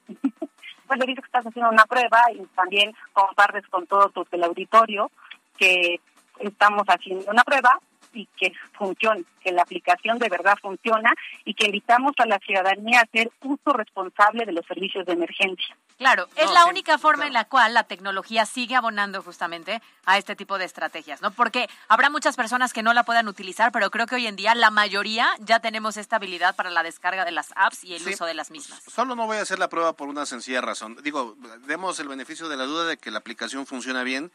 pues 0.87 0.99
le 0.99 1.05
dices 1.05 1.23
que 1.23 1.27
estás 1.27 1.45
haciendo 1.45 1.71
una 1.71 1.85
prueba 1.85 2.23
y 2.33 2.45
también 2.55 2.93
compartes 3.13 3.65
con 3.67 3.87
todo 3.87 4.09
tu 4.09 4.25
teleauditorio 4.25 5.09
que 5.57 6.01
estamos 6.39 6.83
haciendo 6.87 7.31
una 7.31 7.43
prueba 7.43 7.79
y 8.13 8.27
que 8.37 8.53
funcione, 8.77 9.23
que 9.43 9.51
la 9.51 9.63
aplicación 9.63 10.19
de 10.19 10.29
verdad 10.29 10.57
funciona 10.61 11.13
y 11.45 11.53
que 11.53 11.65
invitamos 11.65 12.13
a 12.17 12.25
la 12.25 12.39
ciudadanía 12.39 12.99
a 12.99 13.03
hacer 13.03 13.31
uso 13.41 13.73
responsable 13.73 14.45
de 14.45 14.51
los 14.51 14.65
servicios 14.65 15.05
de 15.05 15.13
emergencia. 15.13 15.75
Claro, 15.97 16.27
es 16.35 16.51
la 16.51 16.65
única 16.65 16.97
forma 16.97 17.27
en 17.27 17.33
la 17.33 17.45
cual 17.45 17.73
la 17.73 17.83
tecnología 17.83 18.45
sigue 18.45 18.75
abonando 18.75 19.21
justamente 19.21 19.81
a 20.05 20.17
este 20.17 20.35
tipo 20.35 20.57
de 20.57 20.65
estrategias, 20.65 21.21
¿no? 21.21 21.31
Porque 21.31 21.69
habrá 21.87 22.09
muchas 22.09 22.35
personas 22.35 22.73
que 22.73 22.83
no 22.83 22.93
la 22.93 23.03
puedan 23.03 23.27
utilizar, 23.27 23.71
pero 23.71 23.89
creo 23.91 24.07
que 24.07 24.15
hoy 24.15 24.27
en 24.27 24.35
día 24.35 24.55
la 24.55 24.71
mayoría 24.71 25.27
ya 25.39 25.59
tenemos 25.59 25.97
esta 25.97 26.17
habilidad 26.17 26.55
para 26.55 26.69
la 26.71 26.83
descarga 26.83 27.25
de 27.25 27.31
las 27.31 27.53
apps 27.55 27.83
y 27.83 27.95
el 27.95 28.07
uso 28.07 28.25
de 28.25 28.33
las 28.33 28.51
mismas. 28.51 28.83
Solo 28.83 29.15
no 29.15 29.27
voy 29.27 29.37
a 29.37 29.41
hacer 29.41 29.59
la 29.59 29.69
prueba 29.69 29.93
por 29.93 30.09
una 30.09 30.25
sencilla 30.25 30.61
razón. 30.61 30.97
Digo, 31.03 31.35
demos 31.65 31.99
el 31.99 32.07
beneficio 32.07 32.49
de 32.49 32.57
la 32.57 32.65
duda 32.65 32.85
de 32.85 32.97
que 32.97 33.11
la 33.11 33.19
aplicación 33.19 33.65
funciona 33.65 34.03
bien 34.03 34.31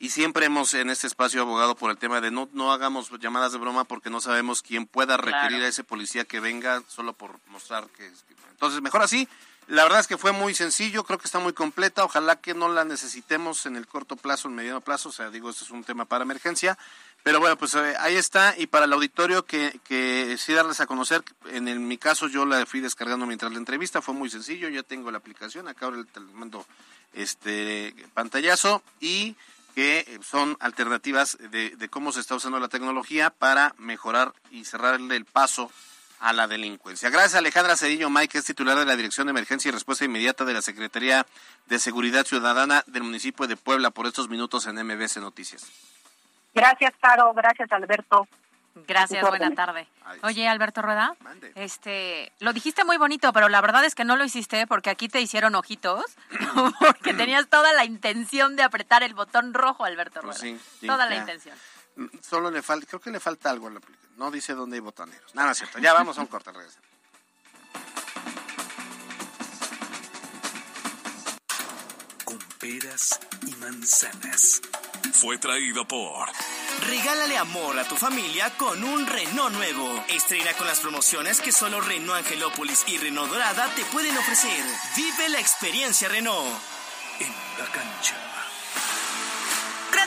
y 0.00 0.08
siempre 0.08 0.46
hemos 0.46 0.72
en 0.72 0.88
este 0.88 1.06
espacio 1.06 1.42
abogado 1.42 1.76
por 1.76 1.90
el 1.90 1.98
tema 1.98 2.22
de 2.22 2.30
no, 2.30 2.48
no 2.54 2.72
hagamos 2.72 3.10
llamadas 3.20 3.52
de 3.52 3.58
broma 3.58 3.84
porque 3.84 4.08
no 4.08 4.22
sabemos 4.22 4.62
quién 4.62 4.86
pueda 4.86 5.18
requerir 5.18 5.62
a 5.62 5.68
ese 5.68 5.84
policía 5.84 6.24
que 6.24 6.40
venga 6.40 6.82
solo 6.88 7.12
por 7.12 7.38
mostrar 7.48 7.86
que... 7.88 8.10
Entonces, 8.50 8.80
mejor 8.80 9.02
así. 9.02 9.28
La 9.68 9.84
verdad 9.84 10.00
es 10.00 10.06
que 10.06 10.16
fue 10.16 10.32
muy 10.32 10.54
sencillo, 10.54 11.04
creo 11.04 11.18
que 11.18 11.26
está 11.26 11.38
muy 11.38 11.52
completa, 11.52 12.02
ojalá 12.02 12.36
que 12.40 12.54
no 12.54 12.68
la 12.68 12.84
necesitemos 12.84 13.66
en 13.66 13.76
el 13.76 13.86
corto 13.86 14.16
plazo, 14.16 14.48
en 14.48 14.54
mediano 14.54 14.80
plazo, 14.80 15.10
o 15.10 15.12
sea, 15.12 15.30
digo, 15.30 15.48
este 15.48 15.64
es 15.64 15.70
un 15.70 15.84
tema 15.84 16.06
para 16.06 16.24
emergencia, 16.24 16.76
pero 17.22 17.38
bueno, 17.38 17.56
pues 17.56 17.74
eh, 17.74 17.94
ahí 18.00 18.16
está, 18.16 18.54
y 18.58 18.66
para 18.66 18.86
el 18.86 18.92
auditorio 18.92 19.44
que, 19.44 19.78
que 19.84 20.34
sí 20.38 20.54
darles 20.54 20.80
a 20.80 20.86
conocer, 20.86 21.22
en, 21.52 21.86
mi 21.86 21.98
caso 21.98 22.26
yo 22.26 22.46
la 22.46 22.66
fui 22.66 22.80
descargando 22.80 23.26
mientras 23.26 23.52
la 23.52 23.58
entrevista, 23.58 24.02
fue 24.02 24.12
muy 24.12 24.28
sencillo, 24.28 24.68
ya 24.70 24.82
tengo 24.82 25.12
la 25.12 25.18
aplicación, 25.18 25.68
acá 25.68 25.86
ahora 25.86 26.02
te 26.02 26.18
mando 26.18 26.66
este 27.12 27.94
pantallazo, 28.12 28.82
y 28.98 29.36
que 29.70 30.00
eh, 30.00 30.18
son 30.22 30.56
alternativas 30.60 31.38
de, 31.50 31.88
cómo 31.90 32.12
se 32.12 32.20
está 32.20 32.34
usando 32.34 32.60
la 32.60 32.68
tecnología 32.68 33.30
para 33.30 33.74
mejorar 33.78 34.32
y 34.50 34.64
cerrarle 34.64 35.16
el 35.16 35.24
paso 35.24 35.70
a 36.20 36.32
la 36.32 36.46
delincuencia. 36.46 37.08
Gracias 37.08 37.34
Alejandra 37.34 37.76
Cedillo 37.76 38.10
Mike, 38.10 38.38
es 38.38 38.44
titular 38.44 38.78
de 38.78 38.84
la 38.84 38.96
Dirección 38.96 39.26
de 39.26 39.30
Emergencia 39.30 39.70
y 39.70 39.72
Respuesta 39.72 40.04
Inmediata 40.04 40.44
de 40.44 40.52
la 40.52 40.62
Secretaría 40.62 41.26
de 41.66 41.78
Seguridad 41.78 42.26
Ciudadana 42.26 42.84
del 42.86 43.04
municipio 43.04 43.46
de 43.46 43.56
Puebla 43.56 43.90
por 43.90 44.06
estos 44.06 44.28
minutos 44.28 44.66
en 44.66 44.76
MBS 44.76 45.16
Noticias. 45.18 45.66
Gracias, 46.54 46.92
Caro. 47.00 47.32
Gracias, 47.32 47.70
Alberto. 47.72 48.26
Gracias, 48.74 49.26
buena 49.26 49.54
tarde. 49.54 49.88
Oye, 50.22 50.48
Alberto 50.48 50.82
Rueda, 50.82 51.16
este, 51.54 52.32
lo 52.38 52.52
dijiste 52.52 52.84
muy 52.84 52.96
bonito, 52.96 53.32
pero 53.32 53.48
la 53.48 53.60
verdad 53.60 53.84
es 53.84 53.94
que 53.94 54.04
no 54.04 54.16
lo 54.16 54.24
hiciste 54.24 54.66
porque 54.66 54.90
aquí 54.90 55.08
te 55.08 55.20
hicieron 55.20 55.54
ojitos, 55.54 56.04
porque 56.80 57.14
tenías 57.14 57.48
toda 57.48 57.72
la 57.72 57.84
intención 57.84 58.56
de 58.56 58.62
apretar 58.62 59.02
el 59.02 59.14
botón 59.14 59.54
rojo, 59.54 59.84
Alberto 59.84 60.20
pues 60.22 60.40
Rueda. 60.40 60.58
toda 60.86 61.06
la 61.06 61.16
intención. 61.16 61.56
Mm, 61.96 62.06
solo 62.22 62.50
le 62.50 62.62
falta, 62.62 62.86
creo 62.86 63.00
que 63.00 63.10
le 63.10 63.20
falta 63.20 63.50
algo 63.50 63.66
a 63.66 63.70
la 63.70 63.78
aplicación. 63.78 64.10
No 64.16 64.30
dice 64.30 64.54
dónde 64.54 64.76
hay 64.76 64.80
botoneros. 64.80 65.34
Nada, 65.34 65.52
es 65.52 65.58
cierto. 65.58 65.78
Ya 65.78 65.92
vamos 65.92 66.18
a 66.18 66.20
un 66.20 66.26
corte, 66.26 66.52
regresamos. 66.52 66.88
Con 72.24 72.38
peras 72.58 73.18
y 73.46 73.54
manzanas. 73.56 74.60
Fue 75.12 75.38
traído 75.38 75.86
por 75.86 76.28
Regálale 76.86 77.36
amor 77.36 77.78
a 77.78 77.86
tu 77.86 77.96
familia 77.96 78.50
con 78.56 78.82
un 78.82 79.06
Renault 79.06 79.54
nuevo. 79.54 80.04
Estrena 80.08 80.52
con 80.54 80.66
las 80.66 80.80
promociones 80.80 81.40
que 81.40 81.52
solo 81.52 81.80
Renault 81.80 82.24
Angelópolis 82.24 82.84
y 82.86 82.96
Renault 82.96 83.30
Dorada 83.30 83.68
te 83.74 83.84
pueden 83.86 84.16
ofrecer. 84.16 84.64
Vive 84.96 85.28
la 85.28 85.40
experiencia 85.40 86.08
Renault. 86.08 86.50
En 87.20 87.32
la 87.58 87.66
cancha. 87.70 88.29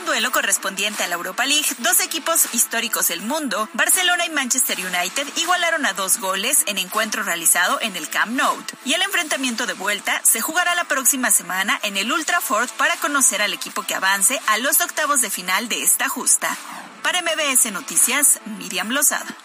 Duelo 0.05 0.31
correspondiente 0.31 1.03
a 1.03 1.07
la 1.07 1.15
Europa 1.15 1.45
League, 1.45 1.65
dos 1.79 1.99
equipos 2.01 2.53
históricos 2.53 3.07
del 3.07 3.21
mundo, 3.21 3.69
Barcelona 3.73 4.25
y 4.25 4.29
Manchester 4.29 4.77
United, 4.79 5.27
igualaron 5.37 5.85
a 5.85 5.93
dos 5.93 6.19
goles 6.19 6.63
en 6.67 6.77
encuentro 6.77 7.23
realizado 7.23 7.79
en 7.81 7.95
el 7.95 8.09
Camp 8.09 8.33
Nou. 8.33 8.55
Y 8.85 8.93
el 8.93 9.01
enfrentamiento 9.01 9.65
de 9.65 9.73
vuelta 9.73 10.21
se 10.23 10.41
jugará 10.41 10.75
la 10.75 10.83
próxima 10.83 11.31
semana 11.31 11.79
en 11.83 11.97
el 11.97 12.11
Ultra 12.11 12.41
Ford 12.41 12.69
para 12.77 12.95
conocer 12.97 13.41
al 13.41 13.53
equipo 13.53 13.83
que 13.83 13.95
avance 13.95 14.39
a 14.47 14.57
los 14.57 14.81
octavos 14.81 15.21
de 15.21 15.29
final 15.29 15.69
de 15.69 15.83
esta 15.83 16.09
justa. 16.09 16.55
Para 17.01 17.21
MBS 17.21 17.71
Noticias, 17.71 18.39
Miriam 18.57 18.89
Lozada. 18.89 19.35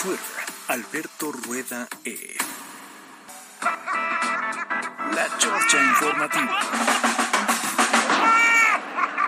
Twitter, 0.00 0.18
Alberto 0.68 1.32
Rueda 1.32 1.88
E. 2.04 2.36
La 5.14 5.38
Chorcha 5.38 5.82
Informativa. 5.82 7.11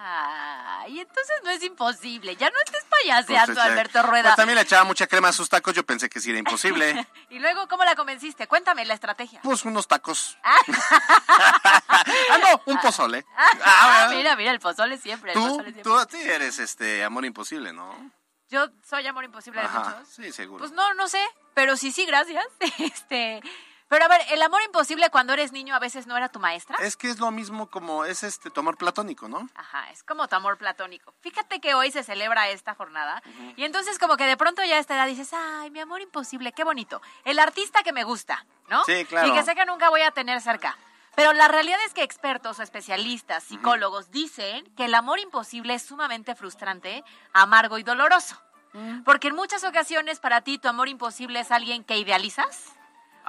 Ay, 0.00 1.00
entonces 1.00 1.34
no 1.42 1.50
es 1.50 1.60
imposible. 1.64 2.36
Ya 2.36 2.50
no 2.50 2.56
estés 2.64 2.84
payaseando, 2.84 3.46
Pues, 3.54 3.58
este, 3.58 3.60
Alberto 3.72 4.02
Rueda. 4.04 4.22
pues, 4.30 4.36
también 4.36 4.54
le 4.54 4.62
echaba 4.62 4.84
mucha 4.84 5.08
crema 5.08 5.28
a 5.28 5.32
sus 5.32 5.48
tacos, 5.48 5.74
yo 5.74 5.84
pensé 5.84 6.08
que 6.08 6.20
sí 6.20 6.30
era 6.30 6.38
imposible. 6.38 7.06
Y 7.30 7.40
luego, 7.40 7.66
¿cómo 7.68 7.84
la 7.84 7.94
convenciste? 7.96 8.46
Cuéntame 8.46 8.84
la 8.86 8.94
estrategia. 8.94 9.40
Pues 9.42 9.64
unos 9.64 9.86
tacos. 9.88 10.38
ah, 10.44 12.38
no, 12.40 12.62
un 12.72 12.78
pozole. 12.80 13.26
Ah, 13.36 14.04
bueno. 14.06 14.18
mira, 14.18 14.36
mira, 14.36 14.50
el 14.52 14.60
pozole 14.60 14.96
siempre. 14.98 15.32
el 15.32 15.38
Tú, 15.38 15.42
pozole 15.46 15.72
siempre. 15.72 15.82
tú 15.82 16.06
sí 16.10 16.22
eres 16.22 16.58
este 16.58 17.02
amor 17.04 17.24
imposible, 17.24 17.72
¿no? 17.72 18.10
Yo 18.48 18.68
soy 18.88 19.06
amor 19.06 19.24
imposible 19.24 19.60
de 19.60 19.66
Ajá, 19.66 19.96
muchos. 19.98 20.08
sí, 20.14 20.32
seguro. 20.32 20.60
Pues 20.60 20.72
no, 20.72 20.94
no 20.94 21.06
sé, 21.08 21.22
pero 21.54 21.76
sí, 21.76 21.92
sí, 21.92 22.06
gracias. 22.06 22.46
Este, 22.78 23.42
pero 23.88 24.04
a 24.04 24.08
ver, 24.08 24.20
el 24.30 24.42
amor 24.42 24.60
imposible 24.62 25.08
cuando 25.10 25.32
eres 25.32 25.52
niño 25.52 25.74
a 25.74 25.78
veces 25.78 26.06
no 26.06 26.16
era 26.16 26.28
tu 26.28 26.38
maestra. 26.38 26.76
Es 26.80 26.96
que 26.96 27.08
es 27.08 27.18
lo 27.18 27.30
mismo 27.30 27.68
como 27.68 28.04
es 28.04 28.22
este 28.22 28.50
tu 28.50 28.60
amor 28.60 28.76
platónico, 28.76 29.28
¿no? 29.28 29.48
Ajá, 29.54 29.90
es 29.90 30.02
como 30.02 30.28
tu 30.28 30.36
amor 30.36 30.58
platónico. 30.58 31.14
Fíjate 31.20 31.60
que 31.60 31.74
hoy 31.74 31.90
se 31.90 32.04
celebra 32.04 32.48
esta 32.50 32.74
jornada 32.74 33.22
y 33.56 33.64
entonces 33.64 33.98
como 33.98 34.16
que 34.16 34.26
de 34.26 34.36
pronto 34.36 34.62
ya 34.64 34.76
a 34.76 34.78
esta 34.78 34.94
edad 34.94 35.06
dices, 35.06 35.32
ay, 35.32 35.70
mi 35.70 35.80
amor 35.80 36.02
imposible, 36.02 36.52
qué 36.52 36.64
bonito. 36.64 37.00
El 37.24 37.38
artista 37.38 37.82
que 37.82 37.92
me 37.92 38.04
gusta, 38.04 38.44
¿no? 38.68 38.84
Sí, 38.84 39.04
claro. 39.06 39.28
Y 39.28 39.32
que 39.32 39.42
sé 39.42 39.54
que 39.54 39.64
nunca 39.64 39.88
voy 39.88 40.02
a 40.02 40.10
tener 40.10 40.40
cerca. 40.40 40.76
Pero 41.16 41.32
la 41.32 41.48
realidad 41.48 41.78
es 41.84 41.94
que 41.94 42.02
expertos 42.02 42.58
o 42.58 42.62
especialistas, 42.62 43.42
psicólogos, 43.42 44.12
dicen 44.12 44.64
que 44.76 44.84
el 44.84 44.94
amor 44.94 45.18
imposible 45.18 45.74
es 45.74 45.82
sumamente 45.82 46.36
frustrante, 46.36 47.02
amargo 47.32 47.78
y 47.78 47.82
doloroso. 47.82 48.40
Mm. 48.72 49.02
Porque 49.02 49.28
en 49.28 49.34
muchas 49.34 49.64
ocasiones 49.64 50.20
para 50.20 50.42
ti 50.42 50.58
tu 50.58 50.68
amor 50.68 50.88
imposible 50.88 51.40
es 51.40 51.50
alguien 51.50 51.82
que 51.82 51.98
idealizas 51.98 52.77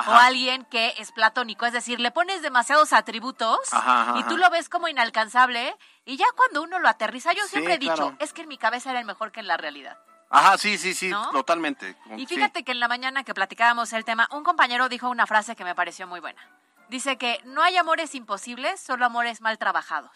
o 0.08 0.12
alguien 0.14 0.66
que 0.66 0.94
es 0.98 1.12
platónico. 1.12 1.66
Es 1.66 1.74
decir, 1.74 2.00
le 2.00 2.12
pones 2.12 2.42
demasiados 2.42 2.94
atributos 2.94 3.60
Ajá, 3.74 4.02
ajá, 4.02 4.20
y 4.20 4.24
tú 4.24 4.38
lo 4.38 4.50
ves 4.50 4.70
como 4.70 4.88
inalcanzable 4.88 5.76
y 6.06 6.18
ya 6.18 6.26
cuando 6.36 6.62
uno 6.64 6.80
lo 6.80 6.88
aterriza, 6.88 7.34
yo 7.34 7.44
Sí, 7.44 7.50
siempre 7.50 7.74
he 7.76 7.78
dicho, 7.78 8.16
es 8.20 8.34
que 8.34 8.42
en 8.44 8.48
mi 8.48 8.58
cabeza 8.58 8.92
era 8.92 9.00
el 9.00 9.06
mejor 9.06 9.32
que 9.32 9.40
en 9.40 9.48
la 9.48 9.58
realidad. 9.58 9.98
Ajá, 10.32 10.58
sí, 10.58 10.78
sí, 10.78 10.94
sí, 10.94 11.10
¿No? 11.10 11.30
totalmente. 11.32 11.96
Y 12.16 12.28
Sí. 12.28 12.36
fíjate 12.36 12.64
que 12.64 12.72
en 12.72 12.80
la 12.80 12.88
mañana 12.88 13.24
que 13.24 13.34
platicábamos 13.34 13.92
el 13.94 14.06
tema, 14.06 14.28
un 14.32 14.44
compañero 14.44 14.88
dijo 14.88 15.10
una 15.10 15.26
frase 15.26 15.56
que 15.56 15.64
me 15.64 15.74
pareció 15.76 16.06
muy 16.08 16.20
buena. 16.20 16.42
Dice 16.88 17.18
que 17.18 17.40
no 17.46 17.62
hay 17.64 17.78
amores 17.78 18.14
imposibles, 18.16 18.80
solo 18.80 19.06
amores 19.06 19.42
mal 19.42 19.58
trabajados. 19.58 20.12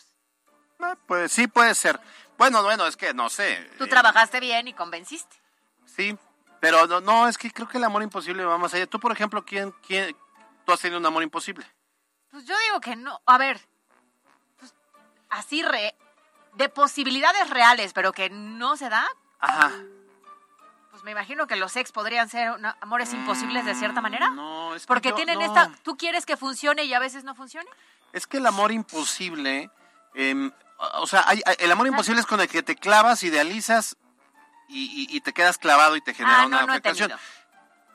Eh, 0.79 0.95
Pues 1.07 1.31
sí 1.31 1.47
puede 1.47 1.73
ser. 1.75 1.99
Bueno, 2.37 2.61
bueno, 2.63 2.85
es 2.87 2.95
que 2.97 3.13
no 3.13 3.29
sé. 3.29 3.69
Tú 3.77 3.85
eh, 3.85 3.87
trabajaste 3.87 4.39
bien 4.39 4.67
y 4.67 4.73
convenciste. 4.73 5.35
Sí, 5.85 6.17
pero 6.63 6.87
no, 6.87 7.01
no, 7.01 7.27
es 7.27 7.37
que 7.37 7.51
creo 7.51 7.67
que 7.67 7.77
el 7.77 7.83
amor 7.83 8.03
imposible 8.03 8.45
va 8.45 8.57
más 8.57 8.73
allá. 8.73 8.87
Tú, 8.87 8.97
por 8.97 9.11
ejemplo, 9.11 9.43
¿quién, 9.43 9.73
quién, 9.85 10.15
tú 10.65 10.71
has 10.71 10.79
tenido 10.79 10.97
un 10.97 11.05
amor 11.05 11.21
imposible? 11.21 11.65
Pues 12.31 12.45
yo 12.45 12.55
digo 12.67 12.79
que 12.79 12.95
no. 12.95 13.21
A 13.25 13.37
ver, 13.37 13.59
pues, 14.57 14.73
así 15.29 15.61
re, 15.61 15.93
de 16.53 16.69
posibilidades 16.69 17.49
reales, 17.49 17.91
pero 17.91 18.13
que 18.13 18.29
no 18.29 18.77
se 18.77 18.87
da, 18.87 19.05
Ajá. 19.41 19.73
pues 20.91 21.03
me 21.03 21.11
imagino 21.11 21.47
que 21.47 21.57
los 21.57 21.75
ex 21.75 21.91
podrían 21.91 22.29
ser 22.29 22.51
una- 22.51 22.77
amores 22.79 23.13
imposibles 23.13 23.65
de 23.65 23.75
cierta 23.75 23.99
manera. 23.99 24.29
Mm, 24.29 24.35
No, 24.37 24.73
es 24.75 24.83
que 24.83 24.87
Porque 24.87 25.09
yo- 25.09 25.15
tienen 25.15 25.39
no. 25.39 25.45
esta, 25.45 25.69
tú 25.83 25.97
quieres 25.97 26.25
que 26.25 26.37
funcione 26.37 26.85
y 26.85 26.93
a 26.93 26.99
veces 26.99 27.25
no 27.25 27.35
funcione. 27.35 27.69
Es 28.13 28.25
que 28.25 28.37
el 28.37 28.45
amor 28.45 28.71
imposible, 28.71 29.69
em, 30.13 30.49
o 30.77 31.07
sea, 31.07 31.25
hay- 31.27 31.41
el 31.59 31.71
amor 31.73 31.87
imposible 31.87 32.21
es 32.21 32.25
con 32.25 32.39
el 32.39 32.47
que 32.47 32.63
te 32.63 32.77
clavas, 32.77 33.21
idealizas 33.23 33.97
y, 34.67 34.83
y- 35.11 35.15
y 35.17 35.21
te 35.21 35.33
quedas 35.33 35.57
clavado 35.57 35.95
y 35.95 36.01
te 36.01 36.13
genera 36.13 36.41
Ah, 36.43 36.45
una 36.47 36.61
no, 36.61 36.67
no 36.67 36.73
afectación. 36.73 37.11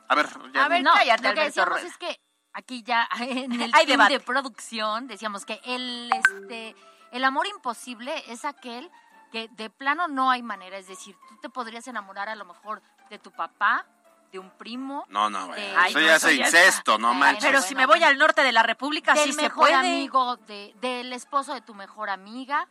A 0.09 0.15
ver, 0.15 0.27
ya- 0.55 0.65
A 0.65 0.69
ver, 0.69 0.83
no, 0.83 0.93
cállate, 0.93 1.29
lo 1.29 1.35
que 1.35 1.41
decíamos 1.45 1.83
es 1.83 1.97
que 1.99 2.21
aquí 2.53 2.83
ya 2.83 3.09
en 3.21 3.53
el 3.61 3.71
Hay 3.75 3.87
team 3.87 3.99
debate. 3.99 4.13
de 4.15 4.21
producción 4.21 5.07
decíamos 5.07 5.45
que 5.45 5.61
el 5.65 6.11
este 6.13 6.75
el 7.13 7.25
amor 7.25 7.47
imposible 7.47 8.23
es 8.31 8.45
aquel 8.45 8.91
que 9.33 9.49
de 9.53 9.69
plano 9.71 10.09
no 10.09 10.31
hay 10.31 10.43
manera, 10.43 10.79
es 10.79 10.87
decir, 10.89 11.15
tú 11.29 11.37
te 11.43 11.49
podrías 11.51 11.87
enamorar 11.89 12.29
a 12.31 12.35
lo 12.35 12.45
mejor 12.47 12.81
de 13.11 13.19
tu 13.19 13.31
papá, 13.31 13.85
de 14.33 14.39
un 14.39 14.51
primo, 14.57 15.05
no, 15.09 15.29
no, 15.31 15.41
de- 15.49 15.73
bueno, 15.73 15.75
Ay, 15.79 15.91
eso 15.91 16.01
no, 16.01 16.07
ya 16.07 16.17
eso 16.17 16.29
es 16.29 16.39
ya 16.39 16.45
incesto, 16.47 16.99
no 16.99 17.09
Bueno, 17.09 17.21
manches. 17.21 17.45
Pero 17.45 17.61
si 17.63 17.75
me 17.75 17.85
voy 17.87 18.03
al 18.03 18.17
norte 18.19 18.43
de 18.43 18.53
la 18.53 18.63
República, 18.63 19.13
del 19.15 19.25
sí 19.25 19.33
se 19.33 19.43
mejor 19.43 19.69
puede. 19.69 19.75
amigo, 19.75 20.37
de, 20.37 20.75
del 20.81 21.13
esposo 21.13 21.53
de 21.55 21.61
tu 21.63 21.75
mejor 21.75 22.09
amiga. 22.11 22.67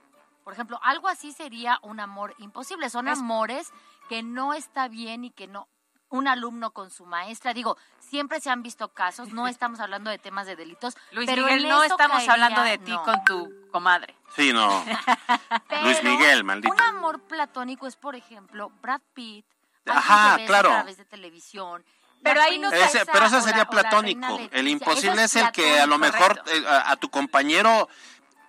Por 0.47 0.53
ejemplo, 0.53 0.79
algo 0.81 1.09
así 1.09 1.33
sería 1.33 1.77
un 1.81 1.99
amor 1.99 2.33
imposible. 2.37 2.89
Son 2.89 3.09
Es- 3.09 3.19
amores 3.19 3.69
que 4.07 4.23
no 4.23 4.53
está 4.53 4.87
bien 4.87 5.25
y 5.25 5.29
que 5.31 5.45
no. 5.45 5.67
Un 6.07 6.29
alumno 6.29 6.71
con 6.71 6.89
su 6.89 7.05
maestra, 7.05 7.53
digo, 7.53 7.75
siempre 7.99 8.39
se 8.39 8.49
han 8.49 8.63
visto 8.63 8.87
casos, 8.93 9.33
no 9.33 9.45
estamos 9.49 9.81
hablando 9.81 10.09
de 10.09 10.17
temas 10.19 10.47
de 10.47 10.55
delitos. 10.55 10.95
Luis 11.11 11.29
pero 11.29 11.43
Miguel, 11.47 11.67
no 11.67 11.83
eso 11.83 11.95
estamos 11.95 12.15
caería- 12.19 12.31
hablando 12.31 12.61
de 12.61 12.77
ti 12.77 12.91
no. 12.91 13.03
con 13.03 13.23
tu 13.25 13.53
comadre. 13.73 14.15
Sí, 14.37 14.53
no. 14.53 14.85
Pero 15.67 15.81
Luis 15.83 16.01
Miguel, 16.01 16.45
maldito. 16.45 16.73
Un 16.73 16.79
amor 16.81 17.19
platónico 17.23 17.85
es, 17.85 17.97
por 17.97 18.15
ejemplo, 18.15 18.69
Brad 18.81 19.01
Pitt. 19.13 19.45
Ajá, 19.85 20.37
claro. 20.45 20.69
A 20.69 20.75
través 20.75 20.95
de 20.95 21.03
televisión. 21.03 21.83
Pero 22.23 22.41
ahí 22.41 22.57
no 22.57 22.71
Ese- 22.71 23.05
pero 23.05 23.25
ese 23.25 23.35
o 23.35 23.41
sería 23.41 23.65
platónico. 23.65 24.39
El 24.51 24.67
Eso 24.67 24.69
imposible 24.69 25.23
es, 25.23 25.35
el 25.35 25.51
que 25.51 25.79
a 25.79 25.85
lo 25.85 25.97
mejor 25.97 26.41
eh, 26.47 26.63
a, 26.67 26.91
a 26.91 26.95
tu 26.95 27.09
compañero, 27.09 27.87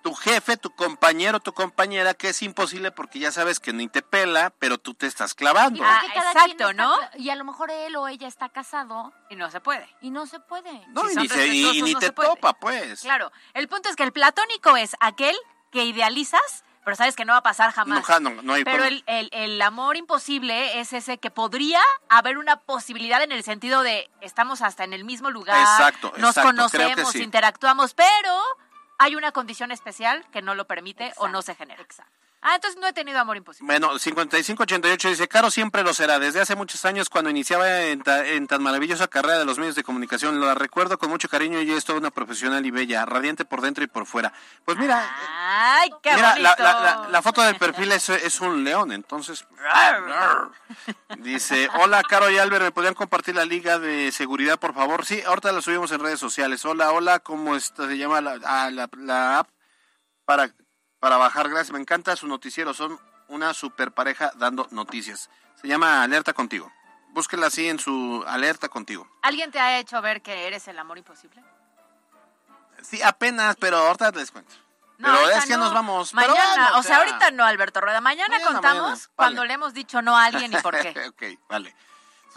tu 0.01 0.13
jefe, 0.13 0.57
tu 0.57 0.69
compañero, 0.71 1.39
tu 1.39 1.53
compañera, 1.53 2.13
que 2.13 2.29
es 2.29 2.41
imposible 2.41 2.91
porque 2.91 3.19
ya 3.19 3.31
sabes 3.31 3.59
que 3.59 3.73
ni 3.73 3.87
te 3.87 4.01
pela, 4.01 4.51
pero 4.59 4.77
tú 4.77 4.93
te 4.93 5.07
estás 5.07 5.33
clavando. 5.33 5.83
Ah, 5.85 6.01
exacto, 6.15 6.73
¿no? 6.73 6.95
Y 7.17 7.29
a 7.29 7.35
lo 7.35 7.43
mejor 7.45 7.69
él 7.71 7.95
o 7.95 8.07
ella 8.07 8.27
está 8.27 8.49
casado 8.49 9.11
Y 9.29 9.35
no 9.35 9.49
se 9.51 9.59
puede. 9.61 9.87
y 10.01 10.09
no 10.11 10.25
se 10.25 10.39
puede. 10.39 10.71
no, 10.89 11.05
si 11.07 11.13
y 11.13 11.15
ni, 11.17 11.27
se- 11.29 11.47
y- 11.47 11.81
ni 11.81 11.93
no 11.93 11.99
te 11.99 12.07
se 12.07 12.11
topa, 12.13 12.53
pues. 12.53 13.01
Claro. 13.01 13.31
El 13.53 13.67
punto 13.67 13.89
es 13.89 13.95
que 13.95 14.03
el 14.03 14.13
platónico 14.13 14.75
es 14.77 14.95
aquel 14.99 15.35
que 15.71 15.83
idealizas, 15.83 16.63
pero 16.83 16.95
sabes 16.95 17.15
que 17.15 17.25
no 17.25 17.33
va 17.33 17.39
a 17.39 17.43
pasar 17.43 17.71
jamás. 17.71 18.07
No, 18.09 18.19
no, 18.31 18.41
no 18.41 18.53
hay 18.53 18.63
Pero 18.63 18.83
el, 18.85 19.03
el- 19.05 19.29
el 19.33 19.61
amor 19.61 19.97
imposible 19.97 20.79
es 20.79 20.93
ese 20.93 21.17
que 21.19 21.29
podría 21.29 21.81
haber 22.09 22.37
una 22.37 22.55
posibilidad 22.61 23.21
en 23.21 23.31
el 23.31 23.43
sentido 23.43 23.83
de 23.83 24.09
estamos 24.21 24.61
hasta 24.61 24.83
en 24.85 24.93
el 24.93 25.03
mismo 25.03 25.29
lugar, 25.29 25.59
Exacto, 25.59 26.13
nos 26.17 26.37
exacto, 26.37 26.51
creo 26.69 26.69
que 26.69 26.77
conocemos, 26.95 27.11
sí. 27.11 27.21
interactuamos, 27.21 27.93
pero 27.93 28.41
hay 28.99 29.15
una 29.15 29.31
condición 29.31 29.71
especial 29.71 30.23
que 30.31 30.41
no 30.41 30.53
lo 30.53 30.67
permite 30.67 31.13
o 31.17 31.27
no 31.27 31.41
se 31.41 31.55
genera. 31.55 31.83
Ah, 32.41 32.55
entonces 32.55 32.79
no 32.79 32.87
he 32.87 32.93
tenido 32.93 33.19
amor 33.19 33.35
imposible. 33.35 33.65
Bueno, 33.67 33.99
5588 33.99 35.09
dice, 35.09 35.27
Caro 35.27 35.51
siempre 35.51 35.83
lo 35.83 35.93
será. 35.93 36.19
Desde 36.19 36.39
hace 36.39 36.55
muchos 36.55 36.85
años 36.85 37.09
cuando 37.09 37.29
iniciaba 37.29 37.81
en, 37.81 38.01
ta- 38.01 38.25
en 38.25 38.47
tan 38.47 38.63
maravillosa 38.63 39.09
carrera 39.09 39.39
de 39.39 39.43
los 39.45 39.57
medios 39.59 39.75
de 39.75 39.83
comunicación, 39.83 40.39
la 40.39 40.55
recuerdo 40.55 40.97
con 40.97 41.09
mucho 41.09 41.27
cariño 41.27 41.61
y 41.61 41.71
es 41.73 41.83
toda 41.83 41.99
una 41.99 42.11
profesional 42.11 42.65
y 42.65 42.71
bella, 42.71 43.05
radiante 43.05 43.43
por 43.43 43.59
dentro 43.59 43.83
y 43.83 43.87
por 43.87 44.05
fuera. 44.05 44.31
Pues 44.63 44.77
mira, 44.77 45.05
Ay, 45.37 45.89
qué 46.01 46.13
mira, 46.15 46.39
la, 46.39 46.51
bonito. 46.51 46.63
la- 46.63 46.81
la- 47.03 47.07
la 47.09 47.21
foto 47.21 47.41
del 47.41 47.57
perfil 47.57 47.91
es, 47.91 48.07
es 48.09 48.39
un 48.39 48.63
león, 48.63 48.93
entonces... 48.93 49.45
Dice, 51.17 51.67
hola 51.79 52.01
Caro 52.03 52.29
y 52.29 52.37
Albert, 52.37 52.63
¿me 52.63 52.71
podrían 52.71 52.93
compartir 52.93 53.35
la 53.35 53.43
liga 53.45 53.79
de 53.79 54.11
seguridad, 54.11 54.57
por 54.59 54.73
favor? 54.73 55.05
Sí, 55.05 55.21
ahorita 55.25 55.51
la 55.51 55.61
subimos 55.61 55.91
en 55.91 55.99
redes 55.99 56.19
sociales. 56.19 56.63
Hola, 56.65 56.91
hola, 56.91 57.19
¿cómo 57.19 57.55
está? 57.55 57.87
Se 57.87 57.97
llama 57.97 58.21
la, 58.21 58.39
ah, 58.45 58.69
la 58.71 59.39
app 59.39 59.49
para, 60.25 60.49
para 60.99 61.17
bajar. 61.17 61.49
Gracias, 61.49 61.71
me 61.71 61.79
encanta 61.79 62.15
su 62.15 62.27
noticiero. 62.27 62.73
Son 62.73 62.99
una 63.27 63.53
super 63.53 63.91
pareja 63.91 64.31
dando 64.35 64.67
noticias. 64.71 65.29
Se 65.61 65.67
llama 65.67 66.03
Alerta 66.03 66.33
Contigo. 66.33 66.71
Búsquela 67.09 67.47
así 67.47 67.67
en 67.67 67.79
su 67.79 68.23
Alerta 68.27 68.69
Contigo. 68.69 69.07
¿Alguien 69.21 69.51
te 69.51 69.59
ha 69.59 69.79
hecho 69.79 70.01
ver 70.01 70.21
que 70.21 70.47
eres 70.47 70.67
el 70.67 70.77
amor 70.77 70.97
imposible? 70.97 71.43
Sí, 72.81 73.01
apenas, 73.01 73.55
pero 73.57 73.77
ahorita 73.77 74.11
les 74.11 74.31
cuento. 74.31 74.53
No, 74.97 75.07
pero 75.13 75.29
es 75.29 75.45
que 75.45 75.53
no. 75.53 75.63
nos 75.63 75.73
vamos. 75.73 76.11
Pero 76.13 76.33
Mañana, 76.33 76.63
bueno, 76.63 76.79
o 76.79 76.83
sea, 76.83 76.97
ahorita 76.97 77.31
no, 77.31 77.45
Alberto 77.45 77.79
Rueda. 77.81 78.01
Mañana, 78.01 78.29
Mañana, 78.35 78.51
contamos 78.51 78.81
mañana. 78.81 78.95
Vale. 78.95 79.15
cuando 79.15 79.45
le 79.45 79.53
hemos 79.53 79.73
dicho 79.73 80.01
no 80.01 80.17
a 80.17 80.25
alguien 80.25 80.53
y 80.53 80.57
por 80.57 80.77
qué. 80.77 80.89
ok, 81.09 81.39
vale. 81.49 81.73